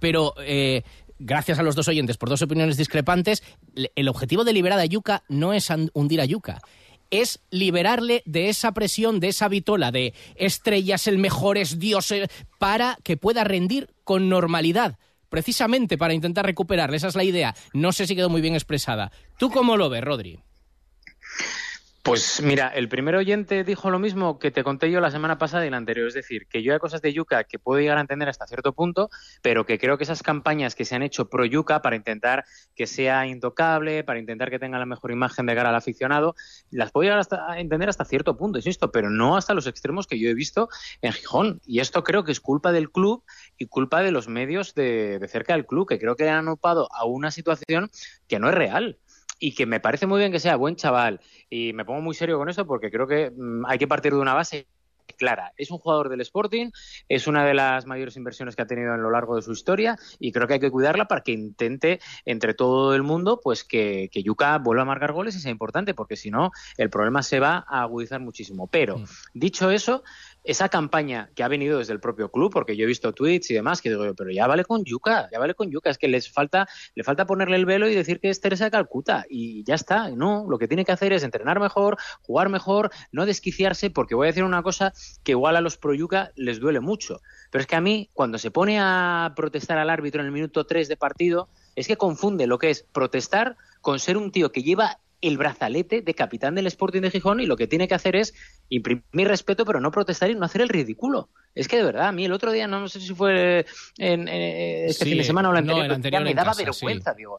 pero 0.00 0.32
eh, 0.40 0.82
gracias 1.18 1.58
a 1.58 1.62
los 1.62 1.74
dos 1.74 1.88
oyentes 1.88 2.16
por 2.16 2.30
dos 2.30 2.40
opiniones 2.40 2.78
discrepantes, 2.78 3.42
el 3.94 4.08
objetivo 4.08 4.44
de 4.44 4.54
liberar 4.54 4.78
a 4.78 4.86
Yuca 4.86 5.24
no 5.28 5.52
es 5.52 5.68
hundir 5.92 6.22
a 6.22 6.24
Yuca 6.24 6.62
es 7.12 7.40
liberarle 7.50 8.22
de 8.26 8.48
esa 8.48 8.72
presión, 8.72 9.20
de 9.20 9.28
esa 9.28 9.46
vitola 9.46 9.92
de 9.92 10.14
estrellas, 10.34 11.06
el 11.06 11.18
mejor 11.18 11.58
es 11.58 11.78
Dios, 11.78 12.10
eh, 12.10 12.26
para 12.58 12.98
que 13.04 13.16
pueda 13.16 13.44
rendir 13.44 13.90
con 14.02 14.28
normalidad 14.28 14.98
precisamente 15.28 15.96
para 15.96 16.12
intentar 16.12 16.44
recuperarle. 16.44 16.98
Esa 16.98 17.08
es 17.08 17.16
la 17.16 17.24
idea. 17.24 17.54
No 17.72 17.92
sé 17.92 18.06
si 18.06 18.14
quedó 18.14 18.28
muy 18.28 18.42
bien 18.42 18.52
expresada. 18.52 19.10
¿Tú 19.38 19.50
cómo 19.50 19.78
lo 19.78 19.88
ves, 19.88 20.04
Rodri? 20.04 20.40
Pues 22.02 22.42
mira, 22.42 22.66
el 22.66 22.88
primer 22.88 23.14
oyente 23.14 23.62
dijo 23.62 23.88
lo 23.88 24.00
mismo 24.00 24.40
que 24.40 24.50
te 24.50 24.64
conté 24.64 24.90
yo 24.90 25.00
la 25.00 25.12
semana 25.12 25.38
pasada 25.38 25.64
y 25.64 25.70
la 25.70 25.76
anterior. 25.76 26.08
Es 26.08 26.14
decir, 26.14 26.48
que 26.48 26.60
yo 26.60 26.72
hay 26.72 26.80
cosas 26.80 27.00
de 27.00 27.12
Yuca 27.12 27.44
que 27.44 27.60
puedo 27.60 27.80
llegar 27.80 27.96
a 27.96 28.00
entender 28.00 28.28
hasta 28.28 28.44
cierto 28.48 28.72
punto, 28.72 29.08
pero 29.40 29.64
que 29.66 29.78
creo 29.78 29.96
que 29.98 30.02
esas 30.02 30.24
campañas 30.24 30.74
que 30.74 30.84
se 30.84 30.96
han 30.96 31.04
hecho 31.04 31.30
pro 31.30 31.44
Yuca 31.44 31.80
para 31.80 31.94
intentar 31.94 32.44
que 32.74 32.88
sea 32.88 33.28
intocable, 33.28 34.02
para 34.02 34.18
intentar 34.18 34.50
que 34.50 34.58
tenga 34.58 34.80
la 34.80 34.86
mejor 34.86 35.12
imagen 35.12 35.46
de 35.46 35.54
cara 35.54 35.68
al 35.68 35.76
aficionado, 35.76 36.34
las 36.72 36.90
puedo 36.90 37.08
llegar 37.08 37.24
a 37.48 37.60
entender 37.60 37.88
hasta 37.88 38.04
cierto 38.04 38.36
punto, 38.36 38.58
insisto, 38.58 38.90
pero 38.90 39.08
no 39.08 39.36
hasta 39.36 39.54
los 39.54 39.68
extremos 39.68 40.08
que 40.08 40.18
yo 40.18 40.28
he 40.28 40.34
visto 40.34 40.68
en 41.02 41.12
Gijón. 41.12 41.60
Y 41.64 41.78
esto 41.78 42.02
creo 42.02 42.24
que 42.24 42.32
es 42.32 42.40
culpa 42.40 42.72
del 42.72 42.90
club 42.90 43.22
y 43.58 43.66
culpa 43.66 44.02
de 44.02 44.10
los 44.10 44.26
medios 44.26 44.74
de, 44.74 45.20
de 45.20 45.28
cerca 45.28 45.52
del 45.52 45.66
club, 45.66 45.88
que 45.88 46.00
creo 46.00 46.16
que 46.16 46.28
han 46.28 46.48
opado 46.48 46.88
a 46.92 47.04
una 47.04 47.30
situación 47.30 47.92
que 48.26 48.40
no 48.40 48.48
es 48.48 48.56
real 48.56 48.98
y 49.42 49.54
que 49.54 49.66
me 49.66 49.80
parece 49.80 50.06
muy 50.06 50.20
bien 50.20 50.30
que 50.30 50.38
sea 50.38 50.54
buen 50.54 50.76
chaval. 50.76 51.20
Y 51.50 51.72
me 51.72 51.84
pongo 51.84 52.00
muy 52.00 52.14
serio 52.14 52.38
con 52.38 52.48
esto 52.48 52.64
porque 52.64 52.92
creo 52.92 53.08
que 53.08 53.32
mm, 53.36 53.66
hay 53.66 53.76
que 53.76 53.88
partir 53.88 54.12
de 54.12 54.20
una 54.20 54.34
base 54.34 54.68
clara. 55.18 55.52
Es 55.56 55.72
un 55.72 55.78
jugador 55.78 56.08
del 56.08 56.20
Sporting, 56.20 56.70
es 57.08 57.26
una 57.26 57.44
de 57.44 57.52
las 57.52 57.84
mayores 57.86 58.16
inversiones 58.16 58.54
que 58.54 58.62
ha 58.62 58.66
tenido 58.66 58.92
a 58.92 58.96
lo 58.96 59.10
largo 59.10 59.34
de 59.34 59.42
su 59.42 59.50
historia 59.50 59.96
y 60.20 60.30
creo 60.30 60.46
que 60.46 60.54
hay 60.54 60.60
que 60.60 60.70
cuidarla 60.70 61.06
para 61.06 61.22
que 61.22 61.32
intente 61.32 62.00
entre 62.24 62.54
todo 62.54 62.94
el 62.94 63.02
mundo 63.02 63.40
pues 63.42 63.64
que, 63.64 64.08
que 64.12 64.22
Yuka 64.22 64.58
vuelva 64.58 64.82
a 64.82 64.86
marcar 64.86 65.12
goles 65.12 65.34
y 65.34 65.40
sea 65.40 65.50
importante 65.50 65.92
porque 65.92 66.16
si 66.16 66.30
no 66.30 66.52
el 66.76 66.88
problema 66.88 67.24
se 67.24 67.40
va 67.40 67.64
a 67.68 67.82
agudizar 67.82 68.20
muchísimo. 68.20 68.68
Pero 68.68 68.98
mm. 68.98 69.04
dicho 69.34 69.72
eso, 69.72 70.04
esa 70.44 70.68
campaña 70.68 71.30
que 71.34 71.42
ha 71.42 71.48
venido 71.48 71.78
desde 71.78 71.92
el 71.92 72.00
propio 72.00 72.30
club, 72.30 72.52
porque 72.52 72.76
yo 72.76 72.84
he 72.84 72.86
visto 72.86 73.12
tweets 73.12 73.50
y 73.50 73.54
demás 73.54 73.80
que 73.80 73.90
digo, 73.90 74.14
pero 74.16 74.30
ya 74.30 74.46
vale 74.46 74.64
con 74.64 74.84
Yuca, 74.84 75.28
ya 75.30 75.38
vale 75.38 75.54
con 75.54 75.70
Yuca, 75.70 75.90
es 75.90 75.98
que 75.98 76.08
les 76.08 76.30
falta, 76.30 76.68
le 76.94 77.04
falta 77.04 77.26
ponerle 77.26 77.56
el 77.56 77.66
velo 77.66 77.88
y 77.88 77.94
decir 77.94 78.20
que 78.20 78.30
es 78.30 78.40
Teresa 78.40 78.64
de 78.64 78.70
Calcuta 78.70 79.24
y 79.28 79.64
ya 79.64 79.74
está, 79.74 80.10
no, 80.10 80.46
lo 80.48 80.58
que 80.58 80.68
tiene 80.68 80.84
que 80.84 80.92
hacer 80.92 81.12
es 81.12 81.22
entrenar 81.22 81.60
mejor, 81.60 81.96
jugar 82.22 82.48
mejor, 82.48 82.90
no 83.12 83.26
desquiciarse, 83.26 83.90
porque 83.90 84.14
voy 84.14 84.26
a 84.26 84.30
decir 84.30 84.44
una 84.44 84.62
cosa 84.62 84.92
que 85.22 85.32
igual 85.32 85.56
a 85.56 85.60
los 85.60 85.76
pro 85.76 85.94
Yuca 85.94 86.32
les 86.36 86.60
duele 86.60 86.80
mucho, 86.80 87.20
pero 87.50 87.62
es 87.62 87.66
que 87.66 87.76
a 87.76 87.80
mí 87.80 88.10
cuando 88.12 88.38
se 88.38 88.50
pone 88.50 88.78
a 88.80 89.32
protestar 89.36 89.78
al 89.78 89.90
árbitro 89.90 90.20
en 90.20 90.26
el 90.26 90.32
minuto 90.32 90.66
3 90.66 90.88
de 90.88 90.96
partido, 90.96 91.48
es 91.76 91.86
que 91.86 91.96
confunde 91.96 92.46
lo 92.46 92.58
que 92.58 92.70
es 92.70 92.82
protestar 92.82 93.56
con 93.80 93.98
ser 93.98 94.16
un 94.16 94.30
tío 94.32 94.52
que 94.52 94.62
lleva 94.62 94.98
el 95.22 95.38
brazalete 95.38 96.02
de 96.02 96.14
capitán 96.14 96.54
del 96.54 96.66
Sporting 96.66 97.00
de 97.00 97.10
Gijón 97.10 97.40
y 97.40 97.46
lo 97.46 97.56
que 97.56 97.68
tiene 97.68 97.88
que 97.88 97.94
hacer 97.94 98.16
es 98.16 98.34
imprimir 98.68 99.28
respeto, 99.28 99.64
pero 99.64 99.80
no 99.80 99.90
protestar 99.90 100.30
y 100.30 100.34
no 100.34 100.44
hacer 100.44 100.60
el 100.60 100.68
ridículo. 100.68 101.30
Es 101.54 101.68
que 101.68 101.76
de 101.76 101.84
verdad, 101.84 102.08
a 102.08 102.12
mí 102.12 102.24
el 102.24 102.32
otro 102.32 102.50
día, 102.50 102.66
no, 102.66 102.88
sé 102.88 103.00
si 103.00 103.14
fue 103.14 103.64
en, 103.98 104.28
este 104.28 105.04
fin 105.04 105.16
de 105.16 105.24
semana 105.24 105.48
o 105.48 105.52
la 105.52 105.60
anterior, 105.60 106.22
me 106.22 106.34
daba 106.34 106.52
vergüenza, 106.54 107.14
digo. 107.14 107.38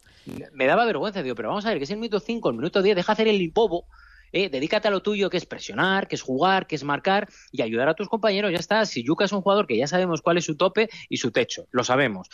Me 0.54 0.66
daba 0.66 0.86
vergüenza, 0.86 1.22
digo, 1.22 1.36
pero 1.36 1.50
vamos 1.50 1.66
a 1.66 1.70
ver, 1.70 1.78
que 1.78 1.84
es 1.84 1.92
el 1.92 1.98
minuto 1.98 2.20
5, 2.20 2.50
el 2.50 2.56
minuto 2.56 2.82
10, 2.82 2.96
deja 2.96 3.12
hacer 3.12 3.28
el 3.28 3.42
impobo. 3.42 3.86
Eh, 4.32 4.50
dedícate 4.50 4.88
a 4.88 4.92
lo 4.92 5.04
tuyo, 5.04 5.30
que 5.30 5.38
es 5.38 5.46
presionar, 5.46 6.08
que 6.08 6.16
es 6.16 6.24
jugar, 6.24 6.66
que 6.66 6.76
es 6.76 6.84
marcar 6.84 7.28
y 7.52 7.62
ayudar 7.62 7.90
a 7.90 7.94
tus 7.94 8.10
compañeros. 8.10 8.52
Ya 8.52 8.58
está. 8.58 8.84
Si 8.88 9.04
Yuka 9.04 9.26
es 9.26 9.32
un 9.32 9.42
jugador 9.42 9.68
que 9.68 9.78
ya 9.78 9.86
sabemos 9.86 10.24
cuál 10.24 10.38
es 10.40 10.46
su 10.46 10.58
tope 10.58 10.90
y 11.08 11.18
su 11.18 11.32
techo, 11.32 11.68
lo 11.72 11.84
sabemos 11.84 12.30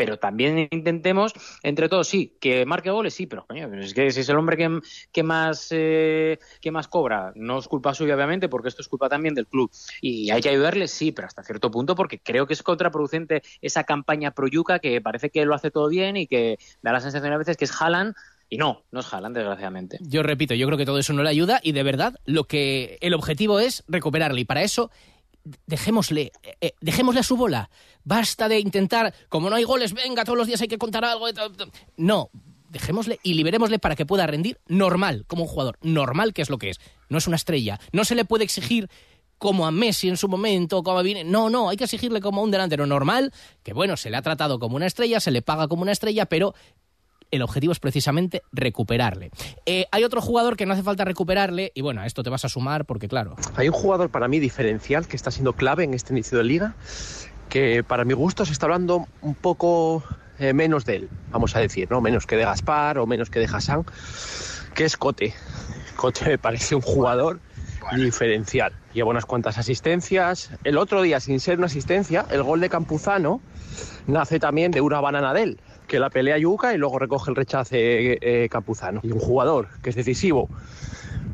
pero 0.00 0.18
también 0.18 0.66
intentemos, 0.70 1.34
entre 1.62 1.90
todos, 1.90 2.08
sí, 2.08 2.34
que 2.40 2.64
marque 2.64 2.90
goles, 2.90 3.12
sí, 3.12 3.26
pero 3.26 3.44
coño, 3.46 3.70
es 3.74 3.92
que 3.92 4.10
si 4.10 4.20
es 4.20 4.28
el 4.30 4.38
hombre 4.38 4.56
que, 4.56 4.80
que 5.12 5.22
más, 5.22 5.68
eh, 5.72 6.38
que 6.62 6.70
más 6.70 6.88
cobra, 6.88 7.34
no 7.34 7.58
es 7.58 7.68
culpa 7.68 7.92
suya, 7.92 8.14
obviamente, 8.14 8.48
porque 8.48 8.70
esto 8.70 8.80
es 8.80 8.88
culpa 8.88 9.10
también 9.10 9.34
del 9.34 9.46
club. 9.46 9.70
Y 10.00 10.30
hay 10.30 10.40
que 10.40 10.48
ayudarle, 10.48 10.88
sí, 10.88 11.12
pero 11.12 11.28
hasta 11.28 11.42
cierto 11.42 11.70
punto, 11.70 11.94
porque 11.94 12.18
creo 12.18 12.46
que 12.46 12.54
es 12.54 12.62
contraproducente 12.62 13.42
esa 13.60 13.84
campaña 13.84 14.30
pro 14.30 14.48
Yuca 14.48 14.78
que 14.78 15.02
parece 15.02 15.28
que 15.28 15.44
lo 15.44 15.54
hace 15.54 15.70
todo 15.70 15.90
bien 15.90 16.16
y 16.16 16.26
que 16.26 16.58
da 16.80 16.92
la 16.92 17.00
sensación 17.00 17.34
a 17.34 17.36
veces 17.36 17.58
que 17.58 17.66
es 17.66 17.72
Haaland 17.78 18.14
y 18.48 18.56
no, 18.56 18.84
no 18.90 19.00
es 19.00 19.12
Haaland, 19.12 19.36
desgraciadamente. 19.36 19.98
Yo 20.00 20.22
repito, 20.22 20.54
yo 20.54 20.66
creo 20.66 20.78
que 20.78 20.86
todo 20.86 20.98
eso 20.98 21.12
no 21.12 21.22
le 21.22 21.28
ayuda 21.28 21.60
y 21.62 21.72
de 21.72 21.82
verdad 21.82 22.18
lo 22.24 22.44
que 22.44 22.96
el 23.02 23.12
objetivo 23.12 23.60
es 23.60 23.84
recuperarle 23.86 24.40
y 24.40 24.44
para 24.46 24.62
eso 24.62 24.90
dejémosle, 25.66 26.32
eh, 26.42 26.56
eh, 26.60 26.72
dejémosle 26.80 27.20
a 27.20 27.24
su 27.24 27.36
bola. 27.36 27.70
Basta 28.04 28.48
de 28.48 28.60
intentar, 28.60 29.14
como 29.28 29.50
no 29.50 29.56
hay 29.56 29.64
goles, 29.64 29.92
venga, 29.92 30.24
todos 30.24 30.38
los 30.38 30.46
días 30.46 30.60
hay 30.60 30.68
que 30.68 30.78
contar 30.78 31.04
algo. 31.04 31.26
No, 31.96 32.30
dejémosle 32.70 33.20
y 33.22 33.34
liberémosle 33.34 33.78
para 33.78 33.96
que 33.96 34.06
pueda 34.06 34.26
rendir 34.26 34.60
normal, 34.66 35.24
como 35.26 35.42
un 35.42 35.48
jugador, 35.48 35.78
normal 35.82 36.32
que 36.32 36.42
es 36.42 36.50
lo 36.50 36.58
que 36.58 36.70
es. 36.70 36.80
No 37.08 37.18
es 37.18 37.26
una 37.26 37.36
estrella. 37.36 37.80
No 37.92 38.04
se 38.04 38.14
le 38.14 38.24
puede 38.24 38.44
exigir 38.44 38.88
como 39.40 39.66
a 39.66 39.70
Messi 39.70 40.08
en 40.08 40.18
su 40.18 40.28
momento, 40.28 40.82
como 40.82 40.98
a 40.98 41.02
No, 41.24 41.48
no, 41.48 41.70
hay 41.70 41.78
que 41.78 41.84
exigirle 41.84 42.20
como 42.20 42.42
a 42.42 42.44
un 42.44 42.50
delantero 42.50 42.86
normal, 42.86 43.32
que 43.62 43.72
bueno, 43.72 43.96
se 43.96 44.10
le 44.10 44.18
ha 44.18 44.22
tratado 44.22 44.58
como 44.58 44.76
una 44.76 44.86
estrella, 44.86 45.18
se 45.18 45.30
le 45.30 45.40
paga 45.40 45.66
como 45.66 45.80
una 45.80 45.92
estrella, 45.92 46.26
pero 46.26 46.54
el 47.30 47.42
objetivo 47.42 47.72
es 47.72 47.80
precisamente 47.80 48.42
recuperarle. 48.52 49.30
Eh, 49.66 49.86
hay 49.90 50.04
otro 50.04 50.20
jugador 50.20 50.56
que 50.56 50.66
no 50.66 50.72
hace 50.72 50.82
falta 50.82 51.04
recuperarle, 51.04 51.72
y 51.74 51.82
bueno, 51.82 52.00
a 52.00 52.06
esto 52.06 52.22
te 52.22 52.30
vas 52.30 52.44
a 52.44 52.48
sumar 52.48 52.84
porque, 52.84 53.08
claro. 53.08 53.36
Hay 53.56 53.68
un 53.68 53.74
jugador 53.74 54.10
para 54.10 54.28
mí 54.28 54.38
diferencial 54.38 55.06
que 55.06 55.16
está 55.16 55.30
siendo 55.30 55.52
clave 55.54 55.84
en 55.84 55.94
este 55.94 56.12
inicio 56.12 56.38
de 56.38 56.44
liga, 56.44 56.74
que 57.48 57.82
para 57.82 58.04
mi 58.04 58.14
gusto 58.14 58.44
se 58.44 58.52
está 58.52 58.66
hablando 58.66 59.06
un 59.22 59.34
poco 59.34 60.02
eh, 60.38 60.52
menos 60.52 60.84
de 60.84 60.96
él, 60.96 61.08
vamos 61.30 61.54
a 61.56 61.60
decir, 61.60 61.90
¿no? 61.90 62.00
Menos 62.00 62.26
que 62.26 62.36
de 62.36 62.44
Gaspar 62.44 62.98
o 62.98 63.06
menos 63.06 63.30
que 63.30 63.40
de 63.40 63.46
Hassan, 63.46 63.84
que 64.74 64.84
es 64.84 64.96
Cote. 64.96 65.34
Cote 65.96 66.24
me 66.26 66.38
parece 66.38 66.74
un 66.74 66.82
jugador 66.82 67.40
diferencial. 67.96 68.72
Lleva 68.92 69.10
unas 69.10 69.26
cuantas 69.26 69.58
asistencias. 69.58 70.50
El 70.64 70.78
otro 70.78 71.02
día, 71.02 71.20
sin 71.20 71.40
ser 71.40 71.58
una 71.58 71.66
asistencia, 71.66 72.26
el 72.30 72.42
gol 72.42 72.60
de 72.60 72.68
Campuzano 72.68 73.40
nace 74.06 74.38
también 74.38 74.70
de 74.70 74.80
una 74.80 75.00
banana 75.00 75.34
de 75.34 75.42
él 75.42 75.60
que 75.90 75.98
la 75.98 76.08
pelea 76.08 76.38
Yuca 76.38 76.72
y 76.72 76.78
luego 76.78 77.00
recoge 77.00 77.32
el 77.32 77.36
rechace 77.36 78.18
eh, 78.22 78.48
Campuzano. 78.48 79.00
Y 79.02 79.10
un 79.10 79.18
jugador 79.18 79.68
que 79.82 79.90
es 79.90 79.96
decisivo, 79.96 80.48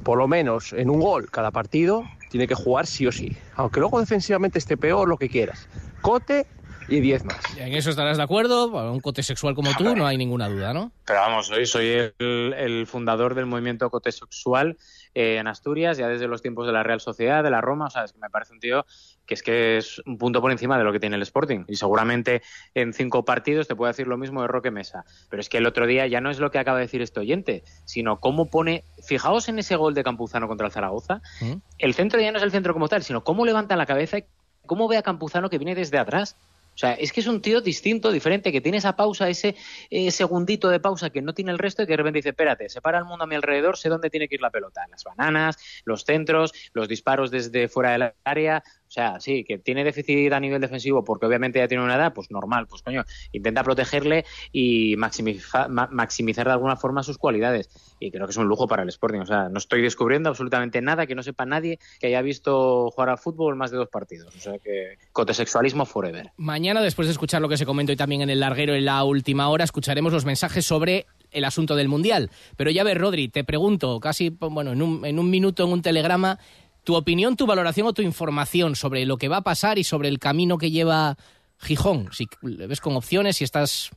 por 0.02 0.16
lo 0.16 0.26
menos 0.28 0.72
en 0.72 0.88
un 0.88 0.98
gol 0.98 1.30
cada 1.30 1.50
partido, 1.50 2.04
tiene 2.30 2.48
que 2.48 2.54
jugar 2.54 2.86
sí 2.86 3.06
o 3.06 3.12
sí. 3.12 3.36
Aunque 3.54 3.80
luego 3.80 4.00
defensivamente 4.00 4.58
esté 4.58 4.78
peor, 4.78 5.08
lo 5.08 5.18
que 5.18 5.28
quieras. 5.28 5.68
Cote 6.00 6.46
y 6.88 7.00
10 7.00 7.24
más. 7.26 7.36
En 7.58 7.74
eso 7.74 7.90
estarás 7.90 8.16
de 8.16 8.22
acuerdo. 8.22 8.68
un 8.90 9.00
cote 9.00 9.22
sexual 9.22 9.54
como 9.54 9.74
tú, 9.74 9.94
no 9.94 10.06
hay 10.06 10.16
ninguna 10.16 10.48
duda, 10.48 10.72
¿no? 10.72 10.90
Pero 11.04 11.20
vamos, 11.20 11.50
hoy 11.50 11.66
soy 11.66 11.88
el, 12.18 12.54
el 12.56 12.86
fundador 12.86 13.34
del 13.34 13.44
movimiento 13.44 13.90
cote 13.90 14.10
sexual 14.10 14.78
eh, 15.18 15.38
en 15.38 15.46
Asturias, 15.46 15.96
ya 15.96 16.08
desde 16.08 16.28
los 16.28 16.42
tiempos 16.42 16.66
de 16.66 16.74
la 16.74 16.82
Real 16.82 17.00
Sociedad, 17.00 17.42
de 17.42 17.48
la 17.48 17.62
Roma. 17.62 17.86
O 17.86 17.90
sea, 17.90 18.04
es 18.04 18.12
que 18.12 18.18
me 18.18 18.28
parece 18.28 18.52
un 18.52 18.60
tío 18.60 18.84
que 19.24 19.32
es 19.32 19.42
que 19.42 19.78
es 19.78 20.02
un 20.04 20.18
punto 20.18 20.42
por 20.42 20.52
encima 20.52 20.76
de 20.76 20.84
lo 20.84 20.92
que 20.92 21.00
tiene 21.00 21.16
el 21.16 21.22
Sporting. 21.22 21.64
Y 21.68 21.76
seguramente 21.76 22.42
en 22.74 22.92
cinco 22.92 23.24
partidos 23.24 23.66
te 23.66 23.74
puede 23.74 23.92
decir 23.92 24.08
lo 24.08 24.18
mismo 24.18 24.42
de 24.42 24.48
Roque 24.48 24.70
Mesa. 24.70 25.06
Pero 25.30 25.40
es 25.40 25.48
que 25.48 25.56
el 25.56 25.66
otro 25.66 25.86
día 25.86 26.06
ya 26.06 26.20
no 26.20 26.28
es 26.28 26.38
lo 26.38 26.50
que 26.50 26.58
acaba 26.58 26.76
de 26.76 26.84
decir 26.84 27.00
este 27.00 27.20
oyente, 27.20 27.64
sino 27.86 28.20
cómo 28.20 28.50
pone. 28.50 28.84
Fijaos 29.02 29.48
en 29.48 29.58
ese 29.58 29.76
gol 29.76 29.94
de 29.94 30.04
Campuzano 30.04 30.48
contra 30.48 30.66
el 30.66 30.72
Zaragoza. 30.74 31.22
¿Mm? 31.40 31.54
El 31.78 31.94
centro 31.94 32.20
ya 32.20 32.30
no 32.30 32.36
es 32.36 32.44
el 32.44 32.50
centro 32.50 32.74
como 32.74 32.88
tal, 32.88 33.02
sino 33.02 33.24
cómo 33.24 33.46
levanta 33.46 33.74
la 33.74 33.86
cabeza 33.86 34.18
y 34.18 34.24
cómo 34.66 34.86
ve 34.86 34.98
a 34.98 35.02
Campuzano 35.02 35.48
que 35.48 35.56
viene 35.56 35.74
desde 35.74 35.96
atrás. 35.96 36.36
O 36.76 36.78
sea, 36.78 36.92
es 36.92 37.10
que 37.10 37.20
es 37.20 37.26
un 37.26 37.40
tío 37.40 37.62
distinto, 37.62 38.12
diferente, 38.12 38.52
que 38.52 38.60
tiene 38.60 38.76
esa 38.76 38.94
pausa, 38.96 39.30
ese 39.30 39.56
eh, 39.88 40.10
segundito 40.10 40.68
de 40.68 40.78
pausa 40.78 41.08
que 41.08 41.22
no 41.22 41.32
tiene 41.32 41.50
el 41.50 41.58
resto 41.58 41.82
y 41.82 41.86
que 41.86 41.94
de 41.94 41.96
repente 41.96 42.18
dice, 42.18 42.28
espérate, 42.28 42.68
separa 42.68 42.98
el 42.98 43.06
mundo 43.06 43.24
a 43.24 43.26
mi 43.26 43.34
alrededor, 43.34 43.78
sé 43.78 43.88
dónde 43.88 44.10
tiene 44.10 44.28
que 44.28 44.34
ir 44.34 44.42
la 44.42 44.50
pelota. 44.50 44.86
Las 44.90 45.02
bananas, 45.02 45.56
los 45.86 46.04
centros, 46.04 46.52
los 46.74 46.86
disparos 46.86 47.30
desde 47.30 47.68
fuera 47.68 47.92
del 47.92 48.12
área. 48.24 48.62
O 48.86 48.90
sea, 48.90 49.20
sí, 49.20 49.44
que 49.44 49.58
tiene 49.58 49.84
déficit 49.84 50.32
a 50.32 50.40
nivel 50.40 50.60
defensivo 50.60 51.04
porque 51.04 51.26
obviamente 51.26 51.58
ya 51.58 51.68
tiene 51.68 51.82
una 51.82 51.96
edad, 51.96 52.12
pues 52.12 52.30
normal, 52.30 52.66
pues 52.66 52.82
coño, 52.82 53.04
intenta 53.32 53.64
protegerle 53.64 54.24
y 54.52 54.96
maximizar, 54.96 56.46
de 56.46 56.52
alguna 56.52 56.76
forma 56.76 57.02
sus 57.02 57.18
cualidades. 57.18 57.68
Y 57.98 58.10
creo 58.10 58.26
que 58.26 58.30
es 58.30 58.36
un 58.36 58.46
lujo 58.46 58.68
para 58.68 58.82
el 58.82 58.88
Sporting. 58.88 59.20
O 59.20 59.26
sea, 59.26 59.48
no 59.48 59.58
estoy 59.58 59.82
descubriendo 59.82 60.28
absolutamente 60.28 60.80
nada 60.80 61.06
que 61.06 61.14
no 61.14 61.22
sepa 61.22 61.46
nadie 61.46 61.78
que 61.98 62.08
haya 62.08 62.22
visto 62.22 62.90
jugar 62.90 63.10
al 63.10 63.18
fútbol 63.18 63.56
más 63.56 63.70
de 63.70 63.78
dos 63.78 63.88
partidos. 63.88 64.34
O 64.34 64.38
sea 64.38 64.58
que 64.58 64.98
cotesexualismo 65.12 65.84
forever. 65.84 66.30
Mañana, 66.36 66.80
después 66.80 67.08
de 67.08 67.12
escuchar 67.12 67.42
lo 67.42 67.48
que 67.48 67.56
se 67.56 67.66
comentó 67.66 67.92
y 67.92 67.96
también 67.96 68.22
en 68.22 68.30
el 68.30 68.40
larguero 68.40 68.74
en 68.74 68.84
la 68.84 69.02
última 69.04 69.48
hora, 69.48 69.64
escucharemos 69.64 70.12
los 70.12 70.24
mensajes 70.24 70.64
sobre 70.64 71.06
el 71.32 71.44
asunto 71.44 71.76
del 71.76 71.88
Mundial. 71.88 72.30
Pero 72.56 72.70
ya 72.70 72.84
ves, 72.84 72.96
Rodri, 72.96 73.28
te 73.28 73.44
pregunto, 73.44 74.00
casi, 74.00 74.30
bueno, 74.30 74.72
en 74.72 74.82
un, 74.82 75.04
en 75.04 75.18
un 75.18 75.30
minuto, 75.30 75.64
en 75.64 75.72
un 75.72 75.82
telegrama, 75.82 76.38
tu 76.86 76.94
opinión, 76.94 77.34
tu 77.34 77.46
valoración 77.46 77.88
o 77.88 77.92
tu 77.92 78.00
información 78.00 78.76
sobre 78.76 79.04
lo 79.06 79.18
que 79.18 79.26
va 79.26 79.38
a 79.38 79.42
pasar 79.42 79.76
y 79.76 79.82
sobre 79.82 80.08
el 80.08 80.20
camino 80.20 80.56
que 80.56 80.70
lleva 80.70 81.16
Gijón. 81.58 82.10
Si 82.12 82.28
le 82.42 82.68
ves 82.68 82.80
con 82.80 82.94
opciones, 82.94 83.36
si 83.36 83.44
estás... 83.44 83.90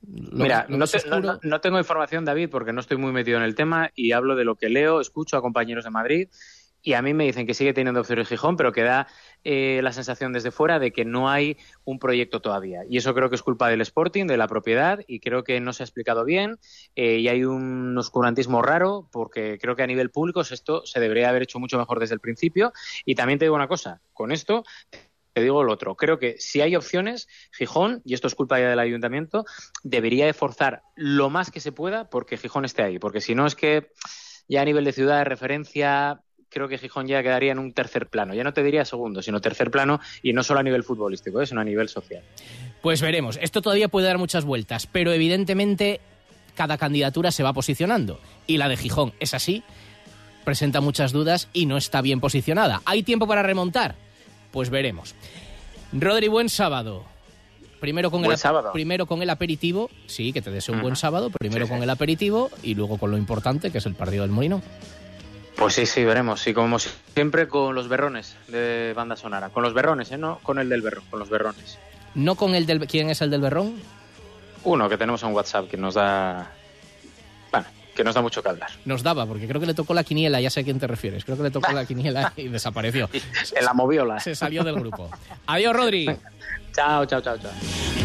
Mira, 0.00 0.66
no, 0.70 1.60
tengo 1.60 1.78
información, 1.78 2.24
David, 2.24 2.48
porque 2.48 2.72
no 2.72 2.80
estoy 2.80 2.96
muy 2.96 3.12
metido 3.12 3.36
en 3.36 3.44
el 3.44 3.54
tema 3.54 3.90
y 3.94 4.12
hablo 4.12 4.36
de 4.36 4.44
lo 4.46 4.54
que 4.54 4.70
leo, 4.70 5.02
escucho 5.02 5.36
a 5.36 5.42
compañeros 5.42 5.84
de 5.84 5.90
Madrid 5.90 6.28
y 6.82 6.94
a 6.94 7.02
mí 7.02 7.14
me 7.14 7.24
dicen 7.24 7.46
que 7.46 7.54
sigue 7.54 7.72
teniendo 7.72 8.00
opciones 8.00 8.28
Gijón, 8.28 8.56
pero 8.56 8.72
que 8.72 8.82
da 8.82 9.06
eh, 9.44 9.80
la 9.82 9.92
sensación 9.92 10.32
desde 10.32 10.50
fuera 10.50 10.78
de 10.78 10.92
que 10.92 11.04
no 11.04 11.28
hay 11.28 11.56
un 11.84 11.98
proyecto 11.98 12.40
todavía. 12.40 12.82
Y 12.88 12.96
eso 12.96 13.14
creo 13.14 13.28
que 13.28 13.36
es 13.36 13.42
culpa 13.42 13.68
del 13.68 13.80
Sporting, 13.82 14.26
de 14.26 14.36
la 14.36 14.48
propiedad, 14.48 15.00
y 15.06 15.20
creo 15.20 15.44
que 15.44 15.60
no 15.60 15.72
se 15.72 15.82
ha 15.82 15.86
explicado 15.86 16.24
bien. 16.24 16.58
Eh, 16.96 17.18
y 17.18 17.28
hay 17.28 17.44
un 17.44 17.96
oscurantismo 17.98 18.62
raro, 18.62 19.08
porque 19.12 19.58
creo 19.60 19.76
que 19.76 19.82
a 19.82 19.86
nivel 19.86 20.10
público 20.10 20.40
esto 20.40 20.86
se 20.86 21.00
debería 21.00 21.28
haber 21.28 21.42
hecho 21.42 21.58
mucho 21.58 21.78
mejor 21.78 22.00
desde 22.00 22.14
el 22.14 22.20
principio. 22.20 22.72
Y 23.04 23.14
también 23.14 23.38
te 23.38 23.44
digo 23.44 23.54
una 23.54 23.68
cosa, 23.68 24.00
con 24.12 24.32
esto 24.32 24.64
te 25.32 25.42
digo 25.42 25.62
lo 25.62 25.72
otro. 25.72 25.94
Creo 25.96 26.18
que 26.18 26.36
si 26.38 26.60
hay 26.60 26.74
opciones, 26.76 27.28
Gijón, 27.52 28.02
y 28.04 28.14
esto 28.14 28.26
es 28.26 28.34
culpa 28.34 28.58
ya 28.58 28.70
del 28.70 28.78
ayuntamiento, 28.78 29.44
debería 29.82 30.26
de 30.26 30.32
forzar 30.32 30.82
lo 30.96 31.30
más 31.30 31.50
que 31.50 31.60
se 31.60 31.72
pueda 31.72 32.08
porque 32.10 32.36
Gijón 32.36 32.64
esté 32.64 32.82
ahí. 32.82 32.98
Porque 32.98 33.20
si 33.20 33.34
no 33.34 33.46
es 33.46 33.54
que 33.54 33.92
ya 34.48 34.62
a 34.62 34.64
nivel 34.64 34.84
de 34.84 34.92
ciudad 34.92 35.18
de 35.18 35.24
referencia, 35.24 36.20
creo 36.50 36.68
que 36.68 36.78
Gijón 36.78 37.06
ya 37.06 37.22
quedaría 37.22 37.52
en 37.52 37.58
un 37.58 37.72
tercer 37.72 38.06
plano. 38.08 38.34
Ya 38.34 38.44
no 38.44 38.52
te 38.52 38.62
diría 38.62 38.84
segundo, 38.84 39.22
sino 39.22 39.40
tercer 39.40 39.70
plano 39.70 40.00
y 40.22 40.32
no 40.32 40.42
solo 40.42 40.60
a 40.60 40.62
nivel 40.62 40.82
futbolístico, 40.84 41.40
¿eh? 41.40 41.46
sino 41.46 41.60
a 41.60 41.64
nivel 41.64 41.88
social. 41.88 42.22
Pues 42.82 43.00
veremos. 43.00 43.38
Esto 43.40 43.62
todavía 43.62 43.88
puede 43.88 44.06
dar 44.08 44.18
muchas 44.18 44.44
vueltas, 44.44 44.86
pero 44.86 45.12
evidentemente 45.12 46.00
cada 46.56 46.76
candidatura 46.76 47.30
se 47.30 47.42
va 47.42 47.52
posicionando. 47.52 48.20
Y 48.46 48.56
la 48.58 48.68
de 48.68 48.76
Gijón 48.76 49.12
es 49.20 49.32
así, 49.32 49.62
presenta 50.44 50.80
muchas 50.80 51.12
dudas 51.12 51.48
y 51.52 51.66
no 51.66 51.76
está 51.76 52.02
bien 52.02 52.20
posicionada. 52.20 52.82
¿Hay 52.84 53.02
tiempo 53.02 53.26
para 53.26 53.42
remontar? 53.42 53.94
Pues 54.50 54.68
veremos. 54.70 55.14
Rodri, 55.92 56.28
buen 56.28 56.48
sábado. 56.48 57.04
Primero 57.80 58.10
con, 58.10 58.20
Buen 58.20 58.32
el, 58.32 58.38
sábado. 58.38 58.72
primero 58.74 59.06
con 59.06 59.22
el 59.22 59.30
aperitivo, 59.30 59.88
sí, 60.06 60.34
que 60.34 60.42
te 60.42 60.50
deseo 60.50 60.74
un 60.74 60.82
buen 60.82 60.96
sábado, 60.96 61.30
primero 61.30 61.64
Sí, 61.64 61.70
con 61.70 61.78
sí. 61.78 61.84
el 61.84 61.88
aperitivo 61.90 62.50
y 62.62 62.74
luego 62.74 62.98
con 62.98 63.10
lo 63.10 63.16
importante, 63.16 63.70
que 63.70 63.78
es 63.78 63.86
el 63.86 63.94
partido 63.94 64.20
del 64.22 64.30
Molino. 64.30 64.60
Pues 65.60 65.74
sí, 65.74 65.84
sí, 65.84 66.02
veremos. 66.04 66.46
Y 66.46 66.54
como 66.54 66.78
siempre 66.78 67.46
con 67.46 67.74
los 67.74 67.86
berrones 67.86 68.34
de 68.48 68.94
banda 68.96 69.14
sonora. 69.14 69.50
Con 69.50 69.62
los 69.62 69.74
berrones, 69.74 70.10
¿eh? 70.10 70.16
No 70.16 70.38
con 70.42 70.58
el 70.58 70.70
del 70.70 70.80
berro, 70.80 71.02
con 71.10 71.18
los 71.18 71.28
berrones. 71.28 71.78
No 72.14 72.34
con 72.34 72.54
el 72.54 72.64
del... 72.64 72.86
¿Quién 72.86 73.10
es 73.10 73.20
el 73.20 73.30
del 73.30 73.42
Berrón? 73.42 73.74
Uno 74.64 74.88
que 74.88 74.96
tenemos 74.96 75.22
en 75.22 75.34
WhatsApp 75.34 75.68
que 75.68 75.76
nos 75.76 75.92
da... 75.92 76.50
Bueno, 77.52 77.66
que 77.94 78.02
nos 78.02 78.14
da 78.14 78.22
mucho 78.22 78.42
que 78.42 78.48
hablar. 78.48 78.70
Nos 78.86 79.02
daba, 79.02 79.26
porque 79.26 79.46
creo 79.46 79.60
que 79.60 79.66
le 79.66 79.74
tocó 79.74 79.92
la 79.92 80.02
quiniela, 80.02 80.40
ya 80.40 80.48
sé 80.48 80.60
a 80.60 80.64
quién 80.64 80.80
te 80.80 80.86
refieres. 80.86 81.26
Creo 81.26 81.36
que 81.36 81.42
le 81.42 81.50
tocó 81.50 81.70
la 81.72 81.84
quiniela 81.86 82.32
y 82.36 82.48
desapareció. 82.48 83.10
En 83.54 83.64
la 83.66 83.74
moviola. 83.74 84.18
Se 84.18 84.34
salió 84.34 84.64
del 84.64 84.76
grupo. 84.76 85.10
Adiós, 85.46 85.76
Rodri. 85.76 86.06
Chao, 86.72 87.04
chao, 87.04 87.20
chao, 87.20 87.36
chao. 87.36 87.99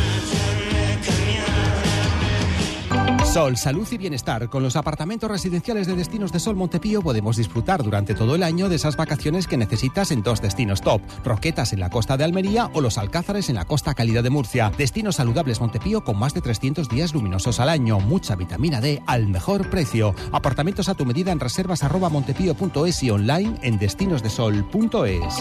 Sol, 3.35 3.57
salud 3.57 3.85
y 3.91 3.97
bienestar. 3.97 4.47
Con 4.47 4.63
los 4.63 4.77
apartamentos 4.77 5.29
residenciales 5.29 5.87
de 5.87 5.95
Destinos 5.97 6.31
de 6.31 6.39
Sol 6.39 6.55
Montepío 6.55 7.01
podemos 7.01 7.35
disfrutar 7.35 7.83
durante 7.83 8.15
todo 8.15 8.33
el 8.33 8.43
año 8.43 8.69
de 8.69 8.77
esas 8.77 8.95
vacaciones 8.95 9.45
que 9.45 9.57
necesitas 9.57 10.11
en 10.11 10.23
dos 10.23 10.41
destinos 10.41 10.79
top. 10.81 11.01
Roquetas 11.21 11.73
en 11.73 11.81
la 11.81 11.89
costa 11.89 12.15
de 12.15 12.23
Almería 12.23 12.69
o 12.71 12.79
los 12.79 12.97
Alcázares 12.97 13.49
en 13.49 13.55
la 13.55 13.65
costa 13.65 13.93
cálida 13.93 14.21
de 14.21 14.29
Murcia. 14.29 14.71
Destinos 14.77 15.17
saludables 15.17 15.59
Montepío 15.59 16.05
con 16.05 16.17
más 16.17 16.33
de 16.33 16.39
300 16.39 16.87
días 16.87 17.13
luminosos 17.13 17.59
al 17.59 17.67
año. 17.67 17.99
Mucha 17.99 18.37
vitamina 18.37 18.79
D 18.79 19.03
al 19.05 19.27
mejor 19.27 19.69
precio. 19.69 20.15
Apartamentos 20.31 20.87
a 20.87 20.93
tu 20.93 21.05
medida 21.05 21.33
en 21.33 21.41
reservas 21.41 21.83
arroba 21.83 22.07
montepío.es 22.07 23.03
y 23.03 23.09
online 23.09 23.59
en 23.63 23.77
destinosdesol.es. 23.77 25.35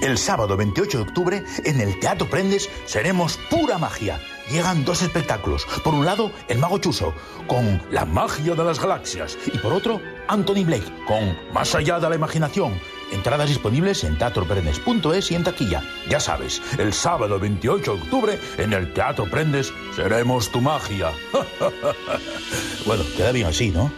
El 0.00 0.16
sábado 0.16 0.56
28 0.56 0.98
de 0.98 1.04
octubre, 1.04 1.44
en 1.64 1.80
el 1.82 2.00
Teatro 2.00 2.30
Prendes, 2.30 2.70
seremos 2.86 3.38
pura 3.50 3.76
magia. 3.76 4.18
Llegan 4.50 4.84
dos 4.84 5.02
espectáculos. 5.02 5.66
Por 5.82 5.94
un 5.94 6.04
lado, 6.04 6.30
El 6.48 6.58
Mago 6.58 6.78
Chuso, 6.78 7.14
con 7.46 7.82
La 7.90 8.04
magia 8.04 8.54
de 8.54 8.64
las 8.64 8.80
galaxias. 8.80 9.38
Y 9.46 9.58
por 9.58 9.72
otro, 9.72 10.00
Anthony 10.28 10.64
Blake, 10.64 10.90
con 11.06 11.36
Más 11.52 11.74
allá 11.74 11.98
de 11.98 12.08
la 12.08 12.16
imaginación. 12.16 12.78
Entradas 13.12 13.48
disponibles 13.48 14.04
en 14.04 14.18
teatroprendes.es 14.18 15.30
y 15.30 15.34
en 15.34 15.44
taquilla. 15.44 15.82
Ya 16.08 16.20
sabes, 16.20 16.60
el 16.78 16.92
sábado 16.92 17.38
28 17.38 17.94
de 17.94 18.02
octubre, 18.02 18.40
en 18.58 18.72
el 18.72 18.92
Teatro 18.92 19.30
Prendes, 19.30 19.72
seremos 19.94 20.50
tu 20.50 20.60
magia. 20.60 21.12
bueno, 22.86 23.04
queda 23.16 23.32
bien 23.32 23.46
así, 23.46 23.70
¿no? 23.70 23.90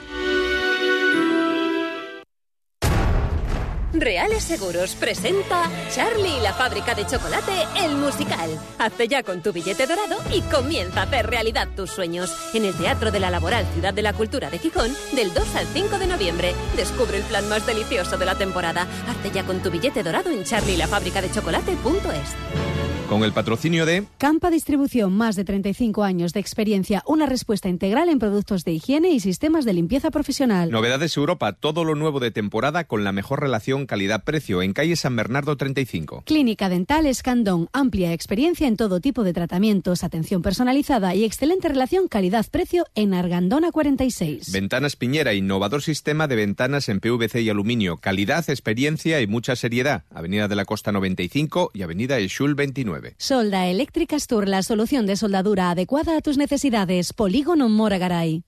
Reales 4.01 4.45
Seguros 4.45 4.95
presenta 4.95 5.71
Charlie 5.91 6.39
y 6.39 6.41
la 6.41 6.53
fábrica 6.53 6.95
de 6.95 7.07
chocolate, 7.07 7.53
el 7.85 7.97
musical. 7.97 8.51
Hazte 8.79 9.09
ya 9.09 9.23
con 9.23 9.43
tu 9.43 9.53
billete 9.53 9.87
dorado 9.87 10.19
y 10.33 10.41
comienza 10.43 11.01
a 11.01 11.05
hacer 11.05 11.27
realidad 11.27 11.69
tus 11.75 11.91
sueños. 11.91 12.35
En 12.55 12.65
el 12.65 12.75
Teatro 12.75 13.11
de 13.11 13.21
la 13.21 13.31
Laboral 13.31 13.67
Ciudad 13.75 13.95
de 13.95 14.03
la 14.03 14.13
Cultura 14.13 14.51
de 14.51 14.59
Gijón, 14.59 14.93
del 15.13 15.33
2 15.33 15.57
al 15.57 15.67
5 15.67 15.99
de 15.99 16.07
noviembre. 16.07 16.55
Descubre 16.77 17.17
el 17.17 17.25
plan 17.25 17.49
más 17.49 17.67
delicioso 17.67 18.17
de 18.17 18.27
la 18.27 18.37
temporada. 18.37 18.87
Hazte 19.09 19.31
ya 19.31 19.45
con 19.45 19.63
tu 19.63 19.71
billete 19.71 20.03
dorado 20.03 20.31
en 20.31 20.45
charlielafabricadechocolate.es. 20.45 22.86
Con 23.09 23.23
el 23.23 23.33
patrocinio 23.33 23.87
de 23.87 24.05
Campa 24.19 24.51
Distribución, 24.51 25.17
más 25.17 25.37
de 25.37 25.45
35 25.45 26.03
años 26.03 26.33
de 26.33 26.41
experiencia, 26.41 27.05
una 27.07 27.27
respuesta 27.27 27.69
integral 27.69 28.09
en 28.09 28.19
productos 28.19 28.65
de 28.65 28.73
higiene 28.73 29.11
y 29.11 29.21
sistemas 29.21 29.65
de 29.65 29.75
limpieza 29.75 30.11
profesional. 30.11 30.73
Novedades 30.73 31.17
Europa, 31.17 31.53
todo 31.53 31.85
lo 31.85 31.95
nuevo 31.95 32.19
de 32.19 32.33
temporada 32.33 32.83
con 32.85 33.05
la 33.05 33.13
mejor 33.13 33.41
relación 33.41 33.87
calidad-precio 33.87 34.61
en 34.61 34.73
calle 34.73 34.97
San 34.97 35.15
Bernardo 35.15 35.57
35. 35.57 36.25
Clínica 36.27 36.69
Dental 36.69 37.07
Escandón, 37.07 37.69
amplia 37.73 38.13
experiencia 38.13 38.67
en 38.67 38.77
todo 38.77 38.99
tipo 38.99 39.23
de 39.23 39.33
tratamientos, 39.33 40.03
atención 40.03 40.43
personalizada 40.43 41.15
y 41.15 41.23
excelente 41.23 41.69
relación 41.69 42.09
calidad-precio 42.09 42.87
en 42.97 43.15
Argandona 43.15 43.71
46. 43.71 44.51
Ventanas 44.51 44.97
Piñera, 44.97 45.33
innovador 45.33 45.83
sistema 45.83 46.27
de 46.27 46.35
ventanas 46.35 46.89
en 46.89 46.99
PVC 46.99 47.41
y 47.43 47.51
aluminio, 47.51 47.99
calidad, 47.99 48.51
experiencia 48.51 49.21
y 49.21 49.29
mucha 49.29 49.55
seriedad. 49.55 50.03
Avenida 50.11 50.49
de 50.49 50.57
la 50.57 50.65
Costa 50.65 50.91
95 50.91 51.71
y 51.73 51.83
Avenida 51.83 52.19
Eshul 52.19 52.57
29. 52.57 52.96
Solda 53.19 53.67
Eléctricas 53.67 54.27
Tour, 54.27 54.49
la 54.49 54.63
solución 54.63 55.07
de 55.07 55.17
soldadura 55.17 55.71
adecuada 55.71 56.17
a 56.17 56.21
tus 56.21 56.37
necesidades. 56.37 57.13
Polígono 57.13 57.69
Moragaray. 57.69 58.43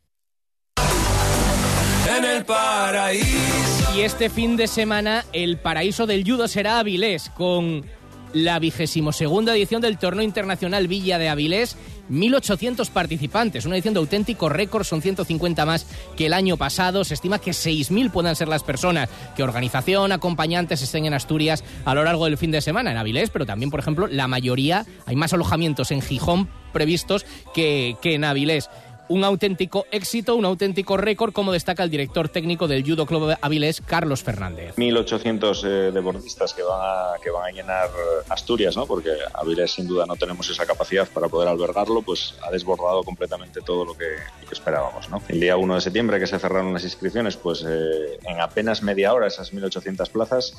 En 2.17 2.25
el 2.25 2.45
paraíso. 2.45 3.97
Y 3.97 4.03
este 4.03 4.31
fin 4.31 4.57
de 4.57 4.67
semana 4.67 5.25
el 5.33 5.59
paraíso 5.59 6.07
del 6.07 6.25
judo 6.25 6.49
será 6.49 6.79
Avilés 6.79 7.31
con 7.31 7.85
la 8.33 8.59
vigésimo 8.59 9.13
segunda 9.13 9.55
edición 9.55 9.81
del 9.81 9.99
torneo 9.99 10.23
internacional 10.23 10.89
Villa 10.89 11.19
de 11.19 11.29
Avilés. 11.29 11.77
1.800 12.11 12.91
participantes, 12.91 13.67
una 13.67 13.77
edición 13.77 13.95
de 13.95 14.01
auténtico 14.01 14.49
récord, 14.49 14.85
son 14.85 15.03
150 15.03 15.65
más 15.67 15.87
que 16.17 16.27
el 16.27 16.33
año 16.33 16.57
pasado. 16.57 17.05
Se 17.05 17.15
estima 17.15 17.39
que 17.39 17.53
6.000 17.53 18.11
puedan 18.11 18.37
ser 18.37 18.49
las 18.49 18.63
personas 18.63 19.09
que 19.37 19.43
organización, 19.43 20.13
acompañantes 20.13 20.83
estén 20.83 21.07
en 21.07 21.15
Asturias 21.15 21.65
a 21.85 21.95
lo 21.95 22.05
largo 22.05 22.25
del 22.25 22.39
fin 22.39 22.51
de 22.51 22.61
semana, 22.61 22.91
en 22.91 22.97
Avilés, 22.97 23.31
pero 23.31 23.47
también, 23.47 23.71
por 23.71 23.81
ejemplo, 23.81 24.07
la 24.07 24.29
mayoría, 24.29 24.87
hay 25.07 25.17
más 25.17 25.33
alojamientos 25.33 25.91
en 25.91 26.03
Gijón 26.03 26.49
previstos 26.73 27.25
que, 27.55 27.97
que 28.03 28.15
en 28.15 28.25
Avilés 28.25 28.69
un 29.09 29.25
auténtico 29.25 29.87
éxito, 29.91 30.37
un 30.37 30.45
auténtico 30.45 30.97
récord, 30.97 31.33
como 31.33 31.53
destaca 31.53 31.83
el 31.83 31.91
director 31.91 32.29
técnico 32.29 32.69
del 32.69 32.85
Judo 32.85 33.07
Club 33.07 33.35
Avilés, 33.41 33.81
Carlos 33.81 34.23
Fernández. 34.23 34.77
1.800 34.77 35.65
eh, 35.65 35.69
deportistas 35.93 36.55
que 36.55 36.63
van, 36.63 36.81
a, 36.81 37.13
que 37.23 37.31
van 37.31 37.47
a 37.47 37.51
llenar 37.51 37.89
Asturias, 38.29 38.77
¿no? 38.77 38.87
porque 38.87 39.11
Avilés 39.35 39.73
sin 39.73 39.87
duda 39.87 40.07
no 40.07 40.17
tenemos 40.17 40.49
esa 40.51 40.67
capacidad 40.67 41.09
para 41.09 41.29
poder 41.29 41.49
albergarlo, 41.49 42.03
pues 42.03 42.35
ha 42.43 42.51
desbordado 42.51 43.03
completamente 43.03 43.61
todo 43.61 43.85
lo 43.85 43.97
que, 43.97 44.07
esperábamos. 44.51 45.09
El 45.29 45.41
día 45.41 45.59
1 45.59 45.75
de 45.75 45.81
septiembre 45.83 46.19
que 46.19 46.27
se 46.27 46.39
cerraron 46.39 46.73
las 46.73 46.83
inscripciones, 46.83 47.37
pues 47.37 47.63
eh, 47.69 48.19
en 48.25 48.41
apenas 48.41 48.83
media 48.83 49.13
hora 49.13 49.27
esas 49.27 49.53
1.800 49.53 50.09
plazas, 50.11 50.55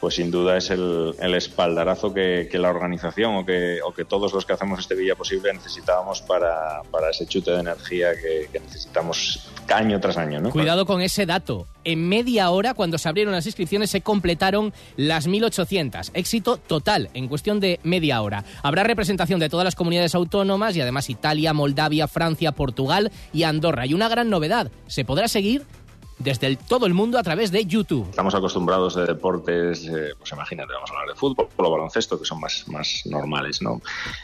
pues 0.00 0.14
sin 0.14 0.30
duda 0.30 0.56
es 0.56 0.70
el, 0.70 1.14
espaldarazo 1.34 2.14
que, 2.14 2.48
que, 2.50 2.58
la 2.58 2.70
organización 2.70 3.36
o 3.36 3.44
que, 3.44 3.80
o 3.82 3.92
que 3.92 4.04
todos 4.04 4.32
los 4.32 4.46
que 4.46 4.54
hacemos 4.54 4.78
este 4.78 4.94
Villa 4.94 5.14
posible 5.14 5.52
necesitábamos 5.52 6.22
para, 6.22 6.82
para 6.90 7.10
ese 7.10 7.26
chute 7.26 7.50
de 7.50 7.60
energía 7.60 7.93
que, 7.98 8.58
necesitamos 8.58 9.50
año 9.72 10.00
tras 10.00 10.16
año. 10.16 10.40
¿no? 10.40 10.50
Cuidado 10.50 10.86
con 10.86 11.00
ese 11.00 11.26
dato. 11.26 11.66
En 11.84 12.08
media 12.08 12.50
hora, 12.50 12.74
cuando 12.74 12.98
se 12.98 13.08
abrieron 13.08 13.34
las 13.34 13.46
inscripciones, 13.46 13.90
se 13.90 14.00
completaron 14.00 14.72
las 14.96 15.28
1.800. 15.28 16.10
Éxito 16.14 16.56
total 16.58 17.10
en 17.14 17.28
cuestión 17.28 17.60
de 17.60 17.80
media 17.82 18.22
hora. 18.22 18.44
Habrá 18.62 18.84
representación 18.84 19.40
de 19.40 19.48
todas 19.48 19.64
las 19.64 19.74
comunidades 19.74 20.14
autónomas 20.14 20.76
y 20.76 20.80
además 20.80 21.10
Italia, 21.10 21.52
Moldavia, 21.52 22.08
Francia, 22.08 22.52
Portugal 22.52 23.10
y 23.32 23.42
Andorra. 23.42 23.86
Y 23.86 23.94
una 23.94 24.08
gran 24.08 24.30
novedad, 24.30 24.70
se 24.86 25.04
podrá 25.04 25.28
seguir 25.28 25.64
desde 26.18 26.46
el, 26.46 26.58
todo 26.58 26.86
el 26.86 26.94
mundo 26.94 27.18
a 27.18 27.22
través 27.22 27.50
de 27.50 27.64
YouTube. 27.64 28.08
Estamos 28.10 28.34
acostumbrados 28.34 28.94
de 28.94 29.06
deportes, 29.06 29.86
eh, 29.86 30.14
pues 30.18 30.32
imagínate, 30.32 30.72
vamos 30.72 30.90
a 30.90 30.94
hablar 30.94 31.14
de 31.14 31.18
fútbol 31.18 31.48
o 31.56 31.70
baloncesto, 31.70 32.18
que 32.18 32.24
son 32.24 32.40
más, 32.40 32.66
más 32.68 33.02
normales, 33.06 33.60
¿no? 33.62 33.80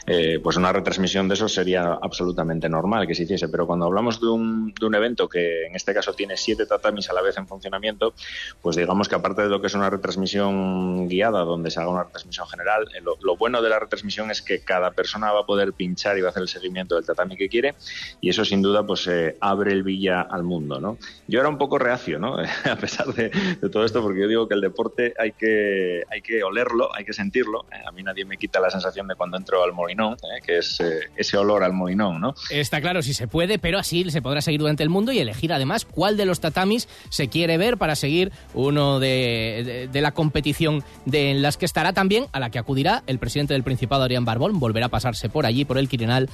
Eh, 0.07 0.39
pues 0.41 0.57
una 0.57 0.71
retransmisión 0.71 1.27
de 1.27 1.33
eso 1.33 1.49
sería 1.49 1.99
absolutamente 2.01 2.69
normal 2.69 3.07
que 3.07 3.15
se 3.15 3.23
hiciese, 3.23 3.49
pero 3.49 3.67
cuando 3.67 3.85
hablamos 3.85 4.21
de 4.21 4.27
un, 4.27 4.73
de 4.73 4.85
un 4.85 4.95
evento 4.95 5.27
que 5.27 5.65
en 5.65 5.75
este 5.75 5.93
caso 5.93 6.13
tiene 6.13 6.37
siete 6.37 6.65
tatamis 6.65 7.09
a 7.09 7.13
la 7.13 7.21
vez 7.21 7.37
en 7.37 7.47
funcionamiento, 7.47 8.13
pues 8.61 8.75
digamos 8.75 9.09
que 9.09 9.15
aparte 9.15 9.41
de 9.43 9.49
lo 9.49 9.61
que 9.61 9.67
es 9.67 9.73
una 9.73 9.89
retransmisión 9.89 11.07
guiada, 11.07 11.41
donde 11.41 11.71
se 11.71 11.79
haga 11.79 11.89
una 11.89 12.03
retransmisión 12.03 12.47
general, 12.47 12.87
eh, 12.95 13.01
lo, 13.01 13.17
lo 13.21 13.35
bueno 13.35 13.61
de 13.61 13.69
la 13.69 13.79
retransmisión 13.79 14.31
es 14.31 14.41
que 14.41 14.61
cada 14.61 14.91
persona 14.91 15.31
va 15.31 15.41
a 15.41 15.45
poder 15.45 15.73
pinchar 15.73 16.17
y 16.17 16.21
va 16.21 16.27
a 16.27 16.31
hacer 16.31 16.43
el 16.43 16.49
seguimiento 16.49 16.95
del 16.95 17.05
tatami 17.05 17.35
que 17.35 17.49
quiere, 17.49 17.75
y 18.21 18.29
eso 18.29 18.45
sin 18.45 18.61
duda 18.61 18.85
pues 18.85 19.09
abre 19.39 19.71
el 19.71 19.83
Villa 19.83 20.21
al 20.21 20.43
mundo, 20.43 20.79
¿no? 20.79 20.97
Yo 21.27 21.39
era 21.39 21.49
un 21.49 21.57
poco 21.57 21.77
reacio, 21.81 22.19
¿no? 22.19 22.37
a 22.69 22.75
pesar 22.75 23.07
de, 23.13 23.29
de, 23.29 23.69
todo 23.69 23.85
esto, 23.85 24.01
porque 24.01 24.21
yo 24.21 24.27
digo 24.27 24.47
que 24.47 24.55
el 24.55 24.61
deporte 24.61 25.13
hay 25.19 25.31
que, 25.33 26.03
hay 26.09 26.21
que 26.21 26.43
olerlo, 26.43 26.93
hay 26.95 27.05
que 27.05 27.13
sentirlo. 27.13 27.65
Eh, 27.71 27.81
a 27.85 27.91
mí 27.91 28.03
nadie 28.03 28.25
me 28.25 28.37
quita 28.37 28.59
la 28.59 28.69
sensación 28.69 29.07
de 29.07 29.15
cuando 29.15 29.37
entro 29.37 29.63
al 29.63 29.73
Molinón, 29.73 30.13
eh, 30.13 30.41
que 30.45 30.59
es 30.59 30.79
eh, 30.79 31.09
ese 31.15 31.37
olor 31.37 31.63
al 31.63 31.73
Molinón, 31.73 32.21
¿no? 32.21 32.33
Está 32.49 32.81
claro, 32.81 33.01
si 33.01 33.13
se 33.13 33.27
puede, 33.27 33.59
pero 33.59 33.79
así 33.79 34.09
se 34.09 34.21
podrá 34.21 34.41
seguir 34.41 34.59
durante 34.59 34.83
el 34.83 34.89
mundo 34.89 35.11
y 35.11 35.19
elegir 35.19 35.53
además 35.53 35.85
cuál 35.85 36.17
de 36.17 36.25
los 36.25 36.39
tatamis 36.39 36.87
se 37.09 37.27
quiere 37.27 37.57
ver 37.57 37.77
para 37.77 37.95
seguir 37.95 38.31
uno 38.53 38.99
de, 38.99 39.63
de, 39.65 39.87
de 39.87 40.01
la 40.01 40.11
competición 40.11 40.83
de, 41.05 41.31
en 41.31 41.41
las 41.41 41.57
que 41.57 41.65
estará 41.65 41.93
también, 41.93 42.27
a 42.31 42.39
la 42.39 42.49
que 42.49 42.59
acudirá 42.59 43.03
el 43.07 43.19
presidente 43.19 43.53
del 43.53 43.63
Principado, 43.63 44.03
Adrián 44.03 44.25
Barbón, 44.25 44.59
volverá 44.59 44.87
a 44.87 44.89
pasarse 44.89 45.29
por 45.29 45.45
allí, 45.45 45.65
por 45.65 45.77
el 45.77 45.89
Quirinal 45.89 46.29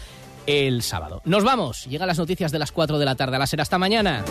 el 0.47 0.81
sábado. 0.81 1.21
Nos 1.25 1.43
vamos. 1.43 1.85
Llegan 1.85 2.07
las 2.07 2.17
noticias 2.17 2.51
de 2.51 2.59
las 2.59 2.71
4 2.71 2.97
de 2.97 3.05
la 3.05 3.15
tarde. 3.15 3.35
A 3.35 3.39
la 3.39 3.47
será 3.47 3.63
hasta 3.63 3.77
mañana. 3.77 4.23